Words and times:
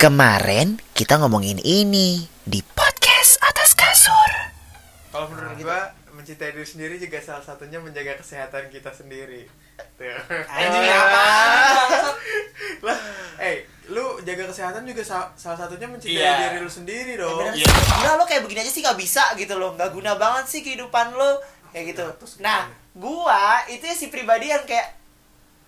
Kemarin 0.00 0.80
kita 0.96 1.20
ngomongin 1.20 1.60
ini 1.60 2.24
di 2.40 2.64
podcast 2.64 3.36
atas 3.36 3.76
kasur. 3.76 4.32
Kalau 5.12 5.28
menurut 5.28 5.60
gua 5.60 5.92
mencintai 6.10 6.56
diri 6.56 6.64
sendiri 6.64 6.96
juga 6.96 7.20
salah 7.20 7.44
satunya 7.44 7.76
menjaga 7.76 8.16
kesehatan 8.16 8.72
kita 8.72 8.88
sendiri. 8.90 9.44
Tuh. 9.94 10.08
Anjing 10.48 10.88
apa? 10.88 11.24
lah, 12.80 12.96
eh, 13.38 13.68
lu 13.86 14.24
jaga 14.24 14.48
kesehatan 14.48 14.88
juga 14.88 15.04
sa- 15.04 15.36
salah 15.36 15.60
satunya 15.60 15.84
mencintai 15.84 16.16
Iya. 16.16 16.48
diri 16.48 16.64
lu 16.64 16.72
sendiri 16.72 17.20
dong. 17.20 17.36
Bener 17.36 17.60
Iya. 17.60 17.68
sih. 17.68 17.92
Gila 17.92 18.12
lo 18.16 18.24
kayak 18.24 18.42
begini 18.42 18.64
aja 18.64 18.72
sih 18.72 18.80
gak 18.80 18.96
bisa 18.96 19.36
gitu 19.36 19.60
loh 19.60 19.76
Gak 19.76 19.92
guna 19.92 20.16
banget 20.16 20.48
sih 20.48 20.64
kehidupan 20.64 21.12
lo 21.12 21.44
Kayak 21.70 21.92
gitu 21.92 22.04
Nah 22.40 22.72
gua 22.96 23.68
itu 23.68 23.84
ya 23.84 23.92
si 23.92 24.08
pribadi 24.08 24.48
yang 24.48 24.64
kayak 24.64 24.96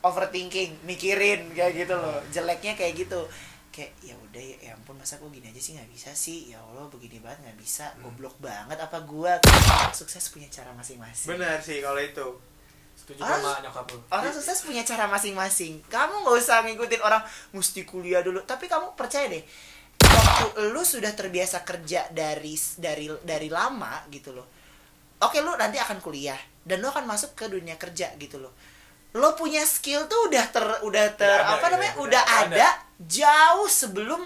Overthinking 0.00 0.80
Mikirin 0.82 1.52
kayak 1.52 1.76
gitu 1.78 1.92
loh 1.92 2.24
Jeleknya 2.32 2.72
kayak 2.74 2.96
gitu 2.96 3.28
Kayak 3.72 3.96
ya 4.04 4.12
udah 4.12 4.36
ya, 4.38 4.56
ya 4.68 4.70
ampun 4.76 4.94
masa 4.94 5.16
gua 5.16 5.32
gini 5.32 5.48
aja 5.48 5.56
sih 5.56 5.72
gak 5.72 5.88
bisa 5.88 6.12
sih 6.12 6.52
Ya 6.52 6.60
Allah 6.60 6.84
begini 6.92 7.24
banget 7.24 7.40
gak 7.48 7.56
bisa 7.56 7.88
Goblok 8.04 8.36
banget 8.36 8.76
apa 8.76 9.00
gua 9.02 9.40
Sukses 9.96 10.28
punya 10.28 10.44
cara 10.46 10.76
masing-masing 10.76 11.32
Benar 11.32 11.56
sih 11.56 11.80
kalau 11.80 11.96
itu. 11.96 12.26
Setuju 12.92 13.24
Ah. 13.24 13.40
sama 13.40 13.64
nyokap 13.64 13.88
lu. 13.88 13.98
Orang 14.12 14.28
sukses 14.30 14.62
punya 14.62 14.84
cara 14.84 15.08
masing-masing. 15.08 15.80
Kamu 15.88 16.22
nggak 16.22 16.36
usah 16.36 16.60
ngikutin 16.68 17.00
orang 17.00 17.24
mesti 17.56 17.88
kuliah 17.88 18.20
dulu. 18.20 18.44
Tapi 18.44 18.68
kamu 18.68 18.92
percaya 18.92 19.32
deh, 19.32 19.40
waktu 19.98 20.70
lu 20.70 20.84
sudah 20.84 21.16
terbiasa 21.16 21.64
kerja 21.64 22.12
dari 22.12 22.52
dari 22.76 23.08
dari 23.24 23.48
lama 23.48 24.04
gitu 24.12 24.36
loh. 24.36 24.44
Oke, 25.24 25.40
lu 25.40 25.56
nanti 25.56 25.80
akan 25.80 26.04
kuliah 26.04 26.36
dan 26.62 26.84
lu 26.84 26.92
akan 26.92 27.08
masuk 27.08 27.32
ke 27.32 27.48
dunia 27.48 27.80
kerja 27.80 28.12
gitu 28.20 28.38
loh. 28.38 28.52
Lo 29.12 29.36
punya 29.36 29.60
skill 29.64 30.08
tuh 30.08 30.32
udah 30.32 30.44
ter 30.48 30.64
udah 30.82 31.06
ter 31.16 31.28
Udah 31.28 31.56
apa 31.56 31.66
gitu. 31.68 31.72
namanya? 31.76 31.92
Udah 32.00 32.22
Udah, 32.22 32.22
ada. 32.24 32.56
ada 32.56 32.68
jauh 33.02 33.68
sebelum 33.68 34.20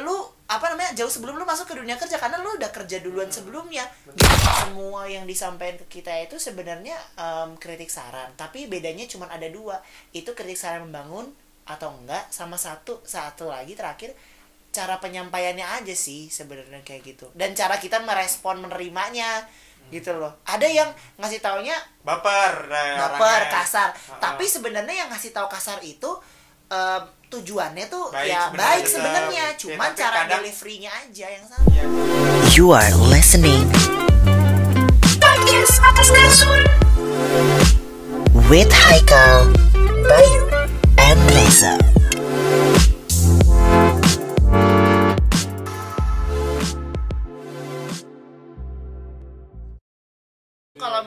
lu 0.00 0.16
apa 0.46 0.66
namanya? 0.70 0.94
Jauh 0.96 1.10
sebelum 1.10 1.34
lu 1.36 1.44
masuk 1.44 1.66
ke 1.68 1.74
dunia 1.78 1.94
kerja 1.94 2.16
karena 2.16 2.38
lu 2.40 2.56
udah 2.56 2.70
kerja 2.72 2.98
duluan 3.04 3.28
sebelumnya. 3.30 3.84
Gitu. 4.06 4.22
Semua 4.66 5.06
yang 5.06 5.26
disampaikan 5.26 5.78
ke 5.86 6.00
kita 6.00 6.10
itu 6.24 6.38
sebenarnya 6.38 6.96
em, 7.18 7.54
kritik 7.58 7.90
saran, 7.90 8.30
tapi 8.34 8.66
bedanya 8.66 9.06
cuma 9.06 9.26
ada 9.30 9.46
dua. 9.50 9.78
Itu 10.10 10.32
kritik 10.34 10.58
saran 10.58 10.86
membangun 10.88 11.30
atau 11.66 11.94
enggak 12.02 12.26
sama 12.34 12.58
satu 12.58 12.98
satu 13.06 13.46
lagi 13.46 13.78
terakhir 13.78 14.10
cara 14.70 15.02
penyampaiannya 15.02 15.66
aja 15.82 15.94
sih 15.94 16.30
sebenarnya 16.30 16.82
kayak 16.86 17.02
gitu. 17.02 17.26
Dan 17.34 17.54
cara 17.58 17.78
kita 17.82 17.98
merespon 18.06 18.62
menerimanya 18.62 19.42
gitu 19.88 20.12
loh. 20.12 20.30
Ada 20.44 20.64
yang 20.64 20.86
ngasih 21.16 21.40
taunya 21.40 21.74
Baper, 22.00 22.68
nah, 22.68 23.10
baper 23.10 23.18
orangnya. 23.42 23.50
kasar 23.52 23.88
Ha-ha. 23.90 24.20
tapi 24.20 24.44
sebenarnya 24.44 24.94
yang 24.94 25.08
ngasih 25.08 25.30
tahu 25.30 25.46
kasar 25.46 25.80
itu 25.80 26.08
em, 26.66 27.02
tujuannya 27.26 27.86
tuh 27.86 28.08
Baik 28.08 28.28
ya 28.28 28.40
sebenarnya, 28.46 28.70
baik 28.70 28.84
sebenarnya 28.86 29.44
Ya, 29.46 29.58
cuman 29.58 29.88
tapi 29.88 29.98
cara 29.98 30.16
kadang- 30.20 30.40
deliverynya 30.40 30.90
aja 30.92 31.26
yang 31.28 31.44
salah 31.44 31.66
Iya. 31.68 31.84
You 32.52 32.70
are 32.70 32.90
listening 33.06 33.66
Podcast 35.16 35.74
atas 35.80 36.08
kasur 36.08 36.60
With 38.46 38.70
Haikal, 38.72 39.46
Bayu, 40.04 40.42
and 40.96 41.20
Reza 41.28 41.74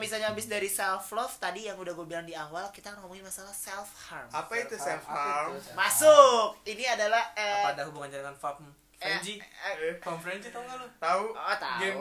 misalnya 0.04 0.28
habis 0.28 0.46
dari 0.46 0.68
self 0.68 1.08
love 1.10 1.32
tadi 1.38 1.64
yang 1.64 1.76
udah 1.76 1.94
gue 1.94 2.04
bilang 2.04 2.24
di 2.24 2.36
awal 2.36 2.68
kita 2.70 2.92
ngomongin 2.94 3.24
masalah 3.24 3.50
self 3.50 3.88
harm. 4.04 4.28
Apa 4.28 4.54
itu 4.58 4.76
self 4.76 5.04
harm? 5.06 5.56
itu? 5.56 5.72
Masuk. 5.74 6.60
Ini 6.64 6.84
adalah 6.92 7.24
eh, 7.34 7.64
Apa 7.64 7.70
ada 7.74 7.84
hubungannya 7.86 8.20
dengan 8.20 8.36
farm 8.36 8.68
Frenzy? 8.94 9.40
eh, 9.40 9.96
Farm 9.98 10.16
Frenzy 10.18 10.48
tau 10.48 10.62
gak 10.62 10.76
lu? 10.76 10.88
Tahu? 10.98 11.24
Oh, 11.32 11.56
tahu. 11.58 11.80
Game 11.80 12.00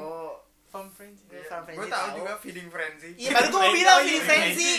Farm 0.65 0.89
Frenzy. 0.89 1.23
Iya, 1.27 1.43
Farm 1.45 1.63
Gue 1.63 1.75
Frenzy 1.77 1.91
tahu 1.91 2.03
tahu. 2.03 2.17
juga 2.17 2.33
feeding 2.39 2.69
frenzy. 2.69 3.11
Iya, 3.15 3.31
baru 3.31 3.47
gue 3.47 3.61
mau 3.61 3.73
bilang 3.73 3.99
Feeding 4.01 4.25
Frenzy. 4.25 4.73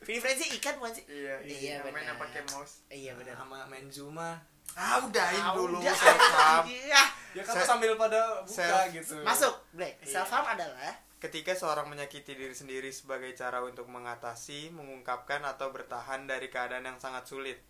Feeding 0.00 0.22
Frenzy 0.22 0.44
ikan 0.56 0.74
bukan 0.76 0.92
sih? 0.92 1.04
Iya, 1.04 1.34
Iya, 1.42 1.56
iya, 1.58 1.74
mainnya 1.84 2.14
pakai 2.14 2.40
mouse. 2.46 2.86
Iya 2.86 3.12
benar. 3.14 3.34
Sama 3.36 3.58
Menzuma. 3.66 4.30
Ah, 4.70 5.02
udahin 5.02 5.42
Ah, 5.42 5.50
dulu 5.50 5.76
udah. 5.76 5.90
self 5.92 6.14
harm. 6.30 6.64
Iya. 6.86 7.02
Ya 7.30 7.42
kan 7.42 7.54
sambil 7.60 7.94
pada 7.94 8.42
buka 8.42 8.54
Self- 8.54 8.90
gitu. 8.92 9.16
Masuk, 9.22 9.54
Black. 9.72 9.98
Iya. 9.98 10.14
Self 10.14 10.30
harm 10.30 10.46
adalah 10.48 10.94
Ketika 11.20 11.52
seorang 11.52 11.92
menyakiti 11.92 12.32
diri 12.32 12.56
sendiri 12.56 12.88
sebagai 12.88 13.36
cara 13.36 13.60
untuk 13.60 13.84
mengatasi, 13.92 14.72
mengungkapkan 14.72 15.44
atau 15.44 15.68
bertahan 15.68 16.24
dari 16.24 16.48
keadaan 16.48 16.88
yang 16.88 16.96
sangat 16.96 17.28
sulit. 17.28 17.60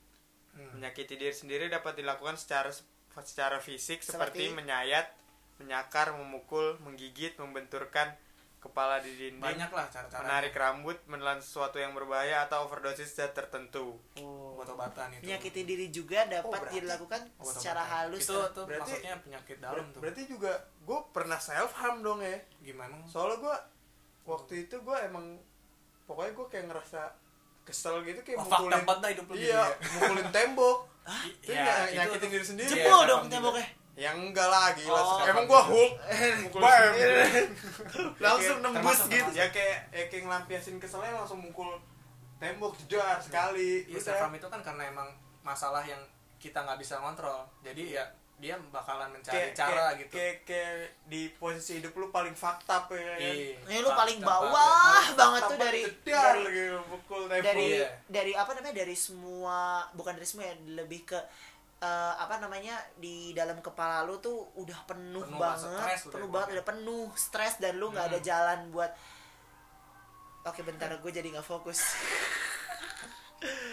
Hmm. 0.54 0.78
Menyakiti 0.78 1.18
diri 1.18 1.34
sendiri 1.34 1.66
dapat 1.66 1.98
dilakukan 1.98 2.38
secara 2.38 2.70
secara 3.26 3.58
fisik 3.58 4.06
Seperti? 4.06 4.46
seperti, 4.46 4.54
menyayat, 4.54 5.10
menyakar, 5.58 6.14
memukul, 6.14 6.78
menggigit, 6.86 7.34
membenturkan 7.42 8.14
kepala 8.60 9.00
di 9.00 9.08
dinding, 9.10 9.40
Banyak 9.40 9.70
lah 9.70 9.88
cara-cara. 9.88 10.20
menarik 10.20 10.52
rambut, 10.52 11.00
menelan 11.04 11.40
sesuatu 11.40 11.76
yang 11.76 11.90
berbahaya 11.90 12.44
atau 12.44 12.64
overdosis 12.64 13.08
zat 13.10 13.32
tertentu. 13.32 13.96
obat-obatan 14.52 15.16
itu. 15.16 15.24
menyakiti 15.24 15.64
diri 15.64 15.86
juga 15.88 16.28
dapat 16.28 16.44
Oh, 16.44 16.52
berarti- 16.54 16.76
dilakukan 16.78 17.20
Obat-obatan. 17.32 17.54
secara 17.56 17.82
halus. 17.82 18.20
Itu 18.20 18.36
tuh 18.52 18.64
Berarti- 18.64 18.92
maksudnya 18.92 19.14
penyakit 19.18 19.56
dalam 19.58 19.84
tuh. 19.90 20.00
Berarti 20.00 20.22
juga 20.26 20.52
gue 20.78 20.98
pernah 21.10 21.40
self 21.40 21.72
harm 21.74 22.00
dong 22.00 22.20
ya. 22.20 22.36
Gimana? 22.60 23.00
Soalnya 23.02 23.40
gue 23.40 23.56
waktu 24.26 24.52
itu 24.62 24.76
gue 24.76 24.96
emang 25.00 25.40
pokoknya 26.04 26.32
gue 26.34 26.46
kayak 26.46 26.66
ngerasa 26.66 27.02
kesel 27.62 28.04
gitu 28.04 28.20
kayak 28.20 28.36
Oh, 28.36 28.44
mukulin 28.46 28.72
dah 29.00 29.08
hidup 29.08 29.26
lu 29.26 29.34
iya 29.34 29.40
gitu 29.40 29.56
ya. 29.56 29.64
mukulin 29.94 30.28
tembok 30.28 30.78
I- 31.02 31.32
itu 31.40 31.50
ya, 31.50 31.64
ya, 31.64 31.72
itu 31.82 31.96
nyakitin 31.96 32.28
diri 32.28 32.44
sendiri 32.44 32.68
Jebol 32.70 32.92
self 32.92 33.08
dong 33.08 33.22
temboknya. 33.32 33.66
Yang 34.00 34.16
enggak 34.16 34.48
lah 34.48 34.72
gila 34.72 34.96
Oh. 34.96 35.20
emang 35.22 35.44
gue 35.44 35.60
Hulk 35.62 35.92
mukul 36.40 36.60
Bam. 36.64 36.92
Langsung 38.24 38.58
nembus 38.60 39.00
gitu. 39.06 39.30
ya 39.30 39.46
kayak 39.48 39.92
ya 39.92 40.04
kayak 40.08 40.24
ngelampiasin 40.24 40.80
keselnya 40.80 41.12
langsung 41.12 41.36
mukul 41.38 41.76
tembok 42.36 42.72
jedar 42.80 43.20
sekali 43.20 43.84
self 43.92 44.16
harm 44.18 44.32
itu 44.32 44.48
kan 44.48 44.60
karena 44.60 44.88
emang 44.88 45.08
masalah 45.42 45.84
yang 45.84 46.00
kita 46.36 46.56
nggak 46.58 46.80
bisa 46.80 46.96
kontrol. 46.96 47.44
Jadi 47.60 47.92
ya 47.92 48.04
dia 48.40 48.56
bakalan 48.72 49.12
mencari 49.12 49.36
kayak, 49.36 49.52
cara 49.52 49.92
kayak, 49.92 50.00
gitu. 50.00 50.12
kayak, 50.16 50.36
kayak 50.48 50.72
di 51.04 51.28
posisi 51.36 51.76
hidup 51.76 51.92
lu 51.92 52.08
paling 52.08 52.32
fakta 52.32 52.88
ya 52.88 53.04
kan 53.04 53.18
Iya. 53.20 53.52
Ini 53.68 53.78
lu 53.84 53.90
paling 53.92 54.18
bawah 54.18 55.04
banget 55.12 55.42
tuh 55.44 55.58
dari 55.60 55.82
dari 56.00 56.40
gitu 56.48 56.80
dari 57.28 57.66
Iya. 57.76 57.88
dari 58.08 58.32
apa 58.32 58.56
namanya 58.56 58.80
dari 58.80 58.96
semua 58.96 59.84
bukan 59.92 60.16
dari 60.16 60.24
semua 60.24 60.48
ya 60.48 60.56
lebih 60.72 61.04
ke 61.04 61.20
eh, 61.80 62.14
apa 62.14 62.36
namanya 62.38 62.76
di 62.94 63.32
dalam 63.32 63.56
kepala 63.58 64.04
lu 64.04 64.20
tuh 64.20 64.52
udah 64.54 64.76
penuh, 64.84 65.24
Penuh 65.24 65.40
banget 65.40 66.00
penuh 66.06 66.28
banget 66.28 66.48
udah 66.54 66.66
penuh 66.66 67.08
stres 67.16 67.56
dan 67.56 67.80
lu 67.80 67.88
nggak 67.88 68.12
ada 68.12 68.18
Hmm. 68.18 68.26
jalan 68.26 68.58
buat 68.68 68.92
oke 70.42 70.60
bentar 70.62 70.92
gue 70.92 71.10
jadi 71.10 71.28
nggak 71.30 71.44
fokus 71.46 71.80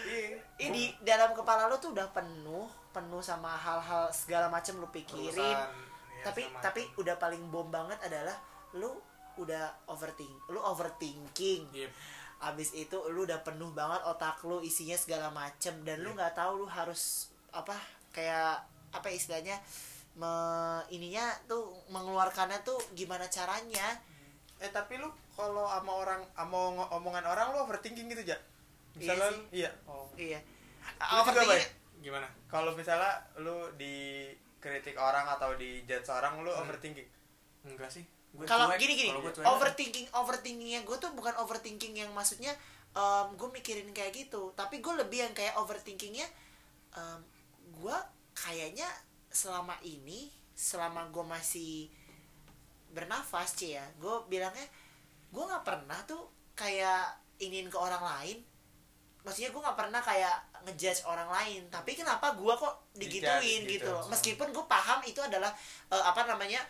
Iya. 0.08 0.40
ini 0.64 0.96
di 0.96 1.04
dalam 1.04 1.36
kepala 1.36 1.68
lu 1.68 1.76
tuh 1.76 1.92
udah 1.92 2.08
penuh 2.16 2.64
penuh 2.96 3.20
sama 3.20 3.52
hal-hal 3.52 4.08
segala 4.10 4.48
macam 4.48 4.80
lu 4.80 4.88
pikirin 4.88 5.36
Urusan, 5.36 5.44
ya, 5.44 6.24
tapi 6.24 6.48
tapi 6.64 6.82
udah 6.96 7.20
paling 7.20 7.44
bom 7.52 7.68
banget 7.68 8.00
adalah 8.00 8.40
lu 8.72 8.96
udah 9.36 9.68
overthink 9.86 10.32
lu 10.48 10.58
overthinking 10.58 11.68
Iya. 11.76 11.92
abis 12.40 12.72
itu 12.72 12.96
lu 13.12 13.28
udah 13.28 13.44
penuh 13.44 13.76
banget 13.76 14.00
otak 14.08 14.40
lu 14.48 14.64
isinya 14.64 14.96
segala 14.96 15.28
macem 15.30 15.76
dan 15.84 16.00
lu 16.00 16.16
Iya. 16.16 16.18
nggak 16.24 16.34
tahu 16.40 16.64
lu 16.64 16.68
harus 16.72 17.28
apa 17.52 17.76
kayak 18.10 18.64
apa 18.90 19.08
istilahnya 19.08 19.58
me, 20.14 20.32
ininya 20.90 21.22
tuh 21.46 21.62
mengeluarkannya 21.88 22.58
tuh 22.62 22.78
gimana 22.94 23.28
caranya 23.28 23.86
Eh 24.58 24.74
tapi 24.74 24.98
lu 24.98 25.06
kalau 25.32 25.70
sama 25.70 25.94
orang 25.94 26.22
sama 26.34 26.58
omongan 26.90 27.22
orang 27.24 27.54
lu 27.54 27.62
overthinking 27.62 28.10
gitu 28.10 28.26
ja? 28.26 28.38
Iya 28.94 29.14
Misalnya 29.14 29.28
sih. 29.28 29.38
lu- 29.38 29.48
iya. 29.54 29.72
Oh. 29.86 30.10
iya 30.18 30.40
Lu 30.42 31.22
juga, 31.22 31.22
Overthinking- 31.22 31.62
Bay? 31.62 32.02
Gimana? 32.02 32.28
Kalau 32.48 32.72
misalnya 32.74 33.14
lu 33.38 33.70
dikritik 33.78 34.98
orang 34.98 35.30
atau 35.30 35.54
di 35.54 35.86
judge 35.86 36.10
orang 36.10 36.42
lu 36.42 36.50
Hmm. 36.50 36.66
overthinking. 36.66 37.06
Enggak 37.64 37.92
sih. 37.92 38.02
Kalau 38.44 38.74
gini 38.76 38.94
gini 38.96 39.10
overthinking 39.44 40.10
overthinkingnya 40.12 40.82
gue 40.84 40.98
tuh 40.98 41.10
bukan 41.12 41.38
overthinking 41.38 41.94
yang 41.96 42.10
maksudnya 42.12 42.58
gue 43.32 43.50
mikirin 43.52 43.90
kayak 43.92 44.10
gitu 44.12 44.54
tapi 44.54 44.78
gue 44.78 44.94
lebih 44.96 45.22
yang 45.22 45.34
kayak 45.34 45.54
overthinkingnya 45.56 46.26
gue 47.78 47.98
kayaknya 48.34 48.90
selama 49.30 49.78
ini 49.86 50.34
selama 50.58 51.08
gue 51.14 51.26
masih 51.26 51.90
bernafas 52.90 53.54
cie 53.54 53.78
ya 53.78 53.86
gue 54.02 54.16
bilangnya 54.26 54.66
gue 55.30 55.44
nggak 55.44 55.66
pernah 55.66 56.00
tuh 56.10 56.26
kayak 56.58 57.14
ingin 57.38 57.70
ke 57.70 57.78
orang 57.78 58.02
lain. 58.02 58.38
Maksudnya 59.22 59.52
gue 59.52 59.62
nggak 59.62 59.78
pernah 59.78 60.02
kayak 60.02 60.38
ngejudge 60.66 61.06
orang 61.06 61.30
lain 61.30 61.62
tapi 61.72 61.96
kenapa 61.96 62.34
gue 62.36 62.54
kok 62.58 62.76
digituin 62.98 63.64
Dijudge 63.64 63.78
gitu. 63.78 63.86
gitu. 63.86 63.90
loh. 63.94 64.06
Meskipun 64.10 64.48
gue 64.50 64.66
paham 64.66 65.00
itu 65.06 65.20
adalah 65.22 65.52
eh, 65.92 66.04
apa 66.04 66.26
namanya 66.26 66.64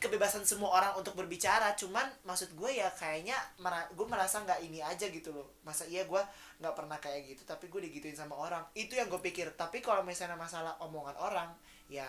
kebebasan 0.00 0.48
semua 0.48 0.72
orang 0.72 0.92
untuk 0.96 1.12
berbicara 1.12 1.76
cuman 1.76 2.08
maksud 2.24 2.56
gue 2.56 2.80
ya 2.80 2.88
kayaknya 2.96 3.36
mera- 3.60 3.92
gue 3.92 4.06
merasa 4.08 4.40
nggak 4.40 4.64
ini 4.64 4.80
aja 4.80 5.06
gitu 5.12 5.30
loh. 5.30 5.60
Masa 5.60 5.84
iya 5.84 6.08
gue 6.08 6.22
nggak 6.58 6.74
pernah 6.74 6.96
kayak 6.96 7.36
gitu 7.36 7.42
tapi 7.44 7.68
gue 7.68 7.84
digituin 7.84 8.16
sama 8.16 8.32
orang. 8.34 8.64
Itu 8.72 8.96
yang 8.96 9.12
gue 9.12 9.20
pikir. 9.20 9.52
Tapi 9.54 9.84
kalau 9.84 10.00
misalnya 10.00 10.40
masalah 10.40 10.80
omongan 10.80 11.14
orang 11.20 11.52
ya 11.92 12.08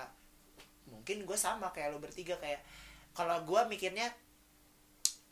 mungkin 0.87 1.27
gue 1.27 1.37
sama 1.37 1.67
kayak 1.75 1.91
lo 1.91 1.99
bertiga 1.99 2.39
kayak 2.39 2.63
kalau 3.11 3.43
gue 3.43 3.61
mikirnya 3.67 4.07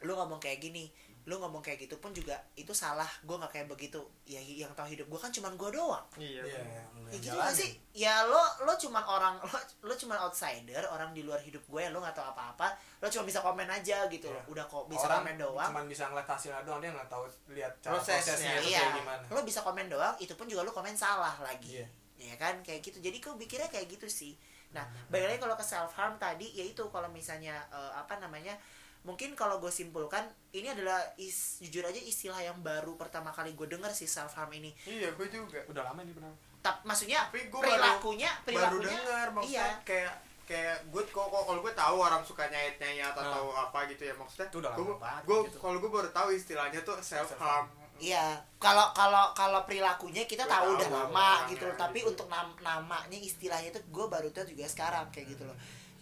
lu 0.04 0.16
ngomong 0.16 0.40
kayak 0.40 0.60
gini 0.64 0.88
lu 1.30 1.38
ngomong 1.38 1.62
kayak 1.62 1.78
gitu 1.80 1.96
pun 1.96 2.10
juga 2.10 2.34
itu 2.56 2.74
salah. 2.74 3.06
Gue 3.22 3.38
nggak 3.38 3.54
kayak 3.54 3.68
begitu. 3.68 4.02
Ya 4.26 4.42
yang 4.42 4.74
tahu 4.74 4.90
hidup 4.90 5.06
gue 5.06 5.16
kan 5.16 5.30
cuman 5.30 5.54
gue 5.54 5.70
doang. 5.72 6.02
Iya 6.18 6.42
Iya, 6.42 6.42
bener. 6.42 6.86
lu 6.96 7.06
ya 7.06 7.14
yang 7.14 7.22
gitu 7.22 7.38
gak 7.38 7.54
sih? 7.54 7.70
Ya 7.94 8.16
lo 8.24 8.38
lo 8.60 8.74
cuman 8.74 9.04
orang 9.04 9.36
lo 9.40 9.58
lo 9.84 9.94
cuman 9.94 10.18
outsider 10.20 10.82
orang 10.84 11.14
di 11.14 11.22
luar 11.22 11.38
hidup 11.38 11.62
gue 11.64 11.84
lo 11.88 12.02
nggak 12.02 12.12
tahu 12.12 12.28
apa-apa. 12.28 12.74
Lo 12.98 13.08
cuma 13.08 13.24
bisa 13.24 13.40
komen 13.40 13.70
aja 13.70 14.10
gitu 14.10 14.26
Iya. 14.26 14.36
loh 14.36 14.44
udah 14.50 14.66
kok 14.66 14.84
bisa 14.88 15.06
orang 15.06 15.22
komen 15.22 15.36
doang. 15.38 15.70
cuman 15.70 15.86
bisa 15.86 16.04
ngeliat 16.06 16.26
hasilnya 16.28 16.62
doang 16.64 16.80
dia 16.80 16.90
nggak 16.90 17.08
tahu 17.08 17.24
lihat 17.50 17.74
cara 17.80 17.94
Prosesnya. 17.94 18.18
prosesnya, 18.26 18.52
itu 18.58 18.68
iya. 18.68 18.80
kayak 18.82 18.94
gimana. 18.98 19.24
Lo 19.30 19.40
bisa 19.44 19.60
komen 19.62 19.86
doang 19.88 20.16
itu 20.18 20.34
pun 20.34 20.46
juga 20.46 20.66
lo 20.66 20.72
komen 20.72 20.96
salah 20.96 21.38
lagi. 21.40 21.78
Iya. 21.78 21.88
ya 22.20 22.36
kan? 22.36 22.60
Kayak 22.60 22.82
gitu. 22.84 22.98
Jadi 23.00 23.18
gue 23.18 23.32
pikirnya 23.38 23.70
kayak 23.70 23.88
gitu 23.88 24.10
sih. 24.10 24.34
Nah 24.70 24.84
Hmm. 24.84 25.10
balik 25.10 25.30
lagi 25.30 25.40
kalau 25.40 25.56
ke 25.56 25.64
self 25.64 25.94
harm 25.94 26.18
tadi 26.18 26.46
yaitu 26.52 26.84
kalau 26.90 27.08
misalnya 27.08 27.54
eh, 27.70 27.92
apa 27.92 28.18
namanya 28.18 28.58
mungkin 29.02 29.32
kalau 29.32 29.58
gue 29.58 29.70
simpulkan 29.70 30.22
ini 30.52 30.68
adalah 30.68 31.00
is, 31.16 31.58
jujur 31.60 31.82
aja 31.82 31.96
istilah 31.96 32.38
yang 32.38 32.60
baru 32.60 32.94
pertama 32.94 33.30
kali 33.30 33.52
gue 33.52 33.66
denger 33.66 33.90
sih 33.90 34.06
self 34.06 34.34
harm 34.34 34.52
ini 34.52 34.76
iya 34.84 35.10
gue 35.10 35.28
juga 35.28 35.60
udah 35.66 35.84
lama 35.86 36.02
ini 36.02 36.12
benar 36.12 36.32
Tap, 36.60 36.84
maksudnya 36.84 37.24
Tapi 37.26 37.48
gua 37.48 37.64
perilakunya 37.64 38.28
baru 38.28 38.44
perilakunya 38.76 38.98
dengar 39.00 39.28
maksudnya 39.32 39.56
iya 39.56 39.68
kayak 39.82 40.14
kayak 40.44 40.78
gue 40.86 41.04
kok 41.06 41.24
kok- 41.24 41.46
kalau 41.46 41.62
gue 41.62 41.72
tahu 41.74 41.96
orang 41.98 42.20
suka 42.22 42.44
nyayat 42.46 42.76
nyayat 42.76 43.14
atau 43.14 43.22
Nah. 43.22 43.32
tahu 43.34 43.50
apa 43.54 43.80
gitu 43.88 44.04
ya 44.04 44.14
maksudnya 44.14 44.48
Itu 44.48 44.58
udah 44.60 44.70
lama 44.70 44.80
gue 44.82 44.96
banget 44.98 45.22
gue 45.24 45.38
gitu. 45.46 45.58
kalau 45.58 45.78
gue 45.78 45.92
baru 45.94 46.10
tahu 46.12 46.28
istilahnya 46.32 46.80
tuh 46.82 46.98
self 47.00 47.32
harm 47.38 47.68
Iya, 47.98 48.32
kalau 48.56 48.92
kalau 48.94 49.28
kalau 49.34 49.60
perilakunya 49.66 50.24
kita 50.24 50.44
Gua 50.44 50.54
tahu 50.54 50.64
tahu 50.66 50.76
udah 50.78 50.90
lama 50.90 51.30
gitu 51.48 51.68
loh. 51.68 51.76
Tapi 51.76 52.00
gitu. 52.00 52.08
untuk 52.10 52.28
nam- 52.28 52.56
namanya 52.58 53.12
istilahnya 53.14 53.70
itu 53.70 53.82
gue 53.86 54.06
baru 54.08 54.32
tahu 54.32 54.48
juga 54.48 54.64
sekarang 54.66 55.04
kayak 55.10 55.36
gitu 55.36 55.44
loh. 55.44 55.58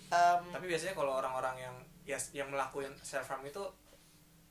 Em, 0.07 0.41
tapi 0.47 0.65
biasanya 0.67 0.93
kalau 0.93 1.17
orang-orang 1.17 1.57
yang 1.59 1.75
ya 2.07 2.15
yang 2.33 2.47
melakukan 2.47 2.89
self 3.03 3.27
harm 3.27 3.43
itu 3.43 3.59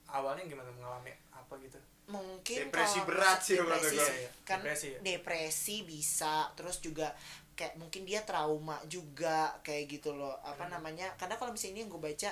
awalnya 0.06 0.44
gimana 0.44 0.68
mengalami 0.70 1.10
apa 1.32 1.56
gitu 1.58 1.80
mungkin 2.06 2.70
Depresi 2.70 3.02
kalau 3.02 3.08
berat 3.10 3.38
sih 3.42 3.56
depresi 3.58 3.96
gue. 3.96 4.06
sih. 4.06 4.26
kan 4.46 4.62
Depresi 4.62 4.88
depresi, 5.02 5.76
ya? 5.82 5.86
bisa 5.88 6.34
terus 6.54 6.78
juga 6.78 7.10
kayak 7.56 7.80
mungkin 7.80 8.04
dia 8.04 8.22
trauma 8.22 8.78
juga 8.86 9.56
kayak 9.64 9.88
gitu 9.90 10.12
loh 10.14 10.36
apa 10.44 10.68
Hmm. 10.68 10.78
namanya 10.78 11.08
karena 11.16 11.34
kalau 11.34 11.50
misalnya 11.50 11.72
ini 11.74 11.80
yang 11.82 11.90
gue 11.90 12.02
baca 12.04 12.30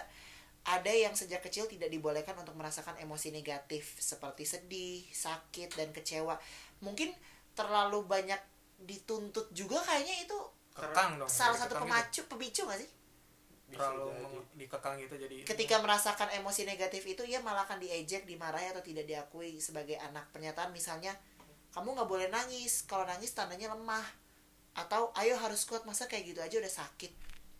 ada 0.64 0.92
yang 0.92 1.12
sejak 1.12 1.40
kecil 1.42 1.64
tidak 1.66 1.88
dibolehkan 1.90 2.36
untuk 2.36 2.54
merasakan 2.54 2.96
emosi 2.96 3.32
negatif 3.32 3.96
seperti 3.98 4.44
sedih 4.44 5.02
sakit 5.10 5.74
dan 5.74 5.90
kecewa 5.90 6.36
mungkin 6.80 7.10
terlalu 7.52 8.04
banyak 8.04 8.38
dituntut 8.78 9.48
juga 9.50 9.80
kayaknya 9.80 10.24
itu 10.24 10.38
kekang 10.72 11.16
dong 11.18 11.28
salah 11.30 11.56
satu 11.56 11.74
kekang 11.76 11.88
pemacu 11.88 12.20
pemicu 12.28 12.62
gak 12.64 12.78
sih 12.78 12.88
gitu. 12.88 13.03
Terlalu 13.66 14.12
dikekang 14.54 15.00
gitu 15.00 15.16
jadi 15.16 15.40
ketika 15.42 15.80
merasakan 15.80 16.28
emosi 16.32 16.62
negatif 16.62 17.02
itu 17.02 17.24
ia 17.24 17.40
malah 17.40 17.64
akan 17.64 17.80
diejek 17.80 18.22
dimarahi 18.22 18.70
atau 18.70 18.80
tidak 18.80 19.04
diakui 19.04 19.56
sebagai 19.58 19.96
anak. 19.98 20.28
Pernyataan 20.30 20.70
misalnya 20.70 21.16
kamu 21.70 21.96
nggak 21.96 22.06
boleh 22.06 22.28
nangis. 22.28 22.84
Kalau 22.84 23.02
nangis 23.02 23.32
tandanya 23.32 23.72
lemah. 23.72 24.04
Atau 24.74 25.10
ayo 25.14 25.34
harus 25.34 25.64
kuat. 25.64 25.82
Masa 25.82 26.04
kayak 26.04 26.34
gitu 26.34 26.40
aja 26.40 26.56
udah 26.56 26.70
sakit. 26.70 27.12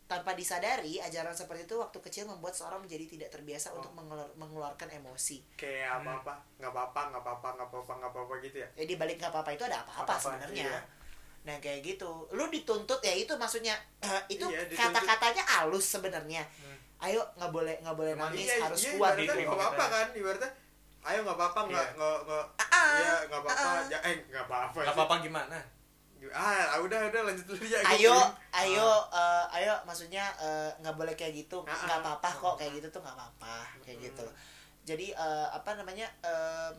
Tanpa 0.04 0.36
disadari 0.36 1.00
ajaran 1.00 1.32
seperti 1.32 1.64
itu 1.64 1.80
waktu 1.80 1.98
kecil 1.98 2.28
membuat 2.28 2.52
seorang 2.52 2.78
menjadi 2.78 3.08
tidak 3.08 3.30
terbiasa 3.32 3.72
untuk 3.72 3.90
mengelur- 3.90 4.36
mengeluarkan 4.36 4.92
emosi. 4.92 5.40
Kayak 5.56 6.04
Hmm. 6.04 6.12
apa 6.12 6.12
apa 6.20 6.34
nggak 6.60 6.70
apa 6.70 6.80
apa 6.84 7.00
nggak 7.08 7.22
apa 7.22 7.30
apa 7.32 7.48
nggak 7.50 7.66
apa 7.66 7.76
apa 7.80 7.92
nggak 7.96 8.10
apa 8.10 8.18
apa 8.20 8.34
gitu 8.44 8.56
ya? 8.60 8.68
Jadi 8.76 8.92
balik 8.94 9.16
nggak 9.16 9.32
apa-apa 9.32 9.50
itu 9.50 9.64
ada 9.64 9.80
apa-apa 9.80 10.02
Apa-apa, 10.04 10.20
sebenarnya. 10.20 10.68
iya. 10.68 10.80
Nah 11.44 11.56
kayak 11.60 11.84
gitu. 11.84 12.08
Lu 12.32 12.48
dituntut 12.48 13.00
ya 13.00 13.12
itu 13.12 13.32
maksudnya. 13.36 13.76
Itu 14.32 14.48
Iya, 14.48 14.64
kata-katanya 14.72 15.44
halus 15.44 15.84
sebenarnya. 15.96 16.40
Hmm. 16.60 16.72
ayo 17.04 17.20
nggak 17.36 17.52
boleh 17.52 17.74
nggak 17.84 17.96
boleh 18.00 18.16
Emang 18.16 18.32
nangis 18.32 18.48
iya 18.48 18.64
harus 18.64 18.80
iya 18.80 18.92
kuat 18.96 19.12
gitu. 19.20 19.28
nggak 19.36 19.52
apa 19.60 19.66
apa 19.76 19.84
kan 19.92 20.06
ibaratnya 20.16 20.50
ayo 21.04 21.18
nggak 21.20 21.36
apa 21.36 21.44
apa 21.52 21.60
nggak 21.68 21.84
Iya. 21.84 21.96
nggak 22.00 22.16
nggak 22.24 22.44
iya 22.96 23.14
nggak 23.28 23.40
apa 23.44 23.48
apa 23.52 23.68
ah. 23.68 23.80
ja- 23.92 24.04
eh 24.08 24.16
nggak 24.24 24.44
apa 24.48 24.56
apa 24.56 24.78
nggak 24.80 24.94
apa-apa 24.96 25.14
gimana? 25.20 25.58
Ah 26.32 26.80
udah 26.80 27.00
udah 27.12 27.20
lanjut 27.28 27.44
dulu 27.44 27.64
ya 27.68 27.78
ayo 27.92 28.16
ayo 28.56 28.88
eh, 29.12 29.44
ayo 29.60 29.74
maksudnya 29.84 30.24
eh, 30.40 30.70
nggak 30.80 30.96
boleh 30.96 31.12
kayak 31.12 31.44
gitu. 31.44 31.60
Nggak 31.60 31.76
ah. 31.76 32.00
apa-apa 32.00 32.28
kok 32.40 32.54
kayak 32.56 32.72
gitu 32.80 32.88
tuh 32.88 33.00
nggak 33.04 33.16
apa-apa 33.20 33.56
kayak 33.84 33.98
gitu. 34.00 34.24
Loh 34.24 34.32
jadi 34.84 35.06
eh, 35.12 35.46
apa 35.52 35.76
namanya 35.76 36.08
em, 36.20 36.76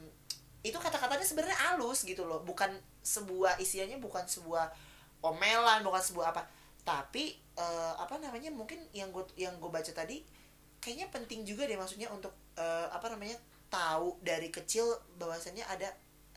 itu 0.65 0.77
kata-katanya 0.81 1.21
sebenarnya 1.21 1.57
halus 1.69 2.01
gitu 2.01 2.25
loh. 2.25 2.41
Bukan 2.41 2.73
sebuah 3.05 3.61
isinya 3.61 4.01
bukan 4.01 4.25
sebuah 4.25 4.73
omelan 5.21 5.85
bukan 5.85 6.01
sebuah 6.01 6.33
apa. 6.33 6.41
Tapi 6.81 7.37
eh, 7.37 7.93
apa 8.01 8.17
namanya 8.17 8.49
mungkin 8.49 8.81
yang 8.97 9.13
gue 9.13 9.21
yang 9.37 9.53
gue 9.61 9.69
baca 9.69 9.93
tadi 9.93 10.25
kayaknya 10.81 11.09
penting 11.13 11.45
juga 11.45 11.65
deh 11.69 11.77
maksudnya 11.77 12.09
untuk 12.09 12.33
eh, 12.57 12.87
apa 12.89 13.13
namanya 13.13 13.37
tahu 13.69 14.17
dari 14.25 14.49
kecil 14.49 14.85
bahwasannya 15.21 15.65
ada 15.69 15.89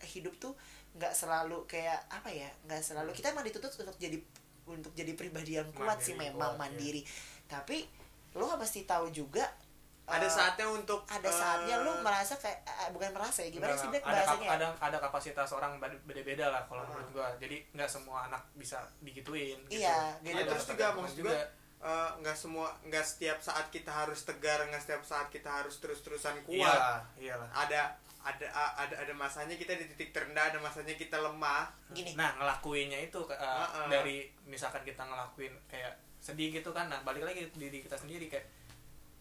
hidup 0.04 0.36
tuh 0.36 0.52
nggak 0.96 1.12
selalu 1.12 1.64
kayak 1.64 2.04
apa 2.12 2.28
ya 2.28 2.48
nggak 2.68 2.84
selalu. 2.84 3.16
Kita 3.16 3.32
emang 3.32 3.48
dituntut 3.48 3.72
untuk 3.80 3.96
jadi 3.96 4.20
untuk 4.68 4.92
jadi 4.92 5.16
pribadi 5.16 5.56
yang 5.56 5.72
kuat 5.72 6.04
sih 6.04 6.12
Mandiri, 6.12 6.36
memang 6.36 6.52
kuat, 6.52 6.60
ya. 6.60 6.60
mandiri. 6.60 7.02
Tapi 7.48 7.78
lo 8.36 8.44
pasti 8.60 8.84
tahu 8.84 9.08
juga 9.08 9.48
ada 10.08 10.24
eh, 10.24 10.30
saatnya 10.30 10.66
untuk 10.66 11.04
ada 11.06 11.22
eh, 11.22 11.34
saatnya 11.34 11.76
lu 11.78 11.92
merasa 12.00 12.34
kayak 12.34 12.58
eh, 12.64 12.90
bukan 12.90 13.12
merasa 13.12 13.38
ya 13.40 13.50
gimana 13.50 13.72
sih 13.72 13.86
ada, 13.86 13.98
kap- 13.98 14.08
bahasanya 14.08 14.48
ada 14.50 14.66
ada 14.80 14.98
kapasitas 14.98 15.48
orang 15.50 15.76
beda- 15.76 16.00
beda-beda 16.02 16.48
lah 16.48 16.62
kalau 16.64 16.80
Ah. 16.80 16.88
menurut 16.88 17.08
gua 17.12 17.28
jadi 17.36 17.60
nggak 17.70 17.86
semua 17.86 18.24
anak 18.24 18.42
bisa 18.54 18.80
digituin 18.98 19.60
gitu. 19.66 19.78
Iya, 19.78 20.16
gitu. 20.18 20.32
Ya, 20.32 20.32
Ada 20.38 20.50
terus 20.50 20.64
juga 20.66 20.86
maksud 20.92 21.24
eh, 21.78 22.10
nggak 22.18 22.34
semua 22.34 22.66
nggak 22.82 23.04
setiap 23.04 23.38
saat 23.38 23.68
kita 23.68 23.92
harus 23.92 24.24
tegar 24.24 24.64
nggak 24.64 24.80
setiap 24.80 25.02
saat 25.02 25.28
kita 25.28 25.46
harus 25.46 25.76
terus 25.76 26.00
terusan 26.00 26.34
kuat 26.42 26.58
iyalah 26.58 27.00
iyalah 27.14 27.48
ada 27.52 27.82
ada 28.20 28.46
ada 28.74 28.94
ada 28.98 29.14
masanya 29.14 29.54
kita 29.54 29.72
di 29.74 29.86
titik 29.88 30.10
terendah 30.10 30.48
ada 30.48 30.58
masanya 30.58 30.90
kita 30.92 31.16
lemah 31.16 31.70
gini 31.88 32.12
nah 32.12 32.34
ngelakuinnya 32.34 32.98
itu 33.00 33.22
uh, 33.22 33.30
Ah, 33.30 33.62
ah. 33.78 33.86
dari 33.86 34.26
misalkan 34.42 34.82
kita 34.82 35.00
ngelakuin 35.00 35.54
kayak 35.66 35.92
sedih 36.18 36.50
gitu 36.50 36.72
kan 36.72 36.88
nah 36.88 36.98
balik 37.00 37.22
lagi 37.22 37.46
diri 37.54 37.78
kita 37.78 37.94
sendiri 37.94 38.26
kayak 38.26 38.42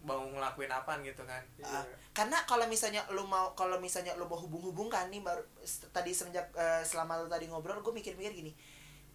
mau 0.07 0.23
ngelakuin 0.23 0.71
apaan 0.71 1.03
gitu 1.03 1.27
kan. 1.27 1.43
Ah, 1.59 1.83
karena 2.15 2.39
kalau 2.47 2.63
misalnya 2.71 3.03
lu 3.11 3.27
mau 3.27 3.51
kalau 3.59 3.75
misalnya 3.83 4.15
lu 4.15 4.23
mau 4.31 4.39
hubung-hubungkan 4.39 5.11
nih 5.11 5.19
baru 5.19 5.43
tadi 5.91 6.15
semenjak 6.15 6.47
eh, 6.55 6.81
selama 6.87 7.19
lu 7.19 7.27
tadi 7.27 7.51
ngobrol 7.51 7.83
gue 7.83 7.91
mikir-mikir 7.91 8.31
gini. 8.31 8.55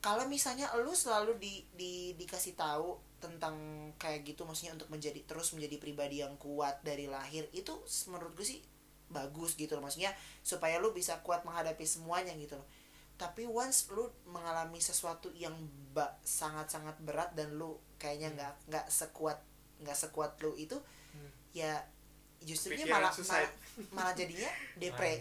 Kalau 0.05 0.29
misalnya 0.29 0.69
lu 0.77 0.93
selalu 0.93 1.41
di, 1.41 1.65
di 1.73 2.13
dikasih 2.21 2.59
tahu 2.59 3.01
tentang 3.23 3.55
kayak 3.97 4.27
gitu 4.27 4.43
maksudnya 4.45 4.75
untuk 4.77 4.91
menjadi 4.93 5.23
terus 5.25 5.55
menjadi 5.55 5.79
pribadi 5.79 6.21
yang 6.21 6.35
kuat 6.37 6.83
dari 6.83 7.07
lahir 7.07 7.47
itu 7.55 7.71
menurut 8.11 8.35
gue 8.37 8.45
sih 8.45 8.61
bagus 9.09 9.57
gitu 9.57 9.81
loh. 9.81 9.89
Maksudnya 9.89 10.13
supaya 10.45 10.77
lu 10.77 10.93
bisa 10.93 11.25
kuat 11.25 11.49
menghadapi 11.49 11.89
semuanya 11.89 12.37
gitu 12.37 12.61
loh. 12.61 12.69
Tapi 13.17 13.47
once 13.47 13.89
lu 13.95 14.11
mengalami 14.29 14.83
sesuatu 14.83 15.31
yang 15.33 15.55
sangat-sangat 16.27 16.99
berat 17.01 17.31
dan 17.33 17.55
lu 17.55 17.79
kayaknya 17.97 18.35
nggak 18.35 18.53
nggak 18.69 18.87
sekuat 18.91 19.39
nggak 19.83 19.99
sekuat 19.99 20.39
lu 20.41 20.55
itu 20.55 20.79
Hmm. 21.13 21.29
ya 21.53 21.77
justru 22.41 22.73
dia 22.73 22.83
Pikiran 22.83 23.05
malah, 23.05 23.13
malah 23.13 23.51
malah 23.97 24.15
jadinya 24.15 24.49
depre 24.75 25.21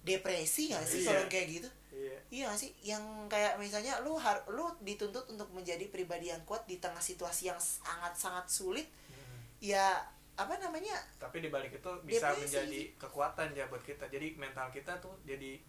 depresi 0.00 0.68
nggak 0.68 0.84
sih 0.84 1.00
Iya. 1.00 1.08
kalau 1.08 1.24
kayak 1.26 1.46
gitu 1.50 1.68
iya 1.92 2.16
iya 2.28 2.42
nggak 2.46 2.60
sih 2.60 2.70
yang 2.82 3.00
kayak 3.26 3.56
misalnya 3.56 3.98
lu 4.00 4.14
har 4.14 4.44
lu 4.46 4.66
dituntut 4.80 5.24
untuk 5.26 5.48
menjadi 5.50 5.88
pribadi 5.88 6.28
yang 6.28 6.42
kuat 6.42 6.62
di 6.64 6.76
tengah 6.76 7.00
situasi 7.00 7.48
yang 7.48 7.58
sangat 7.58 8.12
sangat 8.14 8.46
sulit 8.46 8.86
Hmm. 9.08 9.38
ya 9.58 10.04
apa 10.32 10.56
namanya 10.58 10.96
tapi 11.16 11.38
di 11.38 11.48
balik 11.48 11.72
itu 11.72 11.90
bisa 12.02 12.30
Depresi. 12.30 12.40
menjadi 12.42 12.80
kekuatan 12.98 13.52
ya 13.52 13.64
buat 13.66 13.80
kita 13.80 14.04
jadi 14.06 14.32
mental 14.34 14.68
kita 14.68 14.96
tuh 14.98 15.12
jadi 15.22 15.60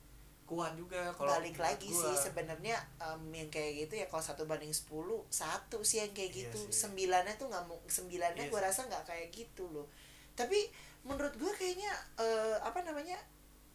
kuat 0.44 0.76
juga 0.76 1.08
kalau 1.14 1.32
balik 1.34 1.56
lagi 1.56 1.88
gua. 1.88 2.04
sih 2.04 2.28
sebenarnya 2.28 2.76
em, 3.00 3.22
yang 3.32 3.50
kayak 3.50 3.88
gitu 3.88 3.94
ya 3.96 4.06
kalau 4.06 4.20
satu 4.20 4.44
banding 4.44 4.70
10 4.70 4.92
satu 5.28 5.80
sih 5.82 6.00
yang 6.00 6.12
kayak 6.12 6.32
Iya 6.32 6.40
gitu. 6.48 6.60
sih. 6.68 6.84
sembilannya 6.86 7.34
tuh 7.36 7.48
nggak 7.48 7.64
mau 7.66 7.80
sembilannya 7.86 8.44
Iya 8.46 8.52
gue 8.52 8.60
rasa 8.60 8.86
nggak 8.86 9.04
kayak 9.06 9.28
gitu 9.32 9.64
loh. 9.68 9.88
Tapi 10.34 10.68
menurut 11.04 11.32
gue 11.34 11.52
kayaknya 11.54 11.92
eh, 12.18 12.58
apa 12.60 12.84
namanya 12.84 13.16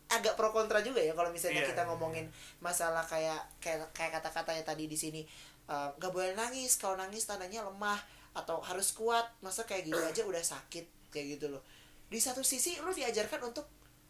agak 0.08 0.36
pro 0.36 0.48
kontra 0.50 0.80
juga 0.80 1.00
ya 1.00 1.12
kalau 1.12 1.28
misalnya 1.28 1.60
Iya, 1.60 1.68
kita 1.72 1.82
iya, 1.84 1.88
ngomongin 1.88 2.26
masalah 2.60 3.04
kayak 3.04 3.40
kayak 3.60 3.84
kayak 3.92 4.20
kata-katanya 4.20 4.64
tadi 4.64 4.84
di 4.84 4.96
sini 4.96 5.20
eh, 5.66 5.88
nggak 5.96 6.12
boleh 6.12 6.32
nangis 6.32 6.76
kalau 6.76 6.96
nangis 6.96 7.24
tandanya 7.24 7.64
lemah 7.64 8.00
atau 8.36 8.60
harus 8.60 8.92
kuat. 8.92 9.24
Masa 9.40 9.64
kayak 9.64 9.88
gitu 9.88 9.98
aja 9.98 10.22
udah 10.24 10.40
sakit 10.40 10.84
kayak 11.08 11.40
gitu 11.40 11.48
loh. 11.48 11.64
Di 12.08 12.20
satu 12.20 12.44
sisi 12.44 12.76
lu 12.80 12.92
diajarkan 12.92 13.40
untuk 13.44 13.64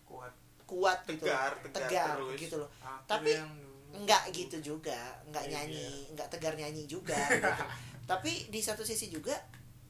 kuat 0.05 0.31
kuat 0.69 1.01
gitu. 1.03 1.25
Tegar, 1.25 1.57
tegar 1.65 1.89
tegar 1.89 2.17
terus. 2.21 2.37
gitu 2.39 2.57
loh 2.57 2.71
Aku 2.79 3.09
Tapi 3.09 3.33
yang 3.33 3.49
dulu. 3.49 4.05
nggak 4.05 4.23
gitu 4.31 4.57
juga 4.63 5.01
nggak 5.27 5.45
Iya. 5.45 5.53
nyanyi 5.57 5.89
nggak 6.13 6.29
tegar 6.29 6.53
nyanyi 6.53 6.85
juga 6.85 7.17
gitu. 7.33 7.65
tapi 8.05 8.47
di 8.47 8.61
satu 8.61 8.85
sisi 8.85 9.09
juga 9.09 9.33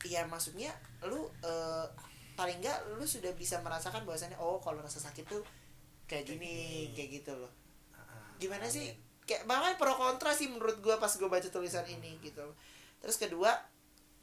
ya 0.00 0.22
maksudnya 0.24 0.70
lu 1.02 1.18
eh, 1.40 1.86
paling 2.32 2.58
enggak 2.58 2.78
lu 2.92 3.02
sudah 3.02 3.30
bisa 3.32 3.58
merasakan 3.58 4.02
bahwasannya 4.02 4.38
oh 4.38 4.56
kalau 4.56 4.78
rasa 4.78 4.98
sakit 5.00 5.26
tuh 5.26 5.42
kayak 6.04 6.22
gini 6.24 6.54
kayak 6.92 7.20
gitu 7.20 7.34
loh 7.34 7.50
Ah, 7.90 8.30
gimana 8.38 8.64
sih 8.64 8.94
kayak 9.22 9.44
banget 9.44 9.74
pro 9.76 9.92
kontra 9.92 10.30
sih 10.30 10.46
menurut 10.46 10.78
gua 10.78 10.96
pas 10.96 11.10
gua 11.12 11.26
baca 11.28 11.44
tulisan 11.44 11.82
ini 11.84 12.16
gitu 12.20 12.46
terus 12.96 13.16
kedua 13.16 13.50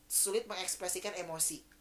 sulit 0.06 0.44
mengekspresikan 0.46 1.12
emosi 1.18 1.60
Hmm. 1.60 1.75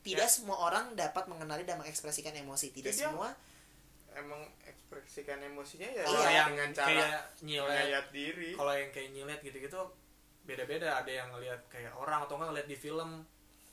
Tidak 0.00 0.24
Ya. 0.24 0.30
semua 0.30 0.56
orang 0.58 0.94
dapat 0.94 1.26
mengenali 1.26 1.62
dan 1.62 1.76
mengekspresikan 1.76 2.32
emosi. 2.32 2.70
Tidak 2.70 2.88
dia- 2.88 3.08
semua 3.08 3.34
emang 4.10 4.40
ekspresikan 4.64 5.38
emosinya 5.40 5.86
ya 5.86 6.02
Kalau 6.02 6.20
Iya. 6.20 6.32
yang 6.32 6.48
dengan 6.50 6.70
cara 6.72 6.88
kayak 6.88 7.22
nyilet 7.40 7.70
ngeliat 7.86 8.06
diri. 8.10 8.50
kalau 8.56 8.72
yang 8.72 8.90
kayak 8.90 9.08
nyilet 9.12 9.40
gitu-gitu 9.40 9.80
beda-beda. 10.42 10.88
Ada 10.96 11.12
yang 11.14 11.28
ngelihat 11.30 11.60
kayak 11.68 11.92
orang 11.92 12.24
atau 12.24 12.34
enggak 12.34 12.50
ngeliat 12.50 12.68
di 12.68 12.76
film. 12.76 13.10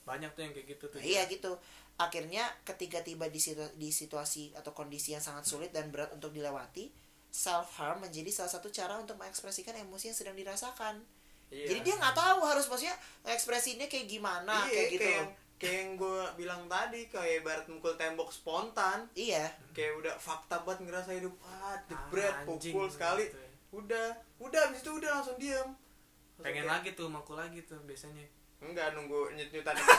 Banyak 0.04 0.30
tuh 0.32 0.42
yang 0.42 0.52
kayak 0.52 0.66
gitu 0.68 0.84
tuh. 0.86 0.98
Iya 0.98 1.26
gitu. 1.26 1.58
Akhirnya 1.96 2.44
ketika 2.62 3.00
tiba 3.00 3.26
di, 3.26 3.40
situ- 3.40 3.74
di 3.74 3.88
situasi 3.90 4.52
atau 4.52 4.70
kondisi 4.70 5.10
yang 5.10 5.24
sangat 5.24 5.42
sulit 5.44 5.72
dan 5.72 5.88
berat 5.88 6.12
untuk 6.12 6.30
dilewati 6.30 6.92
self 7.26 7.74
harm 7.74 8.00
menjadi 8.00 8.28
salah 8.30 8.48
satu 8.50 8.68
cara 8.68 8.96
untuk 8.96 9.16
mengekspresikan 9.16 9.74
emosi 9.74 10.08
yang 10.08 10.16
sedang 10.16 10.36
dirasakan. 10.36 11.00
Iya. 11.46 11.62
jadi 11.68 11.80
dia 11.80 11.94
nggak 11.94 12.10
tahu 12.12 12.38
harus 12.42 12.66
maksudnya 12.66 12.98
ekspresinya 13.24 13.86
kayak 13.86 14.10
gimana 14.10 14.66
iya, 14.66 14.82
kayak 14.82 14.88
gitu 14.90 15.06
kayak, 15.06 15.26
kayak 15.56 15.76
yang 15.78 15.90
gue 15.94 16.20
bilang 16.36 16.62
tadi 16.66 17.06
kayak 17.06 17.40
ibarat 17.40 17.64
mukul 17.66 17.94
tembok 17.94 18.28
spontan. 18.28 19.08
Iya. 19.12 19.48
Kayak 19.72 19.92
udah 19.98 20.14
fakta 20.16 20.60
banget 20.60 20.84
ngerasa 20.84 21.10
hidup. 21.12 21.32
Ah 21.40 21.76
jebret 21.84 22.28
Ah, 22.30 22.44
anjing, 22.44 22.72
pukul 22.72 22.88
sekali. 22.88 23.24
gitu 23.24 23.36
ya. 23.36 23.48
udah 23.72 24.06
udah 24.38 24.60
abis 24.66 24.80
itu 24.80 24.90
udah 24.94 25.10
langsung 25.12 25.36
diem. 25.36 25.64
Langsung 25.64 26.44
pengen 26.44 26.62
kayak, 26.62 26.70
lagi 26.70 26.90
tuh 26.92 27.08
makul 27.08 27.34
lagi 27.34 27.60
tuh 27.62 27.80
biasanya. 27.82 28.24
Enggak 28.56 28.92
nunggu 28.92 29.32
nyut 29.32 29.48
nyutan 29.50 29.74
dulu 29.74 29.92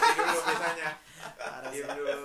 biasanya. 0.44 0.90
Diem 1.68 1.90
dulu. 1.92 2.18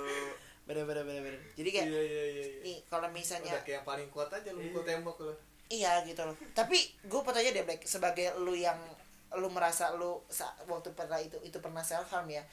Bener 0.63 0.85
bener 0.85 1.03
bener 1.03 1.23
bener. 1.23 1.41
Jadi 1.53 1.69
kayak 1.69 1.87
iya 1.89 2.01
iya 2.01 2.23
iya 2.25 2.45
iya. 2.47 2.61
nih 2.63 2.79
kalau 2.87 3.09
misalnya 3.11 3.51
udah 3.51 3.63
kayak 3.63 3.77
yang 3.77 3.87
paling 3.87 4.09
kuat 4.09 4.31
aja 4.31 4.49
lu 4.49 4.61
mukul 4.63 4.81
Iya. 4.81 4.89
tembok 4.95 5.17
lu. 5.21 5.35
Iya 5.69 5.93
gitu 6.05 6.21
loh. 6.23 6.37
Tapi 6.53 6.79
gue 7.03 7.21
pertanyaan 7.21 7.55
deh 7.55 7.65
Black 7.65 7.83
sebagai 7.83 8.37
lu 8.39 8.53
yang 8.53 8.77
lu 9.33 9.49
merasa 9.49 9.91
lu 9.93 10.21
waktu 10.63 10.93
pernah 10.93 11.17
itu 11.17 11.41
itu 11.41 11.57
pernah 11.59 11.81
self 11.81 12.05
harm 12.09 12.29
ya 12.29 12.45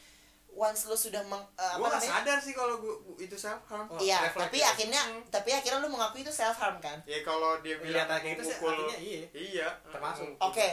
once 0.60 0.86
lu 0.86 0.96
sudah 0.98 1.24
meng, 1.24 1.40
gue 1.56 1.64
apa 1.80 1.88
namanya 1.88 2.20
sadar 2.20 2.38
sih 2.38 2.52
kalau 2.52 2.76
gue 2.78 2.92
itu 3.18 3.32
self 3.34 3.64
harm 3.66 3.88
Oh, 3.88 3.96
iya 3.98 4.20
refleks 4.20 4.44
tapi 4.44 4.58
ya? 4.60 4.68
akhirnya 4.70 5.02
Hmm. 5.02 5.24
tapi 5.32 5.50
akhirnya 5.50 5.80
lu 5.80 5.88
mengakui 5.88 6.20
itu 6.20 6.30
self 6.30 6.60
harm 6.60 6.76
kan 6.78 7.00
ya 7.08 7.24
kalau 7.24 7.64
dia 7.64 7.80
bilang 7.80 8.04
Iya, 8.04 8.20
kayak 8.20 8.36
gitu 8.36 8.44
sih, 8.46 8.56
artinya 8.60 8.98
iya. 9.00 9.22
iya 9.32 9.68
Termasuk. 9.88 10.28
oke 10.38 10.68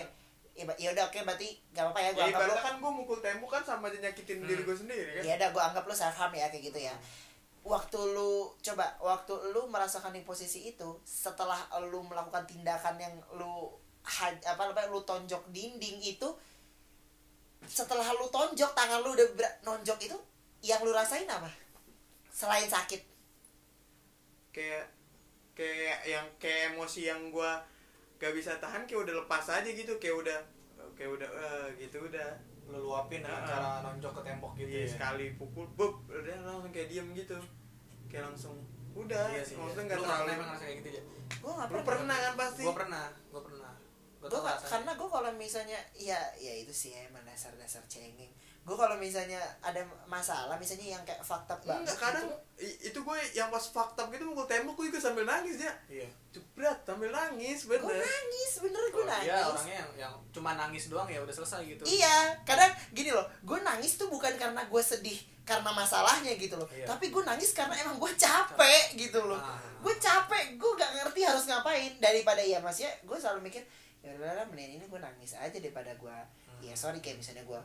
ya 0.57 0.89
udah 0.91 1.05
oke 1.07 1.19
berarti 1.23 1.49
gak 1.71 1.85
apa-apa 1.85 2.01
ya 2.01 2.11
gue 2.11 2.19
ya 2.19 2.27
anggap 2.29 2.43
lu 2.43 2.55
kan 2.59 2.75
gue 2.77 2.91
mukul 2.97 3.19
tembok 3.21 3.51
kan 3.53 3.63
sama 3.63 3.87
aja 3.87 3.99
nyakitin 4.03 4.43
Hmm. 4.43 4.49
diri 4.49 4.63
gue 4.65 4.77
sendiri 4.77 5.11
kan 5.13 5.23
ya 5.23 5.33
udah 5.39 5.49
gue 5.55 5.63
anggap 5.63 5.85
lu 5.85 5.95
self 5.95 6.17
harm 6.17 6.33
ya 6.33 6.49
kayak 6.49 6.65
gitu 6.67 6.81
ya 6.83 6.95
waktu 7.63 7.99
lu 8.11 8.33
coba 8.57 8.87
waktu 8.99 9.33
lu 9.51 9.67
merasakan 9.67 10.11
di 10.11 10.23
posisi 10.23 10.67
itu 10.67 10.87
setelah 11.03 11.59
lu 11.85 11.99
melakukan 12.01 12.43
tindakan 12.43 12.95
yang 12.97 13.15
lu 13.33 13.71
apa 14.43 14.63
namanya 14.65 14.87
lu 14.87 15.03
tonjok 15.03 15.43
dinding 15.51 15.99
itu 16.01 16.29
setelah 17.67 18.07
lu 18.13 18.27
tonjok 18.27 18.73
tangan 18.73 19.01
lu 19.01 19.13
udah 19.13 19.29
ber- 19.33 19.57
nonjok 19.63 19.99
itu 20.01 20.17
yang 20.63 20.81
lu 20.81 20.91
rasain 20.91 21.27
apa? 21.27 21.51
Selain 22.29 22.65
sakit. 22.65 23.03
Kayak 24.51 24.89
kayak 25.53 25.99
yang 26.05 26.27
kayak 26.37 26.73
emosi 26.73 27.07
yang 27.07 27.21
gue 27.29 27.51
gak 28.17 28.33
bisa 28.33 28.57
tahan 28.57 28.85
kayak 28.85 29.05
udah 29.05 29.15
lepas 29.21 29.45
aja 29.51 29.67
gitu 29.67 29.93
kayak 29.97 30.17
udah 30.17 30.39
kayak 30.93 31.11
udah 31.13 31.29
eh, 31.29 31.67
gitu 31.79 32.01
udah. 32.03 32.31
Lu 32.67 32.83
luapin 32.83 33.21
dengan 33.21 33.39
Ah. 33.39 33.47
cara 33.47 33.69
nonjok 33.85 34.11
ke 34.11 34.23
tembok 34.25 34.53
gitu 34.57 34.69
Iya, 34.69 34.83
ya. 34.83 34.89
sekali 34.91 35.27
pukul 35.35 35.67
bub 35.73 36.03
udah 36.09 36.37
langsung 36.43 36.71
kayak 36.71 36.89
diem 36.89 37.09
gitu. 37.13 37.39
Kayak 38.07 38.33
langsung 38.33 38.57
udah. 38.93 39.29
Iya 39.29 39.45
sih 39.45 39.55
maksudnya 39.55 39.83
iya. 39.83 39.89
nggak 39.89 39.99
Lu 39.99 40.05
terlalu 40.05 40.31
pernah 40.33 40.59
kayak 40.59 40.77
gitu 40.81 40.91
ya 40.93 41.03
gue 41.37 41.53
nggak 41.53 41.69
lu 41.69 41.81
pernah. 41.85 42.17
kan 42.17 42.35
pasti? 42.35 42.63
Gua 42.65 42.75
pernah 42.75 43.05
gua 43.29 43.43
pernah. 43.43 43.73
gua 43.77 43.95
gue 44.29 44.41
karena 44.67 44.91
gue 44.93 45.09
kalau 45.09 45.31
misalnya 45.33 45.79
ya 45.93 46.19
ya 46.35 46.53
itu 46.53 46.71
sih 46.71 46.93
emang 46.93 47.23
dasar 47.23 47.51
dasar 47.55 47.83
cengeng. 47.87 48.31
Gue 48.67 48.75
kalau 48.75 48.99
misalnya 48.99 49.39
ada 49.63 49.79
masalah 50.11 50.59
misalnya 50.59 50.99
yang 50.99 51.03
kayak 51.07 51.23
fakta 51.23 51.55
banget 51.63 51.87
enggak 51.87 51.99
kadang 52.03 52.27
gitu, 52.59 52.91
itu 52.91 52.99
gue 52.99 53.17
yang 53.31 53.47
pas 53.47 53.63
fakta 53.63 54.11
gitu 54.11 54.27
mukul 54.27 54.43
tembok 54.51 54.75
gue 54.75 54.91
juga 54.91 54.99
sambil 54.99 55.23
nangis 55.23 55.63
ya. 55.63 55.71
Iya. 55.87 56.11
Jebret 56.35 56.83
sambil 56.83 57.15
nangis 57.15 57.63
gue 57.63 57.79
bener. 57.79 58.03
nangis 58.03 58.53
bener 58.59 58.83
gue 58.91 59.05
dia 59.07 59.13
nangis. 59.15 59.47
orangnya 59.47 59.77
yang 59.79 59.91
yang 59.97 60.15
cuma 60.35 60.59
nangis 60.59 60.91
doang 60.91 61.07
ya 61.07 61.23
udah 61.23 61.31
selesai 61.31 61.63
gitu. 61.63 61.87
Iya, 61.87 62.43
kadang 62.43 62.75
gini 62.91 63.15
loh, 63.15 63.23
gue 63.47 63.59
nangis 63.63 63.95
tuh 63.95 64.11
bukan 64.11 64.35
karena 64.35 64.67
gue 64.67 64.83
sedih 64.83 65.15
karena 65.47 65.71
masalahnya 65.71 66.35
gitu 66.35 66.59
loh, 66.59 66.67
Iya. 66.75 66.91
tapi 66.91 67.15
gue 67.15 67.23
nangis 67.23 67.55
karena 67.55 67.71
emang 67.79 68.03
gue 68.03 68.11
capek 68.19 68.99
gitu 68.99 69.23
loh, 69.23 69.39
Ah. 69.39 69.63
gue 69.79 69.95
capek, 69.95 70.59
gue 70.59 70.71
gak 70.75 70.91
ngerti 70.91 71.23
harus 71.23 71.47
ngapain. 71.47 72.03
Daripada 72.03 72.43
ya 72.43 72.59
mas 72.59 72.83
ya, 72.83 72.91
gue 73.07 73.15
selalu 73.15 73.47
mikir 73.47 73.63
ya 74.07 74.15
udah 74.15 74.47
mending 74.47 74.79
ini 74.79 74.85
gue 74.85 75.01
nangis 75.01 75.35
aja 75.35 75.51
daripada 75.53 75.91
gue, 75.93 76.15
Hmm. 76.47 76.61
ya 76.63 76.73
sorry 76.73 76.99
kayak 76.99 77.19
misalnya 77.19 77.43
gue 77.43 77.59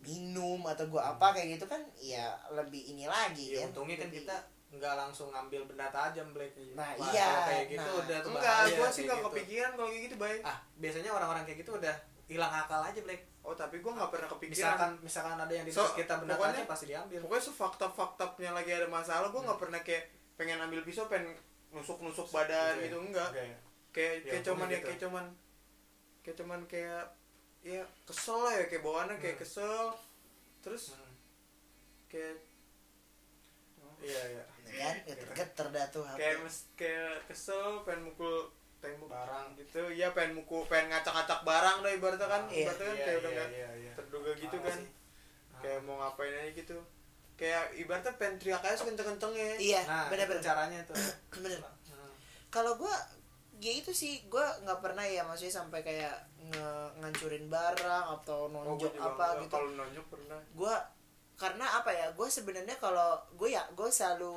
minum 0.00 0.58
atau 0.64 0.82
gue 0.84 0.98
apa 0.98 1.30
kayak 1.30 1.54
gitu 1.54 1.66
kan, 1.66 1.78
ya 1.96 2.26
lebih 2.50 2.82
ini 2.88 3.04
lagi 3.06 3.52
ya 3.52 3.62
kan. 3.62 3.70
untungnya 3.70 3.96
kan 3.96 4.08
Lebih- 4.08 4.24
kita 4.24 4.36
nggak 4.72 4.94
langsung 4.96 5.28
ngambil 5.28 5.62
benda 5.64 5.86
tajam 5.88 6.30
Black 6.30 6.54
Nah, 6.72 6.94
Wah, 6.94 7.10
iya, 7.10 7.30
kayak 7.44 7.64
gitu 7.68 7.82
nah. 7.84 8.00
udah 8.00 8.18
tuh 8.20 8.30
enggak 8.32 8.54
gue 8.72 8.88
sih 8.88 9.02
nggak 9.04 9.18
gitu. 9.18 9.26
kepikiran 9.28 9.70
kalau 9.72 9.88
kayak 9.88 10.02
gitu 10.04 10.16
baik 10.16 10.40
ah 10.42 10.56
biasanya 10.74 11.10
orang-orang 11.10 11.42
kayak 11.44 11.58
gitu 11.58 11.70
udah 11.76 11.94
hilang 12.24 12.52
akal 12.52 12.80
aja 12.80 13.00
Black 13.00 13.22
oh 13.40 13.50
tapi 13.52 13.76
gue 13.76 13.90
nggak 13.90 14.08
pernah 14.08 14.28
kepikiran 14.28 14.54
misalkan 14.70 14.90
misalkan 15.02 15.36
ada 15.36 15.50
yang 15.50 15.64
di 15.64 15.72
So, 15.72 15.82
kita 15.90 16.14
benda 16.16 16.32
pokoknya- 16.32 16.54
tajam 16.56 16.70
pasti 16.70 16.84
diambil 16.86 17.18
pokoknya 17.20 17.44
sefakta-faktanya 17.44 18.52
lagi 18.54 18.70
ada 18.72 18.86
masalah 18.88 19.28
gue 19.28 19.42
nggak 19.42 19.58
pernah 19.58 19.80
kayak 19.80 20.04
pengen 20.36 20.58
ambil 20.60 20.80
pisau 20.80 21.04
pengen 21.04 21.34
nusuk-nusuk 21.70 22.26
badan 22.28 22.72
Oke. 22.72 22.82
gitu 22.84 22.96
enggak 23.00 23.30
kayak 23.90 24.14
Ya, 24.22 24.30
kayak 24.32 24.44
cuman 24.44 24.66
ya 24.66 24.72
gitu. 24.72 24.86
kayak 24.86 25.00
cuman 25.02 25.24
kayak 26.20 26.36
cuman 26.36 26.60
kayak 26.66 27.04
ya 27.60 27.80
kesel 28.02 28.38
lah 28.38 28.54
ya 28.54 28.64
kayak 28.66 28.80
bawaannya 28.80 29.16
kayak 29.16 29.36
Hmm. 29.36 29.42
kesel 29.42 29.80
terus 30.60 30.92
Hmm. 30.92 31.12
kayak 32.06 32.36
iya 34.00 34.20
iya 34.32 34.42
kan, 34.72 34.96
geter-geter 35.04 35.66
dah 35.68 35.86
tuh 35.90 36.04
kayak 36.10 36.40
mes, 36.40 36.56
kayak 36.72 37.20
kesel 37.26 37.84
pengen 37.84 38.06
mukul 38.06 38.48
tembok 38.80 39.08
Barang. 39.08 39.52
gitu 39.54 39.92
ya 39.92 40.08
pengen 40.10 40.32
mukul 40.34 40.64
pengen 40.64 40.88
ngacak-ngacak 40.90 41.40
barang 41.42 41.76
dah 41.80 41.92
ibaratnya 41.92 42.24
kan 42.26 42.42
Iya. 42.48 42.64
ibaratnya 42.64 42.86
kan 42.86 42.94
Iya, 42.94 43.04
kayak 43.04 43.18
udah 43.18 43.30
iya, 43.30 43.36
nggak 43.36 43.50
iya, 43.52 43.68
iya. 43.76 43.92
terduga 43.92 44.30
gitu 44.34 44.56
kan 44.58 44.78
sih. 44.78 44.88
kayak 45.60 45.80
mau 45.84 45.96
ngapain 45.98 46.32
aja 46.34 46.50
gitu 46.54 46.76
kayak 47.36 47.64
ibaratnya 47.74 48.12
pengen 48.16 48.34
teriak 48.38 48.62
aja 48.62 48.76
sekenceng-kencengnya 48.78 49.48
Iya, 49.58 49.80
nah 49.84 50.06
bener-bener. 50.08 50.40
itu 50.40 50.46
caranya 50.46 50.80
tuh 50.82 50.96
Bener. 51.36 51.60
Hmm. 51.60 52.12
kalau 52.48 52.72
gue 52.74 52.94
ya 53.60 53.72
itu 53.74 53.92
sih 53.92 54.24
gue 54.24 54.40
nggak 54.60 54.80
pernah 54.80 55.04
ya 55.04 55.20
maksudnya 55.22 55.54
sampai 55.54 55.80
kayak 55.80 56.16
nge 56.42 56.66
ngancurin 56.96 57.46
barang 57.46 58.04
atau 58.18 58.48
Oh, 58.48 58.52
nonjok 58.74 58.90
juga 58.90 59.04
apa 59.06 59.24
enggak. 59.26 59.40
gitu. 59.42 59.52
kalau 59.52 59.70
nonjok 59.74 60.06
pernah. 60.08 60.40
Gue 60.50 60.74
karena 61.36 61.66
apa 61.74 61.90
ya 61.90 62.06
gue 62.10 62.28
sebenarnya 62.28 62.76
kalau 62.76 63.10
gue 63.32 63.48
ya 63.48 63.64
gue 63.70 63.88
selalu 63.88 64.32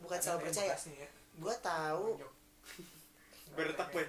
bukan 0.00 0.18
selalu 0.18 0.38
Ada 0.38 0.46
percaya 0.46 0.70
bekasnya 0.70 0.96
ya. 0.96 1.08
gue 1.36 1.54
tahu 1.60 2.06
berdetak 3.52 3.88
boy. 3.90 4.06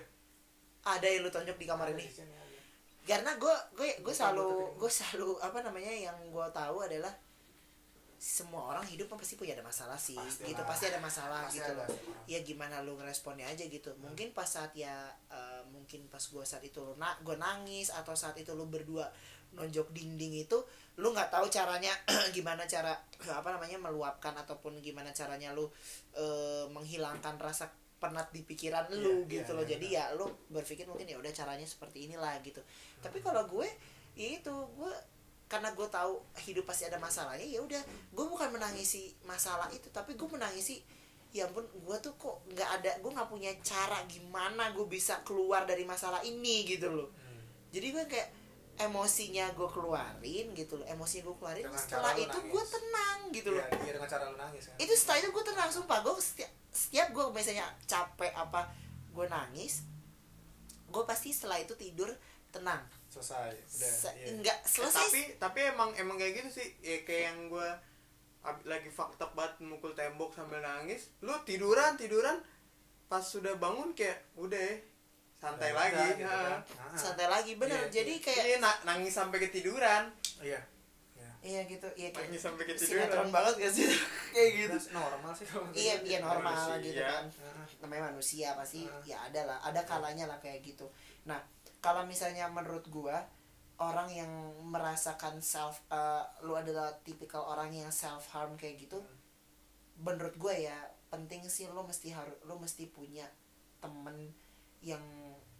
Ada 0.81 1.05
yang 1.05 1.21
lu 1.21 1.29
tonjok 1.29 1.57
di 1.57 1.65
kamar 1.65 1.87
Ada 1.87 1.93
ini. 1.95 2.05
di 2.05 2.23
karena 3.03 3.31
gue 3.35 3.55
gue 3.73 3.89
gue 3.99 4.13
selalu 4.13 4.47
gue 4.77 4.91
selalu 4.91 5.41
apa 5.41 5.57
namanya 5.59 5.89
yang 5.89 6.17
gue 6.23 6.47
tahu 6.51 6.77
adalah 6.79 7.09
semua 8.19 8.67
orang 8.67 8.83
hidup 8.83 9.07
kan 9.07 9.15
pasti 9.15 9.39
punya 9.39 9.55
ada 9.55 9.63
masalah 9.63 9.95
sih 9.95 10.13
Pasti 10.13 10.51
gitu. 10.51 10.59
lah. 10.59 10.67
pasti 10.67 10.85
ada 10.91 10.99
masalah 10.99 11.47
Pasti 11.47 11.55
gitu 11.57 11.71
ada. 11.71 11.87
loh. 11.87 11.89
Ya 12.27 12.43
gimana 12.43 12.83
lu 12.83 12.99
ngeresponnya 12.99 13.47
aja 13.47 13.63
gitu. 13.63 13.95
Mungkin 13.97 14.35
pas 14.35 14.43
saat 14.43 14.75
ya 14.75 14.91
eh, 15.31 15.63
mungkin 15.71 16.03
pas 16.11 16.19
gue 16.19 16.43
saat 16.43 16.59
itu 16.61 16.83
lu 16.83 16.99
na 16.99 17.15
gue 17.23 17.39
nangis 17.39 17.87
atau 17.89 18.11
saat 18.13 18.35
itu 18.35 18.51
lu 18.51 18.67
berdua 18.67 19.07
nonjok 19.49 19.89
dinding 19.89 20.45
itu 20.45 20.59
lu 20.99 21.09
nggak 21.09 21.31
tahu 21.31 21.47
caranya 21.47 21.89
gimana 22.35 22.67
cara 22.67 22.91
apa 23.31 23.49
namanya 23.49 23.79
meluapkan 23.79 24.35
ataupun 24.35 24.83
gimana 24.83 25.09
caranya 25.09 25.55
lu 25.55 25.71
eh, 26.13 26.67
menghilangkan 26.69 27.39
rasa 27.39 27.71
penat 27.99 28.31
di 28.31 28.43
pikiran 28.43 28.87
lu 28.95 29.23
Iya, 29.27 29.43
gitu 29.43 29.51
iya, 29.51 29.57
loh. 29.57 29.63
iya, 29.63 29.71
jadi 29.73 29.87
ya 29.87 30.03
lu 30.19 30.27
berpikir 30.51 30.85
mungkin 30.85 31.07
ya 31.07 31.15
udah 31.15 31.31
caranya 31.31 31.63
seperti 31.63 32.11
inilah 32.11 32.35
gitu. 32.43 32.59
Tapi 32.99 33.23
kalau 33.23 33.47
gue 33.47 33.67
ya 34.15 34.37
itu 34.37 34.51
gue 34.51 34.93
karena 35.49 35.73
gue 35.73 35.87
tahu 35.89 36.21
hidup 36.45 36.69
pasti 36.69 36.85
ada 36.85 37.01
masalahnya 37.01 37.43
ya 37.43 37.59
udah. 37.65 37.81
Gue 38.13 38.25
bukan 38.29 38.53
menangisi 38.53 39.11
masalah 39.25 39.67
itu 39.73 39.89
tapi 39.89 40.13
gue 40.13 40.29
menangisi 40.29 40.79
ya 41.29 41.45
ampun 41.45 41.65
gue 41.65 41.97
tuh 42.01 42.13
kok 42.17 42.41
nggak 42.53 42.69
ada 42.81 42.91
gue 43.01 43.11
nggak 43.13 43.29
punya 43.29 43.53
cara 43.61 44.01
gimana 44.09 44.73
gue 44.73 44.85
bisa 44.89 45.21
keluar 45.21 45.65
dari 45.65 45.85
masalah 45.85 46.21
ini 46.25 46.65
gitu 46.65 46.89
loh. 46.89 47.09
Hmm. 47.13 47.41
jadi 47.69 47.93
gue 47.93 48.05
kayak 48.09 48.29
emosinya 48.81 49.53
gue 49.53 49.69
keluarin 49.69 50.47
gitu 50.57 50.81
loh 50.81 50.87
emosi 50.89 51.21
gue 51.21 51.35
keluarin 51.37 51.69
Dengan 51.69 51.77
setelah 51.77 52.17
itu 52.17 52.33
gue 52.33 52.63
tenang 52.65 53.19
gitu 53.29 53.49
loh. 53.53 53.61
Iya, 53.61 53.77
iya, 53.85 53.91
dengan 53.93 54.09
cara 54.09 54.23
lu 54.25 54.37
nangis 54.41 54.73
kan. 54.73 54.75
Itu 54.81 54.93
setelah 54.97 55.17
itu 55.21 55.29
gue 55.29 55.43
tenang 55.45 55.69
sumpah. 55.69 55.97
Gue 56.01 56.17
setiap 56.17 56.49
setiap 56.73 57.07
gue 57.13 57.25
misalnya 57.33 57.65
capek 57.89 58.33
apa 58.33 58.69
gue 59.13 59.25
nangis 59.25 59.83
gue 60.89 61.03
pasti 61.05 61.33
setelah 61.33 61.61
itu 61.61 61.73
tidur 61.77 62.09
tenang 62.49 62.81
selesai 63.09 63.49
udah 63.51 63.91
Se- 63.91 64.13
iya. 64.15 64.29
nggak 64.35 64.57
Eh, 64.59 64.69
selesai 64.69 65.01
tapi 65.03 65.21
tapi 65.37 65.59
emang 65.67 65.89
emang 65.93 66.15
kayak 66.15 66.33
gitu 66.37 66.49
sih. 66.55 66.67
Ya, 66.79 67.01
kayak 67.01 67.23
yang 67.27 67.39
gue 67.47 67.69
lagi 68.63 68.89
up 68.95 69.31
banget 69.33 69.53
mukul 69.59 69.91
tembok 69.91 70.31
sambil 70.31 70.59
nangis. 70.59 71.09
Lu 71.19 71.33
tiduran 71.43 71.93
tiduran. 71.95 72.37
Pas 73.05 73.19
sudah 73.19 73.57
bangun 73.57 73.91
kayak 73.91 74.21
udah 74.35 74.61
santai 75.35 75.71
Udah 75.71 75.81
lagi. 75.81 76.05
gitu 76.13 76.23
kan. 76.23 76.61
Ah, 76.77 76.93
santai 76.93 77.25
lagi 77.25 77.51
bener. 77.55 77.81
Iya, 77.81 77.89
jadi 77.91 78.13
iya. 78.13 78.23
kayak 78.23 78.43
Iya, 78.45 78.57
na- 78.59 78.81
nangis 78.85 79.11
sampai 79.11 79.41
ketiduran. 79.41 80.03
Iya. 80.39 80.61
Iya 81.17 81.31
iya 81.41 81.61
gitu. 81.65 81.87
Iya 81.95 82.09
kayak 82.11 82.29
nangis 82.29 82.41
sampai 82.43 82.63
sinetron 82.69 82.77
ketiduran. 82.77 83.27
banget 83.31 83.53
gak 83.57 83.73
sih? 83.73 83.87
Kayak 84.35 84.49
gitu. 84.53 84.75
Terus 84.75 84.87
normal 84.91 85.31
sih 85.33 85.45
kalau 85.47 85.65
iya 85.73 85.93
gitu. 85.97 86.05
iya 86.05 86.17
normal 86.21 86.53
Manusia. 86.53 86.83
gitu 86.85 87.01
kan. 87.01 87.25
Heeh. 87.25 87.65
namanya 87.79 88.03
manusia 88.11 88.47
pasti 88.53 88.83
Heeh. 88.83 89.03
ya 89.07 89.17
ada 89.23 89.41
lah 89.47 89.57
ada 89.63 89.81
kalanya 89.81 90.27
lah 90.27 90.37
kayak 90.37 90.59
gitu. 90.61 90.85
Nah 91.23 91.39
kalau 91.79 92.03
misalnya 92.05 92.47
menurut 92.51 92.85
gua 92.91 93.23
orang 93.79 94.11
yang 94.11 94.31
merasakan 94.67 95.39
self 95.39 95.83
eh, 95.91 96.23
lu 96.43 96.55
adalah 96.55 96.91
tipikal 97.03 97.47
orang 97.47 97.71
yang 97.71 97.91
self 97.91 98.27
harm 98.35 98.59
kayak 98.59 98.87
gitu 98.87 98.99
menurut 99.99 100.35
gua 100.35 100.55
ya 100.55 100.77
penting 101.09 101.43
sih 101.47 101.67
lu 101.71 101.81
mesti 101.83 102.13
harus 102.13 102.35
lu 102.45 102.59
mesti 102.59 102.87
punya 102.91 103.25
temen 103.79 104.31
yang 104.83 105.01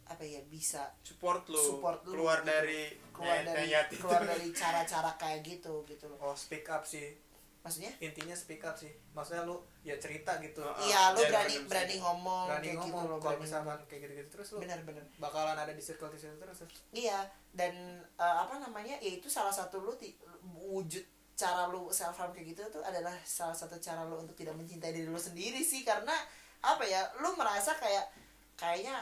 apa 0.09 0.25
ya 0.25 0.41
bisa 0.49 0.89
support 1.05 1.45
lu 1.47 1.61
Support 1.61 2.01
lu, 2.09 2.17
keluar 2.17 2.41
gitu. 2.41 2.49
dari 2.49 2.81
keluar 3.13 3.39
dari 3.45 3.69
keluar 3.93 4.21
dari 4.25 4.49
cara-cara 4.59 5.11
kayak 5.21 5.39
gitu 5.45 5.85
gitu 5.85 6.09
loh. 6.09 6.17
Oh 6.19 6.33
speak 6.33 6.65
up 6.73 6.81
sih 6.81 7.28
maksudnya 7.59 7.91
intinya 7.99 8.35
speak 8.35 8.63
up 8.63 8.75
sih 8.79 8.91
maksudnya 9.11 9.43
lu 9.43 9.59
ya 9.83 9.99
cerita 9.99 10.39
gitu 10.39 10.63
iya 10.87 11.11
lu 11.11 11.19
jadi 11.19 11.29
berani 11.29 11.55
berani 11.67 11.95
ngomong 11.99 12.45
berani 12.47 12.65
kayak 12.65 12.77
gitu 12.79 12.87
ngomong 12.87 13.03
loh 13.11 13.19
kalau 13.19 13.37
misalkan 13.37 13.79
kayak 13.91 14.01
gitu-gitu 14.07 14.29
terus 14.31 14.47
lu 14.55 14.59
benar-benar 14.63 15.03
bakalan 15.19 15.59
ada 15.59 15.73
di 15.75 15.83
circle 15.83 16.09
di 16.13 16.19
situ 16.19 16.35
terus. 16.39 16.63
Iya, 16.95 17.27
dan 17.51 17.73
eh, 18.03 18.35
apa 18.39 18.57
namanya? 18.61 18.95
Ya 19.03 19.11
itu 19.19 19.27
salah 19.27 19.51
satu 19.51 19.83
lu 19.83 19.93
wujud 20.69 21.03
cara 21.39 21.71
lu 21.71 21.87
self 21.91 22.19
harm 22.19 22.35
kayak 22.35 22.51
gitu 22.55 22.61
tuh 22.67 22.83
adalah 22.83 23.15
salah 23.23 23.55
satu 23.55 23.79
cara 23.79 24.03
lu 24.07 24.19
untuk 24.19 24.35
tidak 24.35 24.55
mencintai 24.59 24.91
diri 24.91 25.07
lu 25.07 25.19
sendiri 25.19 25.63
sih 25.63 25.83
karena 25.83 26.13
apa 26.63 26.83
ya? 26.87 27.03
Lu 27.19 27.35
merasa 27.35 27.75
kayak 27.75 28.11
kayaknya 28.59 28.95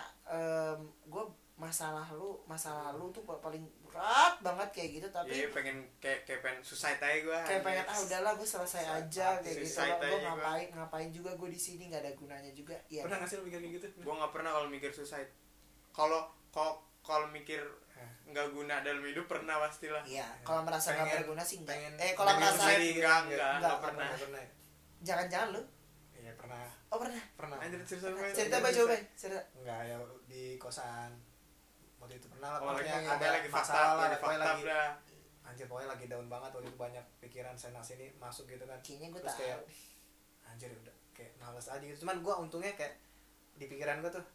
gue 1.09 1.23
masalah 1.57 2.05
lu 2.13 2.37
masalah 2.45 2.93
lu 2.93 3.09
tuh 3.09 3.25
paling 3.25 3.65
berat 3.88 4.36
banget 4.39 4.70
kayak 4.70 4.89
gitu 4.94 5.08
tapi 5.10 5.29
Iya, 5.32 5.48
pengen 5.50 5.77
kayak 5.98 6.20
kayak 6.24 6.41
pengen 6.41 6.60
suicide 6.62 6.98
aja 6.98 7.17
gue 7.20 7.39
kayak 7.44 7.62
pengen 7.62 7.86
ah 7.86 7.98
udahlah 7.98 8.34
gue 8.34 8.48
selesai 8.48 8.84
aja 8.86 9.27
kayak 9.38 9.56
gitu 9.58 9.67
Suicide 9.70 9.96
gue 9.96 10.06
aja 10.06 10.17
gua. 10.17 10.29
ngapain 10.34 10.67
ngapain 10.72 11.10
juga 11.10 11.32
gue 11.34 11.50
di 11.50 11.58
sini 11.58 11.84
nggak 11.88 12.01
ada 12.01 12.12
gunanya 12.13 12.51
juga 12.51 12.75
ya 12.88 13.01
pernah 13.01 13.17
nggak 13.17 13.27
sih 13.27 13.36
lu 13.36 13.44
mikir 13.44 13.60
kayak 13.60 13.74
gitu 13.75 13.88
gue 13.98 14.13
nggak 14.13 14.32
pernah 14.32 14.51
kalau 14.51 14.67
mikir 14.67 14.89
suicide 14.89 15.32
kalau 15.89 16.22
kalau 16.50 16.74
kalau 17.01 17.27
mikir 17.27 17.63
nggak 18.25 18.48
guna 18.51 18.79
dalam 18.82 19.01
hidup 19.01 19.25
pernah 19.25 19.56
pastilah 19.58 20.03
Iya, 20.03 20.27
kalau 20.44 20.62
merasa 20.62 20.91
nggak 20.91 21.08
berguna 21.17 21.41
sih 21.41 21.58
enggak. 21.58 21.72
pengen 21.74 21.94
Eh, 21.98 22.12
kalau 22.13 22.32
merasa 22.36 22.62
enggak, 22.62 22.77
Iya. 22.77 22.91
enggak, 22.91 23.20
enggak 23.24 23.51
enggak 23.56 23.77
pernah. 23.82 24.10
pernah 24.13 24.44
jangan-jangan 25.00 25.48
lu. 25.50 25.62
iya 26.13 26.32
pernah 26.34 26.60
Oh, 26.88 26.98
pernah. 26.98 27.24
pernah 27.36 27.58
Anjir 27.58 27.79
cerita? 27.84 28.08
Cerita 28.32 28.56
apa 28.58 28.70
coba? 28.70 28.96
Cerita. 29.13 29.41
enggak 29.56 29.79
ya 29.86 29.98
di 30.25 30.44
kosan 30.56 31.12
waktu 31.97 32.13
itu 32.15 32.27
pernah 32.27 32.49
lah 32.49 32.59
Oh, 32.59 32.69
lagi 32.69 32.83
pokoknya 32.83 33.09
ada 33.09 33.27
lagi 33.31 33.47
fakta, 33.47 33.61
masalah 33.67 34.05
pokoknya 34.13 34.17
fakta 34.17 34.37
lagi 34.47 34.63
dah. 34.63 34.89
anjir 35.43 35.65
pokoknya 35.65 35.89
lagi 35.89 36.05
down 36.05 36.27
banget 36.27 36.49
waktu 36.51 36.67
itu 36.67 36.77
banyak 36.77 37.05
pikiran 37.19 37.55
sana 37.55 37.79
sini 37.79 38.07
masuk 38.15 38.45
gitu 38.45 38.63
kan 38.63 38.79
Kayaknya 38.79 39.07
gue 39.09 39.21
terus 39.21 39.33
tahu. 39.33 39.41
kayak 39.41 39.59
anjir 40.45 40.69
udah 40.73 40.95
kayak 41.11 41.31
males 41.35 41.65
aja 41.65 41.81
gitu 41.81 41.97
cuman 41.99 42.17
gue 42.19 42.33
untungnya 42.37 42.73
kayak 42.73 42.93
di 43.53 43.65
pikiran 43.65 43.99
gue 43.99 44.11
tuh 44.11 44.25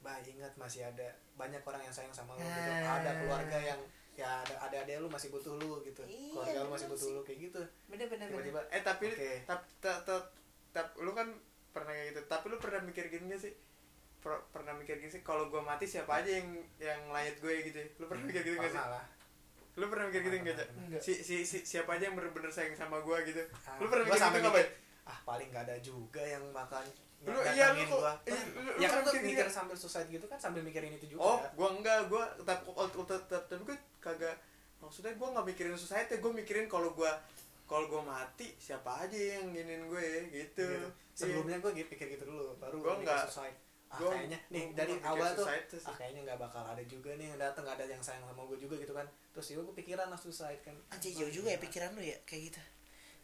bah 0.00 0.18
ingat 0.20 0.52
masih 0.54 0.82
ada 0.82 1.06
banyak 1.34 1.60
orang 1.60 1.80
yang 1.80 1.90
sayang 1.90 2.10
sama 2.10 2.34
lu 2.34 2.42
gitu 2.42 2.70
Ah. 2.76 2.98
ada 2.98 3.10
keluarga 3.16 3.58
yang 3.58 3.80
ya 4.12 4.40
ada 4.40 4.54
ada 4.60 4.76
ada 4.80 4.92
lu 4.96 5.08
masih 5.08 5.28
butuh 5.28 5.54
lu 5.54 5.80
gitu 5.80 6.02
Iya, 6.02 6.30
keluarga 6.30 6.58
lu 6.60 6.70
masih 6.70 6.86
butuh 6.86 7.08
sih. 7.08 7.14
lu 7.14 7.20
kayak 7.22 7.38
gitu 7.42 7.60
Bener 7.86 8.06
bener 8.06 8.26
bener. 8.26 8.44
tiba-tiba 8.44 8.60
Eh 8.68 8.82
tapi 8.82 9.06
Oke. 9.08 9.32
tap 9.44 9.62
tap 9.78 10.04
tap 10.04 10.24
tap 10.70 10.88
lu 10.96 11.10
kan 11.10 11.32
pernah 11.70 11.90
kayak 11.90 12.06
gitu. 12.10 12.20
Tapi 12.24 12.44
lu 12.46 12.56
pernah 12.56 12.80
mikir 12.80 13.08
gini 13.08 13.26
gak 13.28 13.40
sih? 13.40 13.54
Per- 14.24 14.44
pernah 14.48 14.72
mikir 14.72 14.96
gini 14.96 15.12
sih 15.12 15.20
kalau 15.20 15.46
gue 15.46 15.60
mati 15.60 15.84
siapa 15.84 16.24
aja 16.24 16.30
yang 16.32 16.48
yang 16.80 17.12
layat 17.12 17.36
gue 17.38 17.52
gitu 17.62 17.76
ya? 17.76 17.86
Lu 18.00 18.08
pernah 18.08 18.24
mikir 18.24 18.40
gitu 18.42 18.56
gak 18.56 18.72
sih? 18.72 18.80
lah 18.80 19.04
Lu 19.74 19.84
pernah 19.86 20.08
mikir 20.08 20.22
gitu. 20.24 20.64
Enggak. 20.80 21.00
Si, 21.02 21.12
si, 21.20 21.36
si 21.42 21.60
siapa 21.60 21.94
aja 21.94 22.08
yang 22.08 22.16
bener-bener 22.16 22.48
sayang 22.48 22.72
sama 22.72 23.04
gue 23.04 23.16
gitu? 23.26 23.42
Ah, 23.52 23.76
Lu 23.76 23.86
pernah 23.86 24.08
mikir 24.08 24.40
gitu 24.40 24.50
Bay? 24.50 24.66
ah 25.04 25.18
paling 25.22 25.52
nggak 25.52 25.68
ada 25.68 25.76
juga 25.84 26.24
yang 26.24 26.40
bakal 26.56 26.80
Lu- 27.24 27.36
datangin 27.36 27.52
iya, 27.52 27.66
lu 27.70 27.84
kok- 27.84 28.00
iya, 28.24 28.40
lu- 28.56 28.64
lu 28.64 28.70
ya 28.80 28.88
kan 28.88 29.00
tuh 29.04 29.12
mikir 29.20 29.44
gitu? 29.44 29.52
sambil 29.52 29.76
suicide 29.76 30.08
gitu 30.08 30.24
kan 30.24 30.40
sambil 30.40 30.64
mikirin 30.64 30.96
itu 30.96 31.12
juga 31.12 31.20
Oh, 31.20 31.36
gua 31.52 31.68
enggak, 31.70 32.08
tetap 32.40 32.64
tetap 32.64 33.04
tetap 33.04 33.42
tapi 33.44 33.62
gue 33.64 33.76
kagak 34.00 34.36
maksudnya 34.80 35.12
gua 35.12 35.36
nggak 35.36 35.46
mikirin 35.52 35.76
society, 35.76 36.16
gua 36.20 36.32
mikirin 36.32 36.64
kalau 36.64 36.96
gua 36.96 37.12
kalau 37.64 37.84
gua 37.84 38.00
mati 38.00 38.56
siapa 38.56 39.04
aja 39.04 39.12
yang 39.16 39.52
giniin 39.52 39.88
gue 39.88 40.04
gitu. 40.32 40.64
gitu. 40.64 40.88
sebelumnya 41.12 41.60
gue 41.60 41.84
pikir 41.84 42.08
gitu 42.10 42.24
dulu 42.24 42.56
baru 42.56 42.80
mikir 42.80 43.04
nggak. 43.04 43.28
Ah 43.94 43.98
Gua- 44.00 44.10
kayaknya 44.10 44.38
nih 44.48 44.64
gua- 44.64 44.74
dari 44.74 44.94
gua 44.96 45.08
awal 45.08 45.30
tuh 45.32 45.46
ah 45.80 45.94
kayaknya 45.94 46.20
nggak 46.24 46.38
bakal 46.40 46.62
ada 46.64 46.82
juga 46.82 47.10
nih 47.12 47.26
yang 47.28 47.38
datang 47.38 47.62
nggak 47.62 47.76
ada 47.78 47.86
yang 47.88 48.02
sayang 48.02 48.24
sama 48.24 48.42
gue 48.44 48.58
juga 48.58 48.74
gitu 48.76 48.90
kan 48.90 49.06
terus 49.30 49.46
ya 49.46 49.56
gue 49.56 49.76
pikiran 49.76 50.06
lah 50.06 50.18
suicide 50.18 50.60
kan 50.60 50.74
Anjir 50.90 51.10
jauh 51.12 51.30
juga 51.32 51.48
ya 51.48 51.58
pikiran 51.58 51.90
lu 51.92 52.02
ya 52.02 52.18
kayak 52.24 52.50
gitu. 52.50 52.62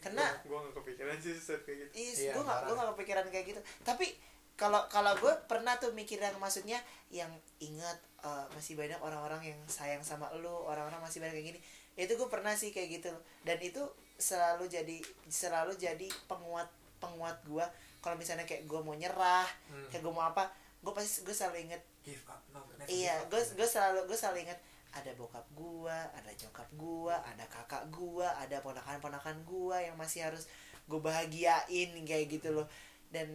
Karena 0.01 0.25
gua, 0.43 0.57
gua 0.57 0.59
gak 0.65 0.75
kepikiran 0.81 1.15
sih 1.19 1.33
suicide 1.35 1.63
kayak 1.63 1.79
gitu. 1.83 1.93
Iya, 1.93 2.13
Iya, 2.15 2.33
gue 2.33 2.43
gak, 2.43 2.59
gue 2.63 2.75
gak 2.75 2.89
kepikiran 2.95 3.27
kayak 3.29 3.47
gitu. 3.47 3.61
Tapi 3.83 4.07
kalau 4.55 4.81
kalau 4.87 5.13
gue 5.15 5.33
pernah 5.45 5.77
tuh 5.77 5.91
mikir 5.91 6.17
yang 6.17 6.37
maksudnya 6.37 6.81
yang 7.11 7.29
ingat 7.59 7.97
eh, 8.21 8.47
masih 8.51 8.77
banyak 8.77 8.97
orang-orang 8.97 9.43
yang 9.47 9.61
sayang 9.67 10.01
sama 10.01 10.29
lu, 10.35 10.49
orang-orang 10.49 11.01
masih 11.01 11.19
banyak 11.19 11.35
kayak 11.35 11.49
gini. 11.53 11.61
Itu 11.99 12.15
gue 12.15 12.29
pernah 12.29 12.53
sih 12.53 12.69
kayak 12.69 12.89
gitu. 12.95 13.13
Dan 13.43 13.59
itu 13.59 13.81
selalu 14.17 14.69
jadi 14.69 14.97
selalu 15.27 15.73
jadi 15.75 16.09
penguat 16.27 16.69
penguat 16.97 17.37
gue. 17.43 17.65
Kalau 17.99 18.17
misalnya 18.17 18.45
kayak 18.45 18.65
gue 18.65 18.77
mau 18.79 18.93
nyerah, 18.93 19.45
Hmm. 19.69 19.85
kayak 19.91 20.01
gue 20.01 20.11
mau 20.11 20.25
apa, 20.27 20.49
gue 20.81 20.93
pasti 20.97 21.21
gue 21.23 21.35
selalu 21.35 21.69
inget. 21.69 21.83
give 22.01 22.25
up 22.27 22.41
no, 22.51 22.65
never 22.77 22.89
Iya, 22.89 23.21
gue 23.29 23.41
gue 23.57 23.69
selalu 23.69 24.09
gue 24.09 24.17
selalu 24.19 24.49
inget 24.49 24.61
ada 24.91 25.15
bokap 25.15 25.47
gua, 25.55 26.11
ada 26.11 26.31
nyokap 26.35 26.67
gua, 26.75 27.15
ada 27.23 27.47
kakak 27.47 27.87
gua, 27.95 28.27
ada 28.35 28.59
ponakan-ponakan 28.59 29.39
gua 29.47 29.79
yang 29.79 29.95
masih 29.95 30.27
harus 30.27 30.51
gue 30.91 30.99
bahagiain 30.99 31.95
kayak 32.03 32.27
gitu 32.27 32.51
loh. 32.51 32.67
Dan 33.07 33.31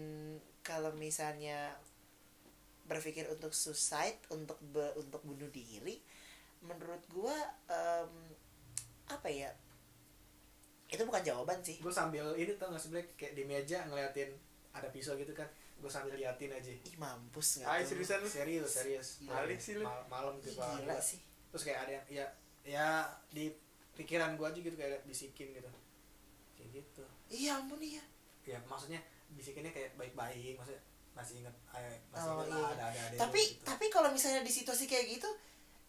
kalau 0.59 0.91
misalnya 0.99 1.71
berpikir 2.85 3.25
untuk 3.31 3.55
suicide, 3.55 4.19
untuk 4.29 4.59
be- 4.61 4.93
untuk 4.99 5.23
bunuh 5.23 5.47
diri, 5.49 6.03
menurut 6.59 7.01
gua 7.07 7.35
em, 7.71 8.11
apa 9.07 9.29
ya? 9.31 9.49
Itu 10.91 11.07
bukan 11.07 11.23
jawaban 11.23 11.63
sih. 11.65 11.79
gue 11.81 11.93
sambil 11.93 12.35
ini 12.37 12.51
tau 12.59 12.69
gak 12.69 12.83
sih 12.83 12.91
Black 12.93 13.15
kayak 13.17 13.33
di 13.33 13.43
meja 13.47 13.81
ngeliatin 13.89 14.29
ada 14.75 14.91
pisau 14.91 15.15
gitu 15.17 15.31
kan 15.33 15.47
gue 15.75 15.87
sambil 15.87 16.13
liatin 16.13 16.49
aja 16.49 16.71
Ih 16.71 16.95
mampus 16.95 17.59
nggak 17.59 17.67
Ah, 17.67 17.77
seriusan 17.79 18.17
lu? 18.17 18.27
serius 18.27 18.71
serius 18.71 19.07
Balik 19.21 19.59
sih 19.59 19.75
lu. 19.75 19.83
Mal- 19.83 20.07
malam 20.07 20.33
gitu 20.39 20.55
Gila 20.55 20.97
sih. 20.97 21.19
terus 21.47 21.63
kayak 21.63 21.79
ada 21.81 21.91
yang 21.93 22.05
ya 22.09 22.25
ya 22.63 22.87
di 23.29 23.53
pikiran 23.93 24.33
gue 24.33 24.43
aja 24.43 24.57
gitu 24.57 24.73
kayak 24.73 25.03
bisikin 25.03 25.51
gitu 25.51 25.69
kayak 26.53 26.69
gitu 26.73 27.03
Iya 27.27 27.57
ampun 27.57 27.79
iya. 27.79 28.01
ya 28.43 28.57
maksudnya 28.63 28.99
bisikinnya 29.29 29.69
kayak 29.69 29.93
baik-baik 29.95 30.55
maksudnya 30.55 30.81
masih 31.11 31.39
inget 31.39 31.55
eh, 31.71 31.97
masih 32.07 32.27
Oh, 32.27 32.41
inget 32.41 32.51
iya. 32.51 32.67
ada 32.67 32.83
ada 32.85 33.01
ada 33.05 33.15
tapi 33.19 33.41
gitu. 33.41 33.63
tapi 33.63 33.85
kalau 33.87 34.09
misalnya 34.09 34.41
di 34.41 34.51
situasi 34.51 34.85
kayak 34.85 35.05
gitu 35.11 35.29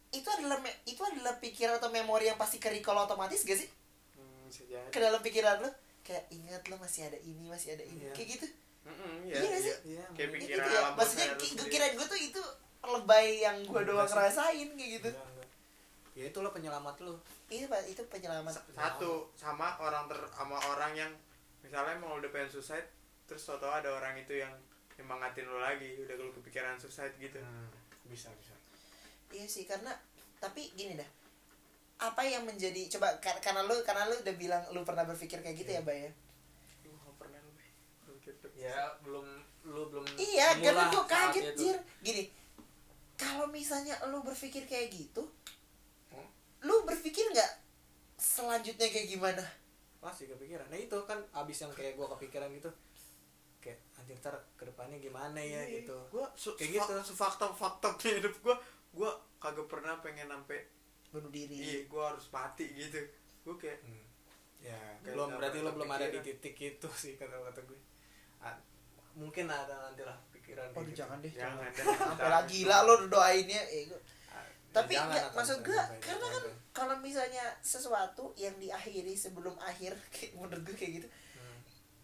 itu 0.09 0.29
adalah 0.31 0.57
itu 0.85 1.03
adalah 1.03 1.35
pikiran 1.37 1.77
atau 1.77 1.89
memori 1.89 2.27
yang 2.27 2.37
pasti 2.37 2.57
ke 2.57 2.69
recall 2.69 2.97
otomatis 2.99 3.43
gak 3.43 3.57
sih 3.57 3.71
Hmm, 4.15 4.47
ke 4.89 4.97
dalam 4.97 5.19
pikiran 5.19 5.59
lo 5.59 5.71
kayak 6.01 6.31
ingat 6.31 6.63
lo 6.65 6.77
masih 6.77 7.03
ada 7.05 7.19
ini 7.19 7.47
masih 7.47 7.75
ada 7.75 7.83
ini 7.83 8.01
Iya. 8.01 8.13
kayak 8.13 8.29
gitu 8.35 8.47
Mm-mm, 8.87 9.15
Iya 9.25 9.37
iya, 9.37 9.57
sih? 9.57 9.67
iya. 9.67 9.77
Iya, 9.85 10.05
Kayak 10.07 10.17
Kayak 10.17 10.31
pikiran 10.33 10.57
gitu 10.57 10.69
ya 10.69 10.81
alam 10.81 10.93
maksudnya 10.93 11.03
bawah 11.25 11.27
sadar 11.27 11.35
lu 11.35 11.41
ki- 11.41 11.51
sendiri. 11.53 11.71
kirain 11.73 11.93
gue 11.93 12.07
tuh 12.07 12.21
itu 12.23 12.43
lebay 12.87 13.27
yang 13.41 13.57
gue 13.61 13.83
doang 13.85 13.99
sih. 14.01 14.13
ngerasain 14.13 14.69
kayak 14.73 14.91
gitu 14.95 15.09
Enggak, 15.11 15.27
enggak. 15.27 15.49
ya 16.15 16.25
itu 16.25 16.39
lo 16.39 16.51
penyelamat 16.51 16.97
lo 17.01 17.15
itu 17.49 17.65
pak 17.65 17.81
itu 17.85 18.03
penyelamat 18.05 18.53
Sa- 18.53 18.67
satu 18.73 19.11
sama 19.35 19.75
orang 19.77 20.07
ter 20.07 20.19
sama 20.31 20.57
orang 20.65 20.93
yang 20.95 21.13
misalnya 21.61 21.93
emang 21.93 22.15
udah 22.15 22.31
pengen 22.31 22.47
suicide 22.49 22.87
terus 23.25 23.43
tau 23.43 23.59
ada 23.61 23.91
orang 23.91 24.15
itu 24.17 24.33
yang 24.33 24.55
nyemangatin 24.95 25.45
lo 25.45 25.59
lagi 25.59 25.99
udah 25.99 26.15
lu 26.17 26.31
kepikiran 26.33 26.75
suicide 26.75 27.13
gitu 27.17 27.37
Hmm, 27.37 27.67
bisa 28.07 28.31
bisa 28.33 28.55
iya 29.29 29.45
sih 29.45 29.63
karena 29.63 29.91
tapi 30.37 30.71
gini 30.73 30.95
dah 30.95 31.11
apa 31.99 32.23
yang 32.23 32.45
menjadi 32.45 32.87
coba 32.89 33.19
kar- 33.19 33.41
karena 33.41 33.61
lu 33.63 33.83
karena 33.83 34.07
lu 34.07 34.15
udah 34.17 34.35
bilang 34.37 34.63
lu 34.71 34.81
pernah 34.81 35.03
berpikir 35.03 35.41
kayak 35.41 35.59
gitu 35.59 35.71
ya 35.73 35.83
bay 35.83 36.07
ya 36.07 36.13
Gue 36.81 36.95
gak 36.95 37.17
pernah 37.19 37.41
lu 37.41 37.51
Bay. 37.53 37.67
Mikir 38.07 38.35
tuh. 38.39 38.46
Ya 38.57 38.75
belum 39.01 39.27
lu 39.67 39.83
belum 39.87 40.05
Iya, 40.17 40.57
karena 40.59 40.89
gue 40.89 41.05
kaget. 41.05 41.45
Jir. 41.55 41.77
Gini, 42.01 42.25
kalau 43.15 43.47
misalnya 43.47 43.93
lu 44.07 44.21
berpikir 44.21 44.65
kayak 44.65 44.89
gitu, 44.89 45.29
Hmm? 46.09 46.29
lu 46.63 46.83
berpikir 46.83 47.29
nggak 47.29 47.53
selanjutnya 48.17 48.87
kayak 48.87 49.09
gimana? 49.09 49.45
pasti 49.97 50.25
kepikiran 50.25 50.71
nah 50.71 50.79
itu 50.79 50.95
kan 51.03 51.19
abis 51.35 51.67
yang 51.67 51.73
kayak 51.73 51.99
gua 51.99 52.07
kepikiran 52.09 52.47
gitu 52.53 52.71
kayak 53.59 53.83
anjir 53.97 54.15
ntar 54.17 54.39
ke 54.55 54.63
depannya 54.63 54.97
gimana 54.97 55.35
ya 55.37 55.67
gitu 55.67 55.99
gue 56.07 56.23
su 56.33 56.55
Kayak 56.55 56.79
gitu. 56.79 57.13
fakta 57.13 57.51
fakta 57.51 57.91
hidup 58.07 58.31
gue 58.39 58.55
gue 58.95 59.11
kagak 59.37 59.67
pernah 59.67 59.99
pengen 59.99 60.31
sampai 60.31 60.63
bunuh 61.11 61.27
diri 61.27 61.59
iya 61.59 61.79
gue 61.83 62.03
harus 62.05 62.31
mati 62.31 62.71
gitu 62.71 63.03
gue 63.43 63.55
kayak 63.57 63.83
Hmm. 63.83 64.05
ya 64.63 64.79
Kayak 65.03 65.11
belum 65.11 65.29
berarti 65.35 65.59
lo 65.59 65.71
belum 65.75 65.91
ada 65.91 66.07
di 66.07 66.21
titik 66.23 66.55
itu 66.55 66.89
sih 66.95 67.19
kata 67.19 67.35
kata 67.35 67.61
gue 67.65 67.79
mungkin 69.15 69.47
ada 69.47 69.75
nanti 69.83 70.03
lah 70.03 70.13
pikiran 70.29 70.69
Waduh 70.71 70.85
gitu. 70.87 71.01
jangan 71.01 71.19
deh 71.19 71.33
jangan 71.33 71.57
jangan. 71.73 71.73
ada 71.89 72.05
Sampai 72.13 72.29
lah 72.29 72.43
gila 72.45 72.79
lo 72.83 72.95
doainnya 73.07 73.63
eh, 73.65 73.89
Ah, 74.29 74.45
tapi 74.75 74.93
jangan 74.93 75.09
nggak 75.09 75.25
atau 75.25 75.35
maksud 75.35 75.59
jangan 75.59 75.89
gue 75.89 76.05
karena 76.05 76.27
kan 76.29 76.43
kalau 76.71 76.95
misalnya 76.99 77.45
sesuatu 77.59 78.37
yang 78.37 78.53
diakhiri 78.57 79.15
sebelum 79.15 79.57
akhir 79.59 79.97
kayak 80.13 80.37
menurut 80.37 80.63
gue 80.63 80.77
kayak 80.77 80.93
gitu 80.99 81.09
Hmm. 81.33 81.61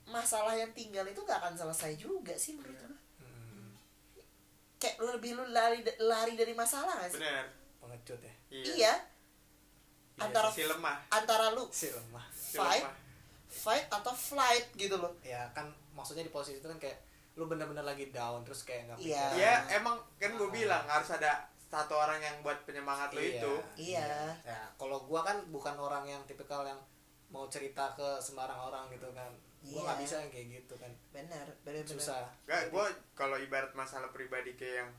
masalah 0.09 0.53
yang 0.53 0.73
tinggal 0.73 1.05
itu 1.05 1.21
gak 1.21 1.37
akan 1.39 1.53
selesai 1.53 1.93
juga 1.95 2.33
sih 2.35 2.53
menurut 2.53 2.73
gue 2.75 2.97
Hmm. 3.19 3.69
kayak 4.79 4.97
lu 4.99 5.09
lebih 5.11 5.33
lu 5.35 5.45
lari 5.47 5.81
lari 5.99 6.33
dari 6.33 6.53
masalah 6.53 6.97
gak 6.99 7.13
sih 7.13 7.21
benar 7.21 7.45
pengecut 7.79 8.19
ya 8.19 8.35
iya, 8.49 8.65
iya 8.65 8.73
Iya 8.73 8.95
antara 10.19 10.49
si 10.49 10.63
lemah 10.63 10.97
antara 11.09 11.47
lu 11.51 11.65
si 11.69 11.89
lemah 11.89 12.25
si 12.31 12.57
Fight. 12.57 12.81
lemah. 12.81 12.95
Fight 13.53 13.87
atau 13.87 14.11
flight 14.11 14.73
gitu 14.75 14.97
loh 14.97 15.13
ya 15.21 15.45
kan 15.53 15.69
maksudnya 15.93 16.25
di 16.25 16.33
posisi 16.33 16.57
itu 16.57 16.67
kan 16.67 16.81
kayak 16.81 16.99
lu 17.33 17.45
bener-bener 17.45 17.81
lagi 17.83 18.09
down 18.09 18.41
terus 18.43 18.63
kayak 18.63 18.89
nggak 18.89 18.99
Iya. 18.99 19.25
ya 19.35 19.55
emang 19.75 19.97
kan 20.17 20.33
gue 20.33 20.43
Ah. 20.43 20.53
bilang 20.55 20.85
harus 20.87 21.09
ada 21.11 21.45
satu 21.63 21.95
orang 21.95 22.19
yang 22.19 22.37
buat 22.41 22.61
penyemangat 22.63 23.09
lo 23.11 23.21
Iya. 23.21 23.33
itu 23.35 23.55
Iya. 23.79 24.09
ya 24.43 24.61
kalau 24.75 25.01
gua 25.03 25.21
kan 25.23 25.41
bukan 25.49 25.73
orang 25.75 26.05
yang 26.05 26.21
tipikal 26.23 26.61
yang 26.63 26.77
mau 27.29 27.49
cerita 27.49 27.93
ke 27.93 28.19
sembarang 28.19 28.61
orang 28.63 28.85
gitu 28.89 29.09
kan 29.11 29.33
gua 29.63 29.81
nggak 29.83 29.97
Iya. 29.97 30.03
bisa 30.03 30.15
yang 30.19 30.31
kayak 30.31 30.49
gitu 30.55 30.75
kan 30.77 30.93
benar 31.11 31.47
benar 31.63 31.81
benar 31.81 31.89
susah 31.89 32.29
Gak, 32.45 32.69
gue 32.69 32.85
kalau 33.15 33.37
ibarat 33.39 33.73
masalah 33.73 34.09
pribadi 34.11 34.53
kayak 34.53 34.85
yang 34.85 34.91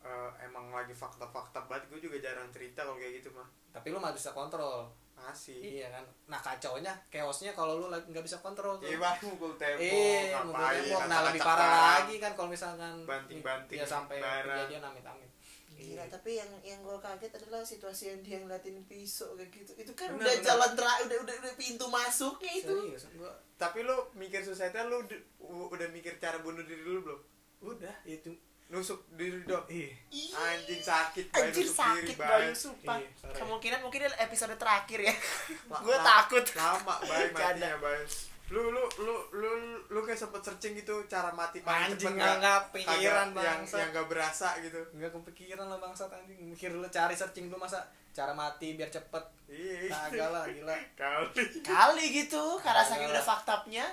eh, 0.00 0.30
emang 0.42 0.70
lagi 0.70 0.94
fakta-fakta 0.94 1.66
banget 1.66 1.90
gue 1.90 2.00
juga 2.00 2.16
jarang 2.22 2.48
cerita 2.48 2.80
kalau 2.82 2.96
kayak 2.96 3.20
gitu 3.20 3.28
mah 3.30 3.44
tapi 3.68 3.90
lu 3.90 3.98
nggak 3.98 4.14
bisa 4.14 4.30
kontrol 4.30 4.88
masih 5.18 5.58
iya 5.58 5.86
kan 5.90 6.04
nah 6.26 6.38
kacaunya 6.38 6.94
chaosnya 7.10 7.50
kalau 7.52 7.82
lu 7.82 7.86
lagi 7.90 8.06
nggak 8.10 8.22
bisa 8.22 8.38
kontrol 8.38 8.78
tuh 8.78 8.86
iya 8.86 8.96
bang 8.96 9.16
mukul 9.26 9.52
tembok 9.58 9.82
eh 9.82 10.30
ngapain, 10.30 10.46
mukul 10.46 10.66
tembok 10.70 11.02
nah 11.10 11.18
lebih 11.26 11.40
parah 11.42 11.70
lagi 11.98 12.14
kan 12.22 12.32
kalau 12.38 12.48
misalkan 12.48 12.94
Banting-banting 13.02 13.78
ya 13.78 13.86
sampai 13.86 14.16
barang. 14.22 14.56
kejadian 14.70 14.84
amit 14.86 15.06
amit 15.06 15.30
Gila, 15.78 16.02
tapi 16.10 16.34
yang 16.34 16.50
yang 16.66 16.82
gue 16.82 16.98
kaget 16.98 17.38
adalah 17.38 17.62
situasi 17.62 18.10
yang 18.10 18.18
dia 18.26 18.42
ngeliatin 18.42 18.82
pisau 18.90 19.38
kayak 19.38 19.46
gitu. 19.54 19.70
Itu 19.78 19.94
kan 19.94 20.10
Benar, 20.10 20.26
udah 20.26 20.34
benar. 20.34 20.46
jalan 20.50 20.70
terakhir, 20.74 21.04
udah, 21.06 21.18
udah 21.22 21.34
udah 21.38 21.54
pintu 21.54 21.86
masuknya 21.86 22.50
itu. 22.50 22.74
serius 22.82 23.06
gua 23.14 23.30
tapi 23.54 23.82
lu 23.82 23.94
mikir 24.14 24.42
suicide 24.42 24.74
lu 24.86 25.02
udah 25.42 25.88
mikir 25.90 26.14
cara 26.22 26.38
bunuh 26.38 26.62
diri 26.62 26.82
lu 26.82 27.02
belum 27.02 27.20
udah 27.58 27.94
itu 28.06 28.30
nusuk 28.68 29.00
diri 29.10 29.40
dong 29.42 29.64
ih 29.66 29.88
anjing 30.30 30.76
sakit 30.78 31.32
nusuk 31.32 31.72
sakit 31.74 32.14
bayu 32.14 32.52
sumpah. 32.52 33.00
Kemungkinan 33.30 33.80
mungkin 33.80 34.04
episode 34.14 34.52
terakhir 34.54 35.00
ya. 35.02 35.14
Gue 35.84 35.96
takut. 35.98 36.44
lama 36.54 37.00
bay 37.00 37.28
Canda. 37.32 37.56
matinya 37.56 37.76
bay 37.78 38.00
lu 38.48 38.64
lu 38.66 38.80
lu 38.98 39.12
lu 39.34 39.50
lu 39.86 39.98
kayak 40.02 40.16
sempet 40.16 40.40
searching 40.40 40.72
gitu 40.74 41.04
cara 41.04 41.28
mati 41.30 41.60
paling 41.60 41.92
Anjing, 41.92 42.08
cepet 42.08 42.16
nggak- 42.16 42.38
nggak 42.38 42.60
pikiran, 42.72 42.96
Kagak 43.28 43.44
yang 43.44 43.60
bangsat. 43.60 43.76
yang 43.78 43.90
gak 43.90 44.08
berasa 44.08 44.48
gitu 44.58 44.80
nggak 44.90 45.12
kepikiran 45.12 45.66
lah 45.66 45.76
bangsat 45.76 46.08
anjing 46.10 46.40
mikir 46.42 46.68
dulu 46.70 46.88
cari 46.88 47.12
searching 47.12 47.48
dulu 47.48 47.60
masa 47.60 47.84
cara 48.10 48.32
mati 48.32 48.72
biar 48.72 48.88
cepet 48.88 49.20
iya 49.46 49.92
kagak 49.92 50.28
lah 50.30 50.44
gila 50.46 50.72
kali 50.96 51.44
Kali 51.60 52.04
gitu, 52.10 52.40
karena 52.58 52.80
saking 52.82 53.04
udah 53.06 53.20
faktapnya. 53.22 53.84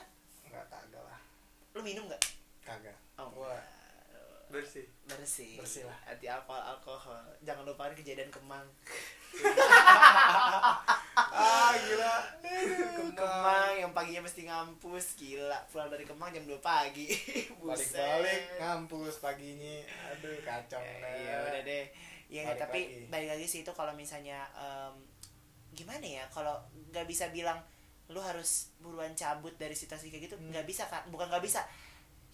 nggak 0.45 0.65
kagak 0.65 1.03
lah 1.03 1.19
Lu 1.71 1.79
minum 1.81 2.07
nggak? 2.07 2.23
kagak 2.61 2.95
Oh, 3.15 3.27
Gua- 3.33 3.74
bersih 4.55 4.87
bersih. 5.05 5.53
Bersih 5.55 5.83
lah. 5.83 5.97
Anti 6.05 6.25
alkohol 6.25 6.63
alkohol. 6.65 7.19
Jangan 7.41 7.63
lupain 7.63 7.91
kejadian 7.91 8.29
Kemang. 8.29 8.63
ah 11.35 11.73
gila 11.77 12.15
Kemang 13.11 13.73
yang 13.75 13.91
paginya 13.91 14.23
mesti 14.23 14.41
ngampus, 14.43 15.15
gila. 15.15 15.59
Pulang 15.67 15.87
dari 15.87 16.03
Kemang 16.03 16.31
jam 16.31 16.43
2 16.43 16.55
pagi. 16.59 17.11
balik 17.59 17.89
balik 17.91 18.41
ngampus 18.57 19.15
paginya 19.19 19.75
aduh 20.07 20.37
kacau 20.39 20.79
Ya, 20.79 20.95
dah. 20.99 21.11
iya 21.13 21.35
udah 21.41 21.61
deh. 21.63 21.85
Iya 22.25 22.39
nggak, 22.41 22.55
Balik 22.55 22.63
tapi 22.63 22.79
lagi. 22.81 23.05
balik 23.07 23.29
lagi 23.29 23.45
sih 23.45 23.59
itu 23.61 23.71
kalau 23.71 23.93
misalnya 23.93 24.47
em, 24.51 24.93
gimana 25.71 26.01
ya 26.01 26.23
kalau 26.27 26.55
nggak 26.89 27.05
bisa 27.05 27.29
bilang 27.29 27.59
lu 28.07 28.17
harus 28.17 28.69
buruan 28.77 29.13
cabut 29.13 29.53
dari 29.55 29.73
situasi 29.73 30.07
kayak 30.07 30.29
gitu 30.29 30.35
Hmm. 30.35 30.49
nggak 30.49 30.65
bisa 30.65 30.85
kan 30.85 31.01
bukan 31.07 31.25
nggak 31.25 31.41
bisa 31.41 31.65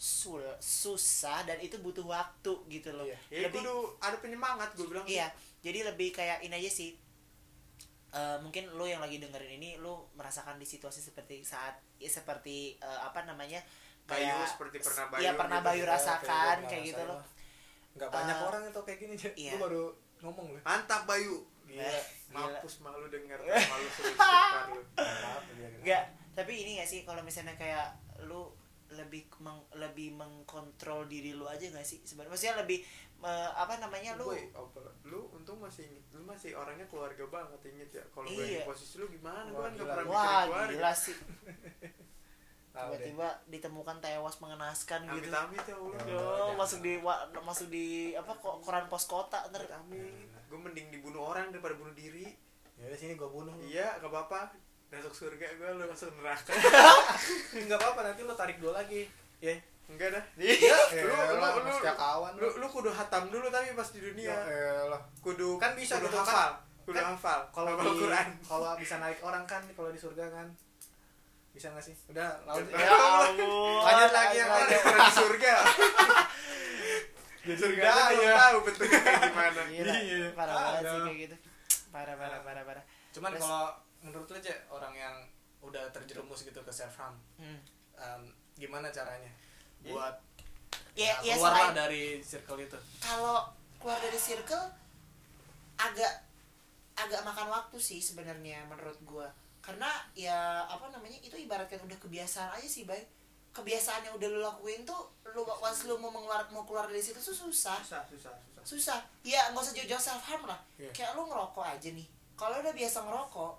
sul 0.02 0.42
susah 0.58 1.46
dan 1.46 1.62
itu 1.62 1.78
butuh 1.78 2.02
waktu 2.02 2.50
gitu 2.68 2.90
loh 2.90 3.06
Iya. 3.06 3.18
ya 3.30 3.40
lebih 3.46 3.62
kudu 3.62 3.76
ada 4.02 4.18
penyemangat 4.18 4.74
gue 4.74 4.90
bilang 4.90 5.06
iya 5.06 5.30
jadi 5.62 5.86
lebih 5.86 6.10
kayak 6.10 6.42
ini 6.42 6.58
aja 6.58 6.72
sih 6.72 6.92
Eh, 8.12 8.38
mungkin 8.44 8.68
lu 8.76 8.84
yang 8.84 9.00
lagi 9.00 9.24
dengerin 9.24 9.56
ini 9.56 9.80
lu 9.80 9.96
merasakan 10.20 10.60
di 10.60 10.68
situasi 10.68 11.00
seperti 11.00 11.48
saat 11.48 11.80
ya, 11.96 12.12
seperti 12.12 12.76
eh, 12.76 13.00
apa 13.00 13.24
namanya 13.24 13.64
Bayu 14.04 14.36
seperti 14.44 14.84
pernah 14.84 15.08
Bayu 15.08 15.24
iya 15.24 15.32
pernah 15.32 15.64
gitu. 15.64 15.68
Bayu 15.72 15.80
Iya, 15.80 15.92
rasakan 15.96 16.28
kayak 16.60 16.68
kayak 16.68 16.84
gitu 16.92 17.04
loh 17.08 17.20
nggak 17.96 18.10
banyak 18.12 18.36
Eh, 18.36 18.44
orang 18.44 18.62
itu 18.68 18.80
kayak 18.84 19.00
gini 19.00 19.14
aja 19.16 19.30
iya. 19.40 19.54
Baru 19.56 19.96
ngomong 20.20 20.48
loh 20.52 20.62
mantap 20.62 21.08
Bayu 21.08 21.40
gila 21.64 21.88
Eh, 21.88 22.04
mampus 22.28 22.84
malu 22.84 23.08
denger 23.08 23.40
malu 23.48 23.86
istighfar 23.88 24.66
lu. 24.68 24.82
Enggak, 25.80 26.04
tapi 26.36 26.52
ini 26.58 26.84
gak 26.84 26.90
sih 26.90 27.08
kalau 27.08 27.24
misalnya 27.24 27.56
kayak 27.56 27.96
lu 28.28 28.52
lebih 28.92 29.24
meng, 29.38 29.60
lebih 29.74 30.12
mengkontrol 30.12 31.06
diri 31.06 31.32
lu 31.32 31.46
aja 31.46 31.64
gak 31.66 31.82
sih 31.82 32.00
sebenarnya? 32.02 32.32
Maksudnya 32.32 32.56
lebih 32.60 32.80
eh, 33.22 33.50
apa 33.54 33.74
namanya 33.78 34.16
lu? 34.16 34.28
Boy, 34.28 34.52
apa 34.52 34.80
lu 35.04 35.32
untung 35.32 35.58
masih 35.58 35.86
inget 35.86 36.04
lu 36.12 36.24
masih 36.24 36.52
orangnya 36.54 36.86
keluarga 36.86 37.24
banget 37.26 37.62
inget 37.68 37.90
ya? 37.94 38.04
Kalau 38.10 38.28
gue 38.28 38.36
Iya. 38.38 38.62
di 38.62 38.68
posisi 38.68 38.96
lu 38.96 39.08
gimana? 39.08 39.48
Gue 39.48 39.56
Wah, 39.56 39.64
kan 39.64 39.72
gak 39.74 39.88
pernah 39.88 40.06
wah 40.08 40.42
keluarga. 40.46 40.72
gila 40.72 40.92
sih. 40.94 41.16
Tiba-tiba 42.72 43.28
ditemukan 43.48 43.98
tewas 44.00 44.40
mengenaskan 44.40 45.04
gitu. 45.12 45.28
Amit 45.28 45.36
amit 45.36 45.64
ya 45.66 45.76
Allah. 45.76 45.92
Ya. 45.98 46.08
Yo, 46.08 46.24
jangan. 46.24 46.56
masuk 46.56 46.80
di 46.80 46.94
wa- 46.98 47.24
masuk 47.44 47.68
di 47.68 47.86
apa 48.14 48.32
kok 48.34 48.56
koran 48.62 48.88
pos 48.88 49.04
kota 49.06 49.44
ntar. 49.46 49.68
Amit 49.70 50.00
amit 50.00 50.48
gue 50.48 50.56
mending 50.58 50.88
dibunuh 50.90 51.24
orang 51.26 51.52
daripada 51.52 51.76
bunuh 51.76 51.92
diri. 51.92 52.32
Ya 52.76 52.88
sini 52.94 53.14
gua 53.14 53.28
bunuh. 53.28 53.52
Lu. 53.54 53.62
iya 53.62 54.00
gak 54.00 54.08
apa 54.08 54.20
apa 54.26 54.40
masuk 54.92 55.14
surga 55.16 55.48
gue 55.50 55.70
lu 55.72 55.86
masuk 55.86 56.12
neraka. 56.16 56.52
Nggak 57.58 57.80
apa-apa 57.80 58.00
nanti 58.06 58.22
lu 58.22 58.34
tarik 58.34 58.60
dua 58.60 58.76
lagi. 58.76 59.08
Ya 59.40 59.56
enggak 59.88 60.12
dah. 60.14 60.24
Iya, 60.38 60.78
lu 61.04 61.16
lu 61.36 61.64
lu 61.64 61.72
setia 61.74 61.96
kawan 61.96 62.32
lu 62.36 62.48
lu. 62.48 62.68
kudu 62.70 62.88
hatam 62.90 63.28
dulu 63.28 63.48
tapi 63.48 63.72
pas 63.72 63.88
di 63.88 64.00
ya 64.00 64.06
dunia 64.06 64.36
elah. 64.88 65.02
kudu 65.20 65.56
Kan 65.58 65.76
bisa 65.76 65.96
kudu 65.98 66.08
gitu, 66.08 66.16
kan? 66.16 66.24
hafal 66.24 66.52
kudu 66.84 66.96
Kan 66.96 67.06
hafal 67.12 67.40
kalau 67.50 67.72
di 67.74 67.92
Quran. 67.98 68.28
kalau 68.42 68.72
bisa 68.76 68.96
narik 68.98 69.20
orang 69.20 69.44
kan 69.44 69.64
kalau 69.72 69.90
di 69.90 70.00
surga 70.00 70.28
kan. 70.30 70.48
Bisa 71.52 71.68
nggak 71.68 71.84
sih? 71.84 71.96
Udah 72.08 72.40
lanjut 72.46 72.72
Ya 72.72 72.88
ampun 73.28 73.84
Lanjut 73.84 74.12
lagi 74.14 74.36
yang 74.38 74.50
Kan 74.50 74.60
lain. 74.62 74.80
pernah 74.82 75.04
di 75.04 75.14
surga. 75.14 75.54
Jadi 77.42 77.58
surga 77.58 77.84
ya. 78.14 78.34
tahu 78.38 78.58
bentuknya 78.62 79.00
gimana. 79.20 79.62
Gila, 79.66 79.94
Iya. 79.98 80.28
parah 80.32 80.54
banget 80.54 80.82
sih 80.86 81.00
kayak 81.02 81.18
gitu. 81.18 81.36
Parah 81.90 82.16
parah 82.16 82.40
parah 82.40 82.64
parah. 82.64 82.84
Cuman 83.12 83.32
kalau 83.34 83.66
menurut 84.02 84.28
lu 84.30 84.36
aja 84.38 84.54
orang 84.74 84.94
yang 84.98 85.16
udah 85.62 85.94
terjerumus 85.94 86.42
gitu 86.42 86.58
ke 86.66 86.74
self 86.74 86.98
harm 86.98 87.14
hmm. 87.38 87.60
em, 87.98 88.22
gimana 88.58 88.90
caranya? 88.90 89.30
Iya. 89.82 89.94
buat 89.94 90.16
ya 90.94 91.14
ya 91.24 91.34
keluar 91.40 91.54
selain 91.56 91.74
dari 91.74 92.04
circle 92.22 92.60
itu. 92.62 92.78
kalau 93.00 93.48
keluar 93.82 93.98
dari 93.98 94.20
circle 94.20 94.68
agak 95.82 96.14
agak 96.94 97.22
makan 97.26 97.48
waktu 97.50 97.78
sih 97.82 97.98
sebenarnya 97.98 98.62
menurut 98.70 98.98
gua. 99.02 99.28
Karena 99.62 99.90
ya 100.18 100.66
apa 100.66 100.90
namanya 100.90 101.18
itu 101.22 101.38
ibaratkan 101.38 101.82
udah 101.82 101.98
kebiasaan 101.98 102.54
aja 102.58 102.70
sih 102.70 102.86
bay. 102.86 103.02
Kebiasaan 103.52 104.08
yang 104.08 104.16
udah 104.16 104.28
lu 104.32 104.40
lakuin 104.40 104.86
tuh 104.86 105.12
lu 105.34 105.44
once 105.44 105.90
lu 105.90 105.98
mau 105.98 106.14
mengeluar 106.14 106.46
mau 106.54 106.64
keluar 106.64 106.86
dari 106.88 107.02
situ 107.02 107.18
tuh 107.18 107.34
susah. 107.34 107.82
Susah 107.82 108.04
susah 108.06 108.34
susah. 108.38 108.64
Susah. 108.64 109.00
Ya 109.26 109.50
nggak 109.52 109.64
usah 109.66 109.74
jauh-jauh 109.74 110.02
self 110.02 110.24
harm 110.30 110.46
lah. 110.46 110.60
Iya. 110.78 110.92
kayak 110.94 111.18
lu 111.18 111.26
ngerokok 111.26 111.66
aja 111.66 111.90
nih. 111.90 112.08
Kalau 112.38 112.62
udah 112.62 112.74
biasa 112.74 112.98
ngerokok 113.06 113.54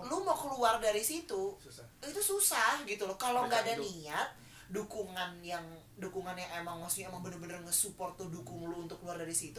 lu 0.00 0.20
mau 0.20 0.34
keluar 0.34 0.78
dari 0.78 1.00
situ 1.00 1.56
susah. 1.56 1.82
itu 2.00 2.20
susah 2.20 2.84
gitu 2.84 3.04
loh. 3.04 3.14
Kalau 3.14 3.44
nggak 3.44 3.62
ada 3.62 3.74
Bercandu. 3.74 3.90
niat 3.98 4.28
dukungan 4.68 5.30
yang 5.40 5.64
dukungan 5.96 6.34
yang 6.34 6.50
emang 6.56 6.76
maksudnya 6.76 7.08
emang 7.08 7.24
bener-bener 7.24 7.56
nge-support 7.62 8.14
tuh 8.14 8.28
dukung 8.28 8.62
lu 8.62 8.84
untuk 8.84 9.00
keluar 9.00 9.16
dari 9.16 9.32
situ 9.32 9.58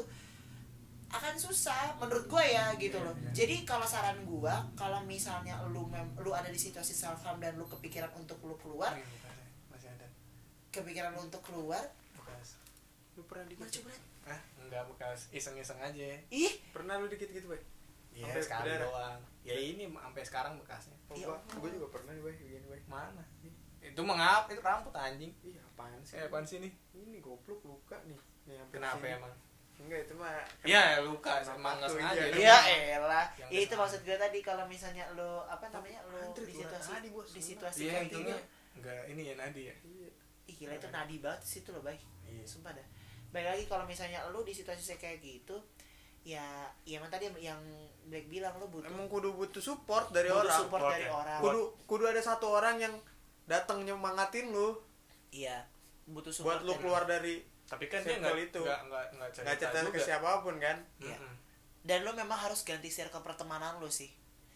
akan 1.10 1.34
susah 1.34 1.97
menurut 1.97 2.30
gue 2.30 2.43
ya 2.45 2.69
gitu 2.75 2.93
Iya, 2.93 3.06
loh. 3.10 3.15
iya. 3.17 3.32
jadi 3.34 3.56
kalau 3.65 3.82
saran 3.84 4.21
gue 4.21 4.54
kalau 4.75 5.02
misalnya 5.04 5.58
lu 5.65 5.82
mem- 5.84 6.13
lu 6.15 6.30
ada 6.30 6.45
di 6.47 6.56
situasi 6.56 6.93
self 6.93 7.17
harm 7.19 7.41
dan 7.41 7.58
lu 7.58 7.65
kepikiran 7.65 8.13
untuk 8.13 8.38
lu 8.43 8.54
keluar 8.56 8.93
Ini 8.93 9.02
bekasnya, 9.02 9.45
masih 9.67 9.89
ada. 9.89 10.06
kepikiran 10.69 11.10
lu 11.12 11.25
untuk 11.25 11.41
keluar 11.41 11.82
bekas. 12.13 12.62
Lu 13.15 13.25
pernah 13.25 13.49
dikit 13.49 13.65
coba 13.65 13.89
ah 14.30 14.39
enggak 14.60 14.86
bekas. 14.88 15.19
Iseng-iseng 15.34 15.82
aja. 15.82 16.21
Ih! 16.30 16.54
Pernah 16.69 17.02
lu 17.02 17.10
dikit 17.10 17.25
gitu 17.28 17.49
bay 17.49 17.58
Iya 18.12 18.26
Sampai 18.28 18.41
sekali 18.41 18.63
berdarah. 18.67 18.86
doang. 18.86 19.19
Ya 19.41 19.56
ini 19.56 19.84
sampai 19.88 20.24
sekarang 20.24 20.54
bekasnya. 20.58 20.98
Oh, 21.06 21.15
Iya. 21.15 21.26
gua, 21.26 21.38
gua 21.58 21.69
juga 21.72 21.88
pernah 21.89 22.12
nih 22.12 22.22
bay 22.22 22.36
begini 22.36 22.67
bay 22.67 22.82
mana? 22.86 23.24
Itu 23.80 24.02
mengap 24.02 24.43
itu 24.48 24.60
rambut 24.60 24.91
anjing. 24.91 25.32
Iya 25.41 25.62
apaan 25.65 26.00
sih? 26.02 26.15
Eh 26.15 26.26
apaan 26.26 26.43
sih 26.43 26.58
nih 26.60 26.72
ini 26.93 27.17
goblok 27.19 27.62
luka 27.63 27.95
nih. 28.04 28.17
Nih 28.45 28.56
kenapa 28.69 29.00
sini. 29.00 29.15
emang? 29.15 29.34
Enggak 29.80 30.00
itu 30.04 30.13
mah 30.13 30.43
Iya, 30.62 30.84
luka 31.02 31.39
Kena 31.39 31.56
emang 31.56 31.76
nggak 31.78 31.88
paku, 31.88 31.95
sengaja. 31.95 32.24
iya. 32.28 32.36
Ya 32.36 32.52
mah- 32.52 32.67
elah, 33.00 33.26
ya 33.48 33.60
itu 33.62 33.74
maksud 33.74 34.00
gue 34.04 34.17
tadi 34.17 34.39
kalau 34.41 34.65
misalnya 34.65 35.08
lo 35.10 35.48
apa 35.48 35.65
namanya 35.69 36.04
lo 36.06 36.19
Antri 36.19 36.43
di 36.43 36.54
situasi 36.54 36.89
nadi, 36.91 37.08
bos. 37.10 37.30
di 37.30 37.39
situasi 37.41 37.80
Iya, 37.82 37.93
kayak 37.95 38.08
gini, 38.12 38.34
enggak 38.76 39.02
ini 39.08 39.22
ya 39.24 39.34
Nadi 39.36 39.62
ya. 39.65 39.76
ih 40.43 40.56
gila 40.58 40.76
itu 40.76 40.89
nadi 40.89 41.15
banget 41.17 41.41
sih 41.41 41.60
itu 41.62 41.69
lo 41.69 41.80
baik, 41.80 42.04
Iya. 42.26 42.43
sumpah 42.43 42.74
dah. 42.74 42.84
Baik 43.32 43.48
lagi 43.48 43.63
kalau 43.65 43.86
misalnya 43.86 44.19
lo 44.28 44.41
di 44.41 44.52
situasi 44.52 44.98
kayak 44.98 45.22
gitu, 45.22 45.56
ya, 46.21 46.45
ya 46.84 46.95
emang 46.97 47.08
tadi 47.08 47.27
yang 47.36 47.60
Black 48.05 48.25
bilang 48.25 48.58
lo 48.58 48.65
butuh 48.67 48.86
emang 48.86 49.05
kudu 49.05 49.34
butuh 49.34 49.62
support 49.62 50.10
dari 50.10 50.27
butuh 50.27 50.41
orang 50.41 50.58
support 50.58 50.82
support 50.82 50.93
dari 50.93 51.05
ya. 51.05 51.13
orang. 51.13 51.39
kudu 51.39 51.62
kudu 51.86 52.03
ada 52.05 52.17
satu 52.19 52.45
orang 52.49 52.75
yang 52.77 52.93
datang 53.45 53.82
nyemangatin 53.82 54.49
lu 54.49 54.73
Iya, 55.29 55.62
butuh 56.05 56.29
support 56.29 56.60
buat 56.60 56.65
lu 56.65 56.71
dari 56.71 56.82
keluar 56.82 57.03
dari 57.05 57.36
Tapi 57.63 57.86
kan 57.86 58.01
dia 58.01 58.17
nggak 58.17 58.34
itu. 58.43 58.62
nggak 58.62 58.82
nggak 58.89 59.03
nggak 59.13 59.29
cerita, 59.29 59.45
nggak 59.45 59.58
cerita 59.60 59.79
juga. 59.79 59.93
ke 59.93 59.99
siapa 60.01 60.29
pun 60.41 60.55
kan 60.58 60.77
Iya. 60.97 61.17
Mm-mm. 61.17 61.36
dan 61.79 61.99
lo 62.01 62.12
memang 62.12 62.36
harus 62.36 62.62
ganti 62.63 62.89
circle 62.89 63.21
pertemanan 63.21 63.77
lo 63.77 63.88
sih 63.88 64.10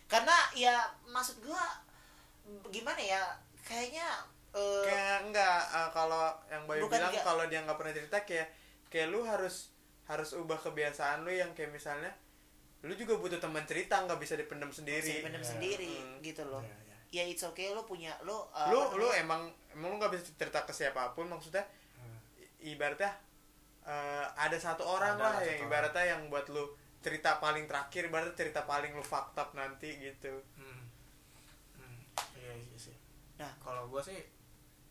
karena 0.06 0.34
ya 0.54 0.76
maksud 1.06 1.41
gua 1.41 1.62
gimana 2.67 2.99
ya 2.99 3.21
kayaknya 3.62 4.06
eh, 4.52 4.84
kayak 4.84 5.17
enggak 5.26 5.62
eh, 5.71 5.89
kalau 5.89 6.30
yang 6.49 6.65
Bayu 6.65 6.86
bilang 6.86 7.13
kalau 7.15 7.45
dia 7.47 7.62
nggak 7.62 7.78
pernah 7.78 7.93
cerita 7.93 8.17
kayak 8.21 8.47
kayak 8.89 9.08
lu 9.10 9.21
harus 9.23 9.73
harus 10.13 10.30
ubah 10.34 10.56
kebiasaan 10.58 11.21
lu 11.21 11.32
yang 11.32 11.49
kayak 11.52 11.71
misalnya 11.71 12.13
lu 12.82 12.93
juga 12.93 13.15
butuh 13.15 13.38
teman 13.38 13.63
cerita 13.63 13.97
nggak 13.99 14.17
bisa 14.17 14.36
dipendam 14.36 14.67
bisa 14.67 14.84
sendiri 14.84 15.10
dipendam 15.17 15.39
Ya. 15.39 15.47
sendiri 15.47 15.93
Hmm. 15.95 16.19
gitu 16.19 16.43
loh 16.43 16.62
Iya, 16.62 16.76
ya 17.10 17.23
iya. 17.23 17.23
it's 17.28 17.41
okay 17.41 17.69
lo 17.69 17.84
punya 17.84 18.13
lo 18.21 18.47
lu 18.67 18.78
apa 18.78 18.93
lu 18.93 19.04
namanya, 19.04 19.19
emang 19.19 19.41
emang 19.71 19.88
lu 19.89 19.95
nggak 19.97 20.12
bisa 20.12 20.23
cerita 20.34 20.60
ke 20.62 20.71
siapa 20.71 21.12
pun 21.12 21.26
maksudnya 21.26 21.63
Hmm. 21.95 22.19
ibaratnya 22.62 23.12
eh, 23.84 24.26
ada 24.38 24.56
satu 24.56 24.84
orang 24.86 25.15
Ada 25.15 25.21
lah 25.21 25.34
satu 25.34 25.43
yang 25.43 25.56
orang. 25.58 25.65
ibaratnya 25.65 26.04
yang 26.08 26.21
buat 26.28 26.45
lu 26.47 26.63
cerita 26.99 27.36
paling 27.38 27.65
terakhir 27.65 28.02
ibaratnya 28.06 28.36
cerita 28.38 28.63
paling 28.63 28.91
lu 28.91 29.02
fucked 29.02 29.36
up 29.36 29.52
nanti 29.52 29.89
gitu 29.97 30.32
Hmm. 30.54 30.84
Hmm. 31.76 31.99
Iya 32.34 32.54
iya 32.62 32.78
sih. 32.78 32.95
Nah. 33.36 33.52
kalau 33.60 33.88
gua 33.88 33.99
sih 33.99 34.15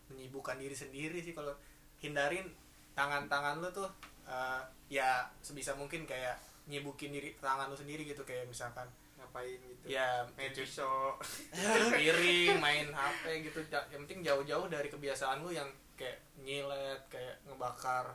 menyibukkan 0.09 0.57
diri 0.57 0.75
sendiri 0.75 1.19
sih 1.19 1.33
kalau 1.33 1.57
hindarin 1.99 2.45
tangan-tangan 2.93 3.61
lu 3.61 3.69
tuh 3.73 3.89
eh, 4.29 4.61
ya 4.93 5.25
sebisa 5.41 5.73
mungkin 5.77 6.05
kayak 6.05 6.37
nyibukin 6.69 7.11
diri 7.11 7.35
tangan 7.43 7.69
lu 7.73 7.77
sendiri 7.77 8.07
gitu 8.07 8.23
kayak 8.23 8.47
misalkan 8.47 8.87
ngapain 9.19 9.59
gitu? 9.59 9.85
Ya 9.91 10.27
main 10.39 10.53
pisau 10.55 11.19
piring 11.99 12.59
main 12.61 12.89
HP 12.99 13.49
gitu. 13.51 13.59
Yang 13.71 14.01
penting 14.07 14.21
jauh-jauh 14.23 14.67
dari 14.71 14.89
kebiasaan 14.93 15.43
lu 15.43 15.51
yang 15.51 15.69
kayak 15.99 16.19
nyilet 16.43 17.01
kayak 17.11 17.39
ngebakar 17.47 18.15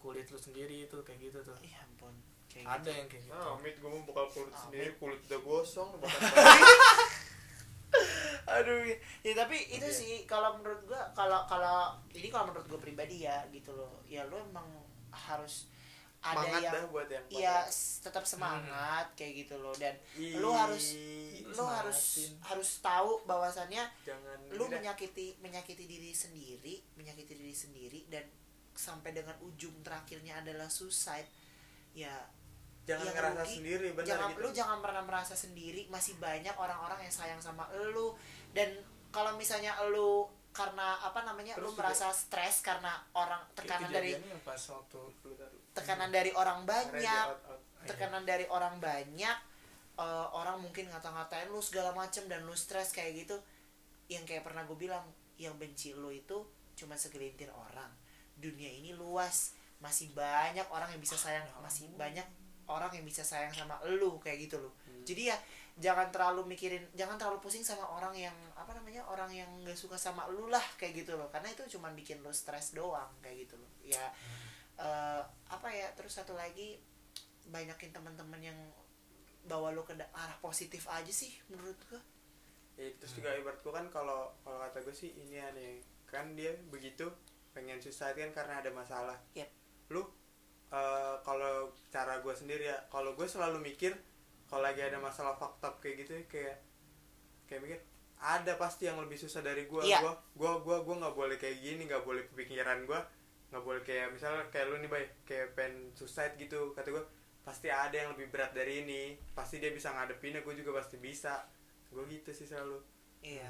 kulit 0.00 0.28
lu 0.28 0.38
sendiri 0.38 0.86
itu 0.88 0.96
kayak 1.04 1.18
gitu 1.32 1.38
tuh. 1.42 1.56
Ya 1.64 1.80
ampun. 1.84 2.12
Kayak 2.48 2.80
ada 2.80 2.88
gitu. 2.88 2.98
yang 2.98 3.08
kayak 3.08 3.22
gitu. 3.28 3.34
Ah 3.36 3.48
amit 3.56 3.74
gue 3.76 3.90
mau 3.90 4.02
bakal 4.08 4.26
kulit 4.32 4.52
Amit. 4.52 4.62
sendiri 4.64 4.90
kulit 5.00 5.20
udah 5.28 5.40
gosong 5.44 5.88
bakal 6.02 6.20
aduh 8.58 8.80
ya, 8.82 8.96
ya 9.22 9.32
tapi 9.34 9.56
itu 9.68 9.84
Iya. 9.84 9.92
sih 9.94 10.14
kalau 10.24 10.56
menurut 10.56 10.82
gua 10.84 11.02
kalau 11.12 11.44
kalau 11.44 11.78
ini 12.10 12.28
kalau 12.28 12.48
menurut 12.48 12.66
gua 12.66 12.78
pribadi 12.78 13.22
ya 13.22 13.44
gitu 13.48 13.70
loh. 13.70 14.00
Ya 14.04 14.22
lo 14.22 14.40
emang 14.40 14.64
harus 15.10 15.68
ada 16.18 16.42
semangat 16.42 16.60
yang 16.60 16.74
dah 16.74 16.84
buat 16.88 17.08
yang 17.08 17.24
Iya, 17.28 17.56
s- 17.66 18.00
tetap 18.00 18.24
semangat 18.24 19.06
kayak 19.14 19.32
gitu 19.42 19.56
loh. 19.56 19.70
Dan 19.72 19.94
Ih, 20.14 20.36
lu 20.36 20.50
harus 20.50 20.96
lu 21.46 21.62
harus 21.62 22.00
harus 22.42 22.70
tahu 22.80 23.22
bahwasannya 23.22 23.86
jangan 24.02 24.38
lu 24.50 24.60
ini 24.60 24.66
dah. 24.66 24.78
menyakiti 24.80 25.26
menyakiti 25.38 25.84
diri 25.84 26.10
sendiri 26.10 26.74
menyakiti 26.96 27.32
diri 27.32 27.54
sendiri 27.54 28.00
dan 28.06 28.26
sampai 28.74 29.10
dengan 29.10 29.38
ujung 29.40 29.72
terakhirnya 29.80 30.36
adalah 30.36 30.66
suicide 30.66 31.30
ya 31.94 32.12
jangan 32.82 33.02
yang 33.04 33.14
ngerasa 33.14 33.40
rugi, 33.40 33.54
sendiri 33.56 33.88
benar 33.92 34.06
jangan 34.06 34.30
gitu. 34.30 34.40
lu 34.42 34.48
jangan 34.52 34.78
pernah 34.80 35.02
merasa 35.02 35.34
sendiri. 35.34 35.86
Masih 35.88 36.14
banyak 36.18 36.54
orang-orang 36.54 36.98
yang 37.00 37.10
sayang 37.12 37.40
sama 37.40 37.64
lu 37.88 38.14
dan 38.56 38.68
kalau 39.12 39.36
misalnya 39.36 39.76
lu 39.86 40.24
karena 40.50 40.96
apa 40.98 41.20
namanya 41.22 41.52
lu 41.54 41.68
Terus 41.68 41.70
juga- 41.70 41.80
merasa 41.84 42.06
stres 42.10 42.64
karena 42.64 42.96
orang 43.12 43.44
tekanan 43.52 43.92
dari 43.92 44.16
pas 44.40 44.56
waktu 44.72 45.00
tekanan 45.70 46.08
dari 46.08 46.32
orang 46.32 46.64
banyak 46.64 47.24
out- 47.28 47.44
out. 47.46 47.60
tekanan 47.84 48.24
dari 48.24 48.48
orang 48.48 48.80
banyak 48.80 49.36
eh, 49.96 50.28
orang 50.32 50.56
mungkin 50.58 50.88
ngata-ngatain 50.88 51.48
lu 51.48 51.60
segala 51.60 51.92
macem 51.92 52.24
dan 52.24 52.44
lu 52.44 52.52
stres 52.52 52.92
kayak 52.92 53.24
gitu 53.24 53.36
yang 54.08 54.24
kayak 54.24 54.44
pernah 54.44 54.64
gue 54.64 54.76
bilang 54.76 55.04
yang 55.36 55.56
benci 55.56 55.92
lu 55.92 56.08
itu 56.08 56.40
cuma 56.72 56.96
segelintir 56.96 57.48
orang. 57.50 57.88
Dunia 58.34 58.68
ini 58.70 58.92
luas 58.92 59.52
masih 59.76 60.12
banyak 60.12 60.64
orang 60.72 60.88
yang 60.88 61.00
bisa 61.00 61.16
sayang 61.16 61.44
masih 61.60 61.88
banyak 61.96 62.24
orang 62.66 62.88
yang 62.92 63.04
bisa 63.04 63.20
sayang 63.20 63.52
sama 63.52 63.76
lu 63.86 64.16
kayak 64.16 64.48
gitu 64.48 64.56
loh. 64.56 64.72
Jadi 65.04 65.28
ya 65.28 65.36
jangan 65.76 66.08
terlalu 66.08 66.56
mikirin 66.56 66.80
jangan 66.96 67.20
terlalu 67.20 67.36
pusing 67.44 67.60
sama 67.60 67.84
orang 67.84 68.16
yang 68.16 68.36
apa 68.56 68.72
namanya 68.72 69.04
orang 69.12 69.28
yang 69.28 69.48
gak 69.60 69.76
suka 69.76 70.00
sama 70.00 70.24
lu 70.32 70.48
lah 70.48 70.62
kayak 70.80 71.04
gitu 71.04 71.16
loh. 71.16 71.28
Karena 71.28 71.52
itu 71.52 71.76
cuma 71.76 71.92
bikin 71.92 72.24
lu 72.24 72.32
stres 72.32 72.72
doang 72.72 73.12
kayak 73.20 73.44
gitu 73.44 73.60
loh. 73.60 73.70
Ya 73.84 74.04
eh, 74.80 75.22
apa 75.52 75.68
ya 75.68 75.92
terus 75.92 76.16
satu 76.16 76.32
lagi 76.32 76.80
banyakin 77.46 77.92
teman-teman 77.92 78.40
yang 78.42 78.58
bawa 79.46 79.70
lu 79.70 79.86
ke 79.86 79.94
arah 79.94 80.38
positif 80.42 80.90
aja 80.90 81.12
sih 81.12 81.30
menurut 81.52 81.78
gua. 81.86 82.02
Ya, 82.76 82.92
terus 83.00 83.16
juga 83.16 83.32
ibarat 83.32 83.62
gue 83.64 83.72
kan 83.72 83.88
kalau 83.88 84.36
kalau 84.44 84.58
kata 84.60 84.84
gue 84.84 84.92
sih 84.92 85.14
ini 85.16 85.40
aneh. 85.40 85.80
Kan 86.04 86.36
dia 86.36 86.52
begitu 86.68 87.08
pengen 87.56 87.80
suicide 87.80 88.18
kan 88.18 88.32
karena 88.32 88.60
ada 88.60 88.70
masalah. 88.72 89.16
Yep. 89.32 89.48
lu 89.94 90.02
eh, 90.74 91.16
kalau 91.22 91.70
cara 91.94 92.18
gue 92.18 92.34
sendiri 92.34 92.66
ya 92.66 92.76
kalau 92.90 93.14
gue 93.14 93.24
selalu 93.24 93.62
mikir 93.62 93.94
kalau 94.46 94.62
lagi 94.62 94.80
ada 94.80 94.98
masalah 94.98 95.34
up 95.38 95.74
kayak 95.78 96.06
gitu 96.06 96.14
kayak 96.26 96.56
kayak 97.46 97.60
mikir 97.62 97.80
ada 98.16 98.56
pasti 98.56 98.88
yang 98.88 98.96
lebih 98.96 99.14
susah 99.14 99.44
dari 99.44 99.66
gue 99.66 99.82
Iya. 99.84 100.00
gue 100.00 100.12
gue 100.34 100.52
gue 100.64 100.76
gue 100.82 100.94
nggak 100.96 101.14
boleh 101.14 101.36
kayak 101.36 101.58
gini 101.60 101.84
nggak 101.84 102.02
boleh 102.02 102.24
kepikiran 102.32 102.88
gue 102.88 103.00
nggak 103.52 103.62
boleh 103.62 103.82
kayak 103.84 104.10
misalnya 104.10 104.42
kayak 104.50 104.66
lu 104.66 104.76
nih 104.80 104.90
bay 104.90 105.04
kayak 105.22 105.54
pengen 105.54 105.92
suicide 105.92 106.34
gitu 106.34 106.72
kata 106.72 106.90
gue 106.90 107.04
pasti 107.46 107.70
ada 107.70 107.94
yang 107.94 108.10
lebih 108.18 108.26
berat 108.34 108.50
dari 108.50 108.82
ini. 108.82 109.14
Pasti 109.30 109.62
dia 109.62 109.70
bisa 109.70 109.94
ngadepinnya 109.94 110.42
gue 110.42 110.50
juga 110.58 110.82
pasti 110.82 110.98
bisa. 110.98 111.46
Gue 111.94 112.02
gitu 112.10 112.34
sih 112.34 112.42
selalu. 112.42 112.82
Iya 113.22 113.46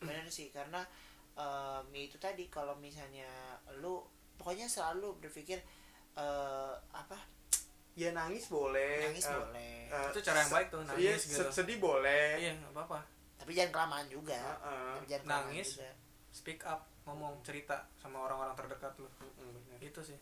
benar 0.00 0.24
sih 0.32 0.48
karena 0.48 0.80
em, 1.36 1.84
itu 1.92 2.16
tadi 2.16 2.48
kalau 2.48 2.72
misalnya 2.80 3.28
lu 3.84 4.00
pokoknya 4.40 4.64
selalu 4.64 5.20
berpikir 5.20 5.60
eh, 6.16 6.74
apa 6.96 7.20
ya 7.94 8.10
nangis 8.10 8.44
boleh 8.46 9.06
nangis 9.06 9.24
eh, 9.24 9.32
boleh 9.32 9.74
eh, 9.86 10.08
Itu 10.10 10.20
cara 10.20 10.38
yang 10.40 10.52
baik 10.52 10.68
tuh, 10.68 10.80
se- 10.80 10.88
nangis 10.88 11.00
iya, 11.00 11.14
gitu. 11.16 11.40
se- 11.40 11.52
sedih 11.54 11.78
boleh 11.78 12.28
iya 12.36 12.50
nggak 12.52 12.72
apa-apa 12.72 12.98
tapi 13.34 13.50
jangan 13.52 13.72
kelamaan 13.72 14.06
juga 14.08 14.34
Heeh. 14.34 14.90
tapi 14.94 15.06
jangan 15.06 15.22
kelamaan 15.24 15.46
Nangis. 15.48 15.68
juga. 15.74 15.90
speak 16.30 16.60
up 16.64 16.80
ngomong 17.04 17.34
cerita 17.40 17.76
sama 17.94 18.18
orang-orang 18.20 18.54
terdekat 18.54 18.90
lu 18.96 19.06
bener. 19.38 19.78
itu 19.78 20.00
sih 20.02 20.18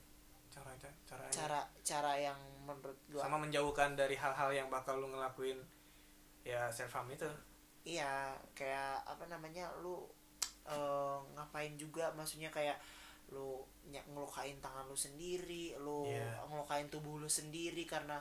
cara 0.49 0.69
cara 0.77 0.93
cara 1.31 1.61
cara 1.81 2.13
yang 2.15 2.37
menurut 2.63 2.99
gua 3.09 3.25
sama 3.25 3.41
menjauhkan 3.41 3.95
dari 3.95 4.13
hal-hal 4.13 4.51
yang 4.51 4.69
bakal 4.69 4.99
lu 4.99 5.09
ngelakuin 5.09 5.57
ya 6.43 6.69
self 6.69 6.93
harm 6.93 7.09
itu 7.09 7.25
iya 7.83 8.35
kayak 8.53 9.01
apa 9.03 9.25
namanya 9.27 9.73
lu 9.81 10.05
eh, 10.63 11.19
ngapain 11.33 11.73
juga 11.75 12.13
maksudnya 12.13 12.51
kayak 12.51 12.77
lu 13.33 13.59
ny- 13.85 14.05
ngelukain 14.07 14.55
tangan 14.59 14.85
lu 14.85 14.95
sendiri 14.95 15.75
lu 15.77 16.05
Iya. 16.05 16.45
ngelukain 16.47 16.87
tubuh 16.87 17.16
lu 17.16 17.27
sendiri 17.27 17.83
karena 17.83 18.21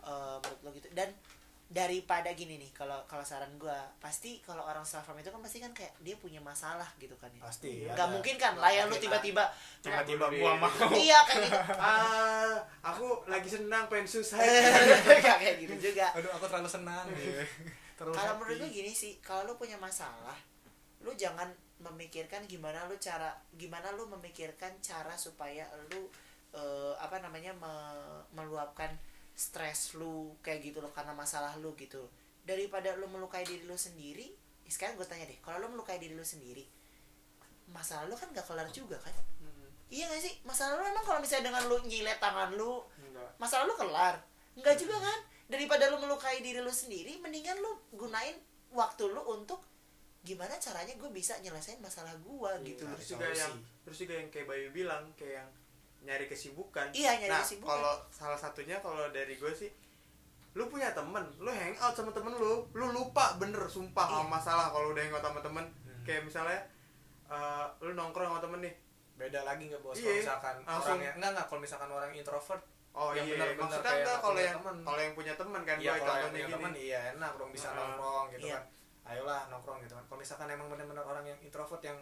eh, 0.00 0.36
menurut 0.38 0.60
lu 0.62 0.70
gitu. 0.72 0.88
Dan 0.90 1.12
daripada 1.66 2.30
gini 2.30 2.56
nih 2.56 2.70
kalau 2.70 3.02
kalau 3.04 3.20
saran 3.20 3.50
gua 3.58 3.74
pasti 3.98 4.38
kalau 4.38 4.62
orang 4.62 4.80
self 4.80 5.02
harm 5.02 5.18
itu 5.18 5.28
kan 5.28 5.42
pasti 5.42 5.58
kan 5.58 5.74
kayak 5.74 5.98
dia 5.98 6.14
punya 6.14 6.38
masalah 6.38 6.86
gitu 6.96 7.18
kan 7.18 7.26
ya. 7.28 7.42
Pasti 7.42 7.82
nggak 7.84 8.08
mungkin 8.08 8.34
kan 8.36 8.54
lah 8.54 8.70
ya 8.70 8.86
lu 8.86 8.94
tiba-tiba 8.94 9.42
tiba-tiba 9.82 10.24
Nah, 10.24 10.38
gua 10.38 10.52
mau. 10.56 10.70
iya 10.94 11.18
kayak 11.26 11.42
gitu. 11.42 11.58
Ah 11.82 12.54
aku 12.80 13.26
lagi 13.26 13.50
senang 13.50 13.90
pengen 13.90 14.06
Nggak 15.10 15.38
kayak 15.38 15.56
gitu 15.60 15.90
juga. 15.90 16.14
Aduh 16.14 16.30
aku 16.30 16.46
terlalu 16.46 16.70
senang. 16.70 17.02
Terlalu 17.98 18.14
kalau 18.14 18.32
menurut 18.38 18.56
gue 18.60 18.70
gini 18.70 18.92
sih 18.92 19.18
kalau 19.18 19.42
lu 19.42 19.54
punya 19.56 19.74
masalah 19.74 20.36
lu 21.00 21.10
jangan 21.12 21.48
memikirkan 21.92 22.46
gimana 22.50 22.86
lu 22.90 22.96
cara 22.98 23.34
gimana 23.54 23.92
lu 23.94 24.08
memikirkan 24.10 24.72
cara 24.82 25.14
supaya 25.14 25.66
lu 25.92 26.08
eh, 26.56 26.94
apa 26.98 27.20
namanya 27.20 27.52
me- 27.54 28.22
meluapkan 28.32 28.90
stres 29.36 29.92
lu 29.94 30.32
kayak 30.40 30.64
gitu 30.64 30.78
loh 30.80 30.90
karena 30.96 31.12
masalah 31.12 31.54
lu 31.60 31.76
gitu. 31.76 32.08
Daripada 32.46 32.94
lu 32.96 33.10
melukai 33.10 33.44
diri 33.44 33.66
lu 33.68 33.76
sendiri 33.76 34.26
eh, 34.64 34.72
sekarang 34.72 34.96
gue 34.96 35.06
tanya 35.06 35.28
deh 35.28 35.38
kalau 35.44 35.66
lu 35.66 35.76
melukai 35.76 35.98
diri 36.00 36.16
lu 36.16 36.24
sendiri 36.24 36.64
masalah 37.66 38.06
lu 38.06 38.14
kan 38.14 38.30
gak 38.30 38.46
kelar 38.46 38.70
juga 38.70 38.94
kan? 39.02 39.10
Hmm, 39.42 39.66
iya 39.90 40.06
gak 40.06 40.22
sih? 40.22 40.38
Masalah 40.46 40.78
lu 40.78 40.86
emang 40.86 41.02
kalau 41.02 41.18
misalnya 41.18 41.50
dengan 41.50 41.66
lu 41.66 41.76
nyilet 41.82 42.18
tangan 42.22 42.54
lu 42.54 42.78
enggak 43.02 43.30
masalah 43.42 43.66
lu 43.66 43.74
kelar. 43.74 44.14
Enggak 44.54 44.78
juga 44.78 44.96
kan? 45.02 45.18
Daripada 45.50 45.90
lu 45.90 45.98
melukai 45.98 46.38
diri 46.42 46.62
lu 46.62 46.70
sendiri 46.70 47.18
mendingan 47.18 47.58
lu 47.58 47.74
gunain 47.94 48.38
waktu 48.70 49.10
lu 49.10 49.22
untuk 49.26 49.62
gimana 50.26 50.54
caranya 50.56 50.90
gue 50.92 51.10
bisa 51.10 51.38
nyelesain 51.38 51.78
masalah 51.78 52.10
gua 52.18 52.50
Iya, 52.56 52.66
gitu 52.68 52.82
terus 52.84 53.06
juga 53.08 53.26
solusi. 53.26 53.40
yang 53.40 53.54
terus 53.80 53.98
juga 53.98 54.14
yang 54.16 54.28
kayak 54.28 54.46
Bayu 54.46 54.68
bilang 54.70 55.02
kayak 55.14 55.34
yang 55.38 55.48
nyari 56.02 56.26
kesibukan 56.26 56.90
Iya, 56.90 57.14
nyari 57.16 57.30
nah 57.30 57.40
kesibukan. 57.40 57.70
kalau 57.70 57.94
salah 58.10 58.36
satunya 58.36 58.76
kalau 58.78 59.06
dari 59.08 59.34
gue 59.34 59.52
sih 59.52 59.70
lu 60.52 60.66
punya 60.66 60.90
temen 60.90 61.22
lu 61.38 61.48
hangout 61.48 61.92
sama 61.92 62.10
temen 62.10 62.32
lu 62.32 62.66
lu 62.70 62.86
lupa 62.88 63.36
bener 63.36 63.62
sumpah 63.66 64.04
Iya. 64.04 64.14
sama 64.18 64.28
masalah 64.32 64.66
kalau 64.68 64.90
udah 64.90 65.00
hangout 65.00 65.22
sama 65.22 65.40
temen 65.40 65.64
Hmm. 65.64 66.02
kayak 66.02 66.22
misalnya 66.22 66.60
eh, 67.26 67.64
lu 67.80 67.92
nongkrong 67.92 68.26
sama 68.26 68.40
temen 68.40 68.60
nih 68.60 68.74
beda 69.16 69.40
lagi 69.42 69.62
nggak 69.66 69.80
bos 69.80 69.94
Iya, 69.94 70.02
kalau 70.02 70.16
misalkan 70.18 70.54
langsung. 70.60 70.76
orang 70.88 71.00
yang 71.00 71.14
enggak 71.14 71.30
enggak 71.30 71.46
kalau 71.46 71.60
misalkan 71.60 71.90
orang 71.90 72.10
introvert 72.12 72.62
oh 72.92 73.10
Yang 73.10 73.26
iya 73.26 73.32
bener-bener 73.34 73.60
maksudnya 73.62 73.84
enggak 73.86 74.00
nggak 74.02 74.18
kalau 74.18 74.40
yang 74.40 74.56
temen. 74.56 74.76
kalau 74.82 75.00
yang 75.00 75.14
punya 75.14 75.34
temen 75.34 75.60
kan 75.62 75.76
iya 75.76 75.84
gue 75.86 75.96
kalau 75.98 76.06
yang 76.08 76.22
contohnya 76.22 76.32
punya 76.32 76.46
gini 76.46 76.56
teman 76.56 76.72
iya 76.78 77.00
enak 77.12 77.32
dong 77.34 77.50
bisa 77.50 77.66
Ah, 77.66 77.74
nongkrong 77.74 78.24
gitu 78.30 78.46
iya. 78.46 78.56
kan 78.56 78.64
ayolah 79.06 79.46
nongkrong 79.48 79.78
gitu 79.80 79.94
kan 79.94 80.04
kalau 80.04 80.18
misalkan 80.18 80.50
emang 80.50 80.66
benar-benar 80.66 81.02
orang 81.02 81.24
yang 81.24 81.38
introvert 81.40 81.80
yang 81.80 81.98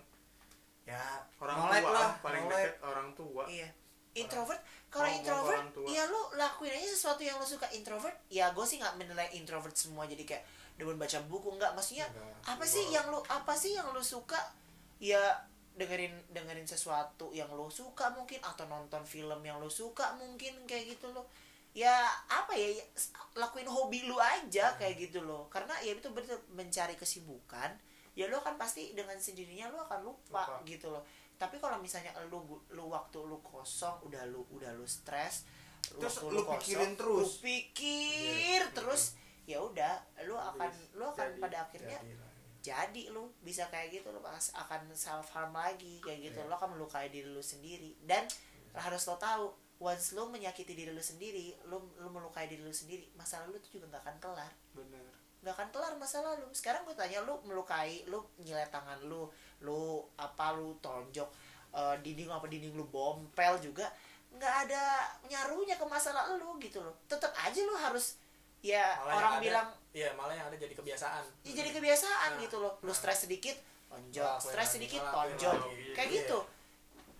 ya 0.84 1.00
orang 1.38 1.56
tua 1.60 1.90
lah 1.92 2.10
paling 2.20 2.44
deket 2.44 2.74
orang 2.80 3.08
tua 3.12 3.44
Iya. 3.46 3.68
Introvert, 4.14 4.62
kalau 4.94 5.10
introvert, 5.10 5.58
orang 5.58 5.74
tua. 5.74 5.90
ya 5.90 6.06
lu 6.06 6.20
lakuin 6.38 6.70
aja 6.70 6.86
sesuatu 6.86 7.26
yang 7.26 7.34
lu 7.34 7.42
suka. 7.42 7.66
Introvert, 7.74 8.14
ya 8.30 8.54
gue 8.54 8.62
sih 8.62 8.78
nggak 8.78 8.94
menilai 8.94 9.26
introvert 9.34 9.74
semua 9.74 10.06
jadi 10.06 10.22
kayak 10.22 10.46
demen 10.78 10.94
baca 10.94 11.18
buku 11.26 11.50
nggak. 11.58 11.74
Maksudnya 11.74 12.06
Enggak. 12.06 12.54
apa 12.54 12.62
sih 12.62 12.94
yang 12.94 13.10
lu 13.10 13.18
apa 13.26 13.58
sih 13.58 13.74
yang 13.74 13.90
lu 13.90 13.98
suka? 13.98 14.38
Ya 15.02 15.18
dengerin 15.74 16.14
dengerin 16.30 16.62
sesuatu 16.62 17.34
yang 17.34 17.50
lu 17.50 17.66
suka 17.66 18.14
mungkin 18.14 18.38
atau 18.38 18.70
nonton 18.70 19.02
film 19.02 19.42
yang 19.42 19.58
lu 19.58 19.66
suka 19.66 20.14
mungkin 20.14 20.62
kayak 20.62 20.94
gitu 20.94 21.10
loh. 21.10 21.26
Ya 21.74 21.92
apa 22.24 22.54
ya 22.54 22.70
ya, 22.72 22.84
lakuin 23.34 23.66
hobi 23.66 24.06
lu 24.06 24.14
aja 24.16 24.72
kayak 24.74 24.94
gitu 24.96 25.20
loh. 25.20 25.46
Karena 25.48 25.74
ya 25.80 25.92
itu 25.92 26.06
betul 26.08 26.38
mencari 26.48 26.94
kesibukan. 26.94 27.74
Ya 28.14 28.24
lu 28.26 28.38
akan 28.38 28.54
pasti 28.54 28.94
dengan 28.94 29.18
sendirinya 29.18 29.68
lu 29.68 29.78
akan 29.80 30.00
lupa, 30.02 30.46
Lupa. 30.48 30.62
gitu 30.64 30.88
loh 30.88 31.02
tapi 31.34 31.58
kalau 31.58 31.82
misalnya 31.82 32.14
lu 32.30 32.38
lu 32.70 32.87
waktu 32.87 33.18
lu 33.18 33.42
kosong 33.42 33.98
udah 34.06 34.22
lu 34.24 34.46
udah 34.54 34.70
lu 34.70 34.87
stres 34.87 35.42
Terus 35.82 36.22
waktu 36.22 36.30
lu 36.30 36.42
pikirin 36.46 36.94
terus. 36.94 37.18
lu 37.18 37.42
pikir 37.42 38.62
Iya, 38.62 38.70
terus 38.70 39.02
ya 39.42 39.58
udah 39.58 39.98
lu 40.22 40.38
akan 40.38 40.70
Jadi- 40.70 40.90
lu 40.94 41.04
akan 41.04 41.26
jadi- 41.28 41.42
pada 41.42 41.56
akhirnya 41.60 41.98
Jadi 41.98 42.14
jadi 42.62 43.02
lu 43.10 43.34
bisa 43.42 43.66
kayak 43.66 43.92
gitu 43.92 44.08
lu 44.08 44.22
akan 44.22 44.80
self 44.94 45.26
harm 45.28 45.52
lagi 45.52 45.98
kayak 45.98 46.22
gitu 46.24 46.38
Iya. 46.38 46.46
lu 46.46 46.54
akan 46.54 46.78
melukai 46.78 47.10
diri 47.10 47.26
lu 47.26 47.42
sendiri 47.42 47.98
dan 48.00 48.24
harus 48.72 49.02
lo 49.04 49.18
tahu 49.18 49.50
once 49.76 50.12
lu 50.12 50.26
menyakiti 50.26 50.72
diri 50.72 50.90
lu 50.90 51.00
sendiri 51.00 51.50
lu 51.66 51.78
lu 51.96 52.08
melukai 52.08 52.46
diri 52.46 52.60
lu 52.60 52.70
sendiri 52.70 53.10
masalah 53.14 53.46
lu 53.46 53.58
tuh 53.58 53.70
juga 53.72 53.90
nggak 53.90 54.02
akan 54.02 54.16
kelar. 54.18 54.52
Bener. 54.72 55.06
Nggak 55.42 55.54
akan 55.54 55.68
kelar 55.70 55.92
masa 55.94 56.18
lalu. 56.20 56.46
Sekarang 56.50 56.82
gue 56.82 56.94
tanya 56.94 57.20
lu 57.20 57.37
melukai 57.42 58.06
lu 58.06 58.22
nyilet 58.38 58.68
tangan 58.68 59.02
lu 59.02 59.26
lu 59.60 59.80
apa 60.16 60.54
lu 60.54 60.72
tonjok 60.78 61.28
eh, 61.72 61.96
dinding 62.00 62.28
apa 62.28 62.46
dinding 62.46 62.72
lu 62.72 62.87
bompel 62.87 63.58
juga 63.58 63.90
nggak 64.34 64.54
ada 64.66 64.82
nyarunya 65.26 65.74
ke 65.74 65.84
masalah 65.84 66.32
lu 66.34 66.56
gitu 66.58 66.80
loh. 66.80 66.94
Tetap 67.06 67.34
aja 67.34 67.60
lu 67.60 67.74
harus 67.74 68.18
ya 68.64 68.96
Malah 69.04 69.14
orang 69.14 69.32
ada- 69.37 69.42
bilang 69.44 69.68
iya 69.92 70.10
malah 70.16 70.32
yang 70.32 70.46
ada 70.48 70.56
jadi 70.56 70.72
kebiasaan. 70.72 71.24
Ya 71.44 71.52
jadi 71.54 71.70
kebiasaan 71.70 72.30
Nah, 72.34 72.40
gitu 72.40 72.56
loh. 72.58 72.80
Lu 72.80 72.88
nah. 72.88 72.96
stres 72.96 73.28
sedikit 73.28 73.54
tonjok. 73.87 74.38
Stres 74.40 74.68
sedikit 74.72 75.02
tonjok. 75.04 75.54
kayak 75.94 76.08
Iya. 76.08 76.18
gitu 76.24 76.38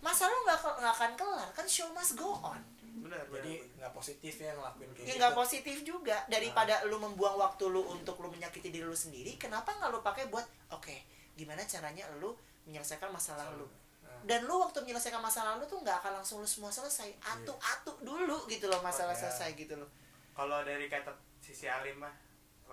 masalah 0.05 0.31
lu 0.31 0.43
nggak 0.45 0.61
ke- 0.61 0.77
nggak 0.79 0.95
akan 0.95 1.13
kelar? 1.15 1.49
Kan 1.51 1.67
show 1.67 1.89
must 1.91 2.15
go 2.15 2.37
on. 2.39 2.61
Bener 2.95 3.21
jadi 3.27 3.61
nggak 3.75 3.93
positif 3.93 4.35
ya 4.39 4.53
ngelakuin 4.53 4.89
kayak 4.91 5.01
ya 5.01 5.07
gitu. 5.07 5.19
nggak 5.19 5.35
positif 5.35 5.77
juga. 5.83 6.17
Daripada 6.27 6.85
lu 6.85 6.97
membuang 6.99 7.37
waktu 7.39 7.65
lu 7.67 7.83
untuk 7.87 8.17
lu 8.19 8.29
menyakiti 8.29 8.69
diri 8.69 8.85
lu 8.85 8.95
sendiri 8.95 9.35
kenapa 9.35 9.73
nggak 9.73 9.89
lu 9.89 10.01
pakai 10.01 10.29
buat 10.29 10.45
oke 10.71 10.97
gimana 11.35 11.65
caranya 11.65 12.05
lu 12.15 12.33
menyelesaikan 12.65 13.09
masalah 13.09 13.45
lu? 13.53 13.67
Nah, 14.01 14.21
dan 14.25 14.45
lu 14.45 14.57
waktu 14.57 14.81
menyelesaikan 14.81 15.19
masalah 15.19 15.57
lu 15.57 15.65
tuh 15.65 15.77
nggak 15.79 15.99
akan 15.99 16.13
langsung 16.17 16.39
lu 16.39 16.47
semua 16.47 16.69
selesai. 16.71 17.13
Atu-atu 17.19 18.01
dulu 18.01 18.45
gitu 18.47 18.69
loh 18.69 18.81
masalah 18.81 19.11
Oh, 19.11 19.17
iya. 19.17 19.23
selesai 19.27 19.49
gitu 19.55 19.75
loh. 19.75 19.89
kalau 20.33 20.61
dari 20.63 20.87
kata 20.87 21.13
sisi 21.39 21.65
alim 21.65 21.99
mah 21.99 22.11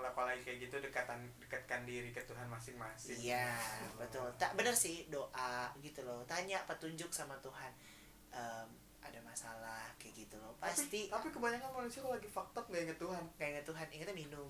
kalau 0.01 0.17
apalagi 0.17 0.41
kayak 0.41 0.65
gitu 0.65 0.81
dekatan 0.81 1.29
dekatkan 1.37 1.85
diri 1.85 2.09
ke 2.09 2.25
Tuhan 2.25 2.49
masing-masing. 2.49 3.21
Iya 3.21 3.53
betul. 4.01 4.25
Tak 4.41 4.57
bener 4.57 4.73
sih 4.73 5.05
doa 5.13 5.69
gitu 5.77 6.01
loh. 6.01 6.25
Tanya 6.25 6.57
petunjuk 6.65 7.13
sama 7.13 7.37
Tuhan. 7.37 7.69
Em, 8.33 8.65
ada 8.97 9.19
masalah 9.21 9.85
kayak 10.01 10.25
gitu 10.25 10.41
loh. 10.41 10.57
Pasti 10.57 11.05
tapi, 11.05 11.29
tapi 11.29 11.37
kebanyakan 11.37 11.69
manusia 11.69 12.01
kalau 12.01 12.17
lagi 12.17 12.25
fucked 12.25 12.57
up 12.57 12.65
gak 12.65 12.81
inget 12.81 12.97
Tuhan. 12.97 13.23
Kayak 13.37 13.61
Tuhan 13.61 13.85
ingetnya 13.93 14.17
minum. 14.17 14.49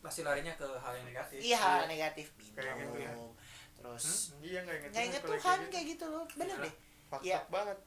Pasti 0.00 0.24
larinya 0.24 0.56
ke 0.56 0.64
hal 0.80 0.92
yang 0.96 1.06
negatif. 1.12 1.36
Iya 1.36 1.58
hal 1.60 1.84
negatif. 1.84 2.26
Kayak 2.56 2.72
gitu 2.80 2.96
ya. 2.96 3.12
minum 3.12 3.36
terus 3.82 4.30
iya 4.38 4.62
gak 4.62 4.78
inget 4.78 4.90
nggak 4.94 5.04
inget 5.10 5.22
Tuhan 5.26 5.58
gitu. 5.60 5.68
kayak 5.68 5.86
gitu 5.92 6.04
loh. 6.08 6.24
Bener 6.32 6.56
Iya. 6.56 6.64
deh. 6.64 6.74
Fucked 7.12 7.24
Iya. 7.28 7.36
up 7.36 7.44
banget. 7.52 7.78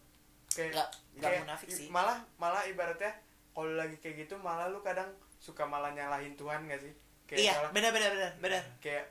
Kayak 0.53 0.69
nggak 0.69 0.89
nggak 1.17 1.29
kayak 1.33 1.41
munafik 1.41 1.69
sih. 1.73 1.87
malah 1.89 2.17
malah 2.37 2.61
ibaratnya 2.69 3.11
kalau 3.49 3.73
lagi 3.73 3.97
kayak 3.97 4.29
gitu 4.29 4.37
malah 4.37 4.69
lu 4.69 4.85
kadang 4.85 5.09
suka 5.37 5.63
malah 5.65 5.91
nyalahin 5.91 6.33
Tuhan 6.33 6.65
gak 6.65 6.81
sih? 6.81 6.93
Kayak 7.25 7.39
iya 7.41 7.51
misalnya- 7.57 7.73
bener 7.73 7.91
bener 7.91 8.11
bener 8.13 8.31
bener 8.37 8.63
kayak 8.79 9.05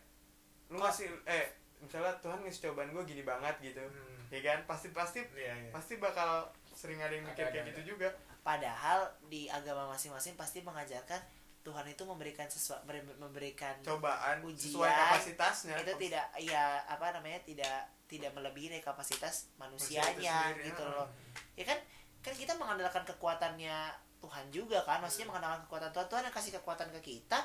lu 0.70 0.78
Kok- 0.78 0.86
ngasih 0.86 1.08
eh 1.26 1.44
misalnya 1.82 2.14
Tuhan 2.22 2.38
ngasih 2.40 2.60
cobaan 2.70 2.90
gue 2.90 3.02
gini 3.04 3.22
banget 3.22 3.54
gitu. 3.60 3.82
Hmm. 3.82 4.22
ya 4.32 4.40
kan? 4.40 4.58
Pasti 4.64 4.88
pasti 4.90 5.20
iya 5.36 5.54
iya. 5.54 5.70
pasti 5.70 6.00
bakal 6.00 6.48
sering 6.74 6.98
ada 6.98 7.14
yang 7.14 7.22
mikir 7.22 7.44
Ada, 7.46 7.52
kayak 7.54 7.64
ada, 7.64 7.70
gitu 7.70 7.82
juga. 7.94 8.08
Padahal 8.42 9.00
di 9.26 9.46
agama 9.46 9.88
masing-masing 9.92 10.34
pasti 10.34 10.60
mengajarkan 10.60 11.20
Tuhan 11.64 11.86
itu 11.88 12.02
memberikan 12.04 12.44
sesuatu 12.44 12.84
memberikan 13.16 13.72
cobaan 13.80 14.44
Ujian, 14.44 14.68
sesuai 14.68 14.90
kapasitasnya. 14.90 15.74
Itu 15.80 15.96
tidak 15.96 16.26
ya 16.36 16.84
apa 16.84 17.08
namanya 17.16 17.40
tidak 17.40 17.88
tidak 18.04 18.36
melebihi 18.36 18.68
dari 18.68 18.84
kapasitas 18.84 19.48
manusianya 19.56 20.52
gitu 20.60 20.84
loh. 20.84 21.08
Ya 21.56 21.64
kan? 21.64 21.78
Kan 22.20 22.36
kita 22.36 22.52
mengandalkan 22.56 23.04
kekuatannya 23.08 23.76
Tuhan 24.24 24.44
juga 24.48 24.80
kan. 24.88 25.04
Maksudnya 25.04 25.28
mengandalkan 25.28 25.68
kekuatan 25.68 25.92
Tuhan 25.92 26.08
Tuhan 26.08 26.22
yang 26.24 26.34
kasih 26.34 26.52
kekuatan 26.56 26.88
ke 26.96 27.00
kita 27.04 27.44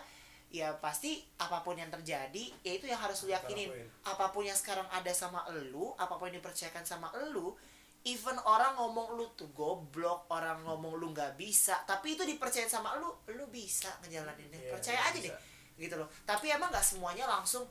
ya 0.49 0.73
pasti 0.81 1.21
apa 1.37 1.61
pun 1.61 1.77
yang 1.77 1.93
terjadi 1.93 2.49
ya 2.65 2.71
itu 2.73 2.89
yang 2.89 2.97
harus 2.97 3.21
lu 3.21 3.29
yakinin 3.29 3.69
apa 4.01 4.33
pun 4.33 4.41
yang 4.41 4.57
sekarang 4.57 4.87
ada 4.89 5.13
sama 5.13 5.45
elu 5.53 5.93
apa 5.93 6.17
pun 6.17 6.25
yang 6.25 6.41
dipercayakan 6.41 6.81
sama 6.81 7.13
elu 7.13 7.53
even 8.01 8.33
orang 8.49 8.73
ngomong 8.73 9.13
lu 9.13 9.29
tuh 9.37 9.45
goblok 9.53 10.25
orang 10.33 10.65
ngomong 10.65 10.97
lu 10.97 11.13
nggak 11.13 11.37
bisa 11.37 11.77
tapi 11.85 12.17
itu 12.17 12.25
dipercayain 12.25 12.65
sama 12.65 12.97
lu 12.97 13.13
lu 13.29 13.45
bisa 13.53 13.93
ngejalaninnya. 14.01 14.57
Iya, 14.57 14.71
percaya 14.73 14.99
aja 15.05 15.19
bisa. 15.21 15.29
deh 15.29 15.35
gitu 15.79 15.95
loh. 15.95 16.09
Tapi 16.27 16.51
emang 16.51 16.73
nggak 16.73 16.83
semuanya 16.83 17.29
langsung 17.29 17.63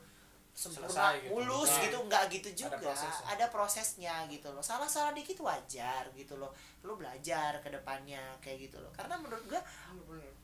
sempurna 0.59 0.91
Selesai 0.91 1.15
gitu. 1.23 1.31
mulus 1.31 1.71
Nah, 1.71 1.81
gitu 1.87 1.97
nggak 2.03 2.23
gitu 2.29 2.49
juga. 2.57 2.75
ada 2.75 2.83
prosesnya. 2.83 3.25
ada 3.31 3.45
prosesnya 3.47 4.15
gitu 4.27 4.47
loh. 4.51 4.59
Salah 4.59 4.85
salah 4.85 5.15
dikit 5.15 5.39
wajar 5.39 6.03
gitu 6.11 6.35
loh. 6.35 6.51
Lu 6.83 6.99
belajar 6.99 7.63
ke 7.63 7.71
depannya 7.71 8.19
kayak 8.37 8.67
gitu 8.67 8.77
loh. 8.77 8.91
Karena 8.91 9.15
menurut 9.15 9.39
gua 9.47 9.63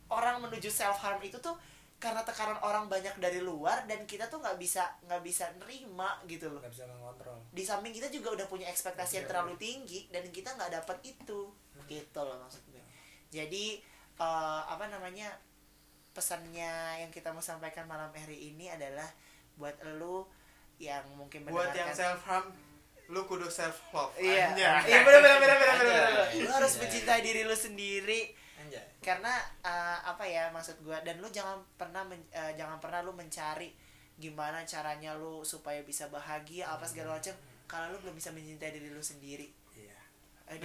orang 0.08 0.40
menuju 0.40 0.72
self 0.72 0.96
harm 0.98 1.20
itu 1.20 1.36
tuh 1.38 1.60
karena 1.96 2.24
tekanan 2.24 2.60
orang 2.60 2.88
banyak 2.88 3.12
dari 3.18 3.40
luar 3.40 3.84
dan 3.84 4.04
kita 4.04 4.28
tuh 4.28 4.40
nggak 4.40 4.56
bisa 4.56 4.84
nggak 5.04 5.20
bisa 5.20 5.52
nerima 5.58 6.16
gitu 6.26 6.48
loh. 6.48 6.64
Nggak 6.64 6.72
bisa 6.72 6.86
mengontrol. 6.88 7.36
Di 7.52 7.64
samping 7.64 7.92
kita 7.92 8.08
juga 8.08 8.36
udah 8.36 8.48
punya 8.48 8.68
ekspektasi 8.68 9.20
yang 9.20 9.26
Iya. 9.26 9.32
terlalu 9.32 9.54
tinggi 9.58 10.00
dan 10.08 10.24
kita 10.30 10.56
nggak 10.56 10.72
dapat 10.80 10.98
itu. 11.04 11.52
Gitu 11.86 12.20
loh 12.20 12.40
maksud 12.40 12.64
gue 12.66 12.80
jadi 13.28 13.66
eh, 14.16 14.62
apa 14.66 14.88
namanya 14.88 15.28
pesannya 16.16 16.72
yang 16.98 17.12
kita 17.12 17.30
mau 17.30 17.44
sampaikan 17.44 17.84
malam 17.84 18.08
hari 18.10 18.50
ini 18.50 18.72
adalah 18.72 19.04
buat 19.56 19.76
lu 19.98 20.28
yang 20.76 21.04
mungkin 21.16 21.48
buat 21.48 21.72
yang 21.72 21.92
self 21.96 22.20
harm 22.28 22.52
lu 23.06 23.22
kudu 23.30 23.46
self 23.46 23.86
love 23.94 24.10
iya. 24.18 24.50
Anjay. 24.50 24.90
iya 24.90 25.00
bener 25.06 25.22
bener 25.22 25.38
bener, 25.38 25.58
Anjay. 25.62 25.86
bener. 25.86 26.28
lu 26.42 26.50
harus 26.50 26.74
mencintai 26.82 27.22
diri 27.22 27.46
lu 27.46 27.54
sendiri. 27.54 28.34
Anjay. 28.58 28.82
Karena 28.98 29.38
eh, 29.62 30.00
apa 30.02 30.26
ya 30.26 30.50
maksud 30.50 30.82
gua 30.82 30.98
dan 31.06 31.22
lu 31.22 31.30
jangan 31.30 31.62
pernah 31.78 32.02
men- 32.02 32.26
eh, 32.34 32.58
jangan 32.58 32.82
pernah 32.82 33.06
lu 33.06 33.14
mencari 33.14 33.78
gimana 34.18 34.66
caranya 34.66 35.14
lu 35.14 35.46
supaya 35.46 35.86
bisa 35.86 36.10
bahagia 36.10 36.66
apa 36.66 36.82
segala 36.90 37.22
macam. 37.22 37.36
Kalau 37.70 37.94
lu 37.94 37.98
belum 38.02 38.18
bisa 38.18 38.34
mencintai 38.34 38.74
diri 38.74 38.90
lu 38.90 39.04
sendiri. 39.06 39.54
Iya. 39.78 39.98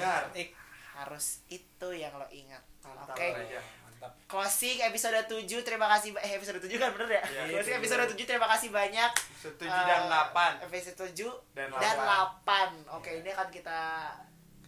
Dar. 0.01 0.33
eh, 0.33 0.49
harus 0.97 1.45
itu 1.53 1.89
yang 1.93 2.17
lo 2.17 2.25
ingat. 2.33 2.65
Oke? 2.89 3.37
Raja. 3.37 3.61
Mantap. 4.01 4.13
Closing 4.27 4.81
episode 4.81 5.21
7 5.21 5.45
terima 5.61 5.85
kasih 5.87 6.17
eh 6.17 6.33
episode 6.33 6.57
7 6.59 6.73
kan 6.75 6.91
bener 6.91 7.09
ya? 7.11 7.23
Iya, 7.23 7.43
closing 7.53 7.75
iya. 7.75 7.81
episode 7.81 8.05
7 8.09 8.25
terima 8.25 8.49
kasih 8.49 8.69
banyak. 8.71 9.11
Setuju 9.37 9.69
Eh, 9.71 9.85
dan 9.87 10.01
delapan. 10.07 10.53
episode 10.63 10.97
7 11.07 11.29
Dan 11.53 11.69
dan 11.71 11.97
delapan. 11.97 12.71
8 12.83 12.97
oke 12.97 13.11
ini 13.13 13.29
akan 13.29 13.49
kita 13.51 13.81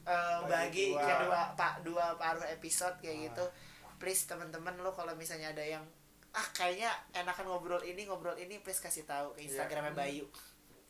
eh, 0.03 0.39
bagi 0.43 0.53
Bagi 0.53 0.87
dua. 0.93 1.07
kedua 1.07 1.41
pak 1.55 1.73
dua 1.81 2.07
paruh 2.15 2.45
episode 2.47 2.97
kayak 2.99 3.33
gitu. 3.33 3.45
Please 3.97 4.27
teman-teman 4.27 4.77
lo 4.77 4.91
kalau 4.91 5.15
misalnya 5.15 5.49
ada 5.49 5.63
yang 5.63 5.85
ah 6.33 6.49
kayaknya 6.51 6.89
enakan 7.15 7.45
ngobrol 7.47 7.81
ini 7.81 8.05
ngobrol 8.05 8.33
ini 8.35 8.59
please 8.59 8.81
kasih 8.81 9.05
tahu 9.05 9.33
ke 9.33 9.45
Iya. 9.45 9.65
Instagramnya 9.65 9.93
Bayu 9.93 10.25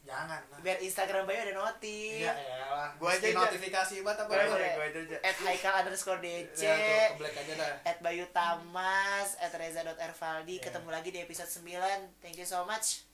jangan 0.03 0.43
lah 0.51 0.59
biar 0.59 0.79
Instagram 0.79 1.25
Bayu 1.25 1.41
ada 1.41 1.55
notif. 1.55 2.21
Iya 2.21 2.35
ya 2.35 2.59
Gua 2.99 3.15
aja, 3.15 3.31
notifikasi 3.31 4.03
buat 4.03 4.19
apa 4.19 4.27
gua? 4.27 4.51
gue 4.51 4.85
aja 4.85 5.17
at 5.23 5.37
haikal 5.39 5.73
underscore 5.79 6.19
dc 6.19 6.59
Ya, 6.67 7.15
tuh, 7.15 7.23
aja 7.25 7.53
dah. 7.55 7.73
At 7.87 7.99
Bayu 7.99 8.27
Tamas 8.29 9.39
at 9.39 9.53
Reza.ervaldi 9.53 10.59
Yeah. 10.59 10.65
ketemu 10.65 10.89
lagi 10.91 11.09
di 11.09 11.19
episode 11.19 11.47
9 11.47 12.19
thank 12.19 12.35
you 12.35 12.45
so 12.45 12.63
much. 12.65 13.07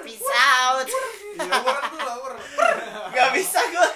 Peace 0.00 0.24
out. 0.24 0.88
Lah. 1.36 2.32
Gak 3.12 3.30
bisa 3.36 3.60
gue 3.60 3.88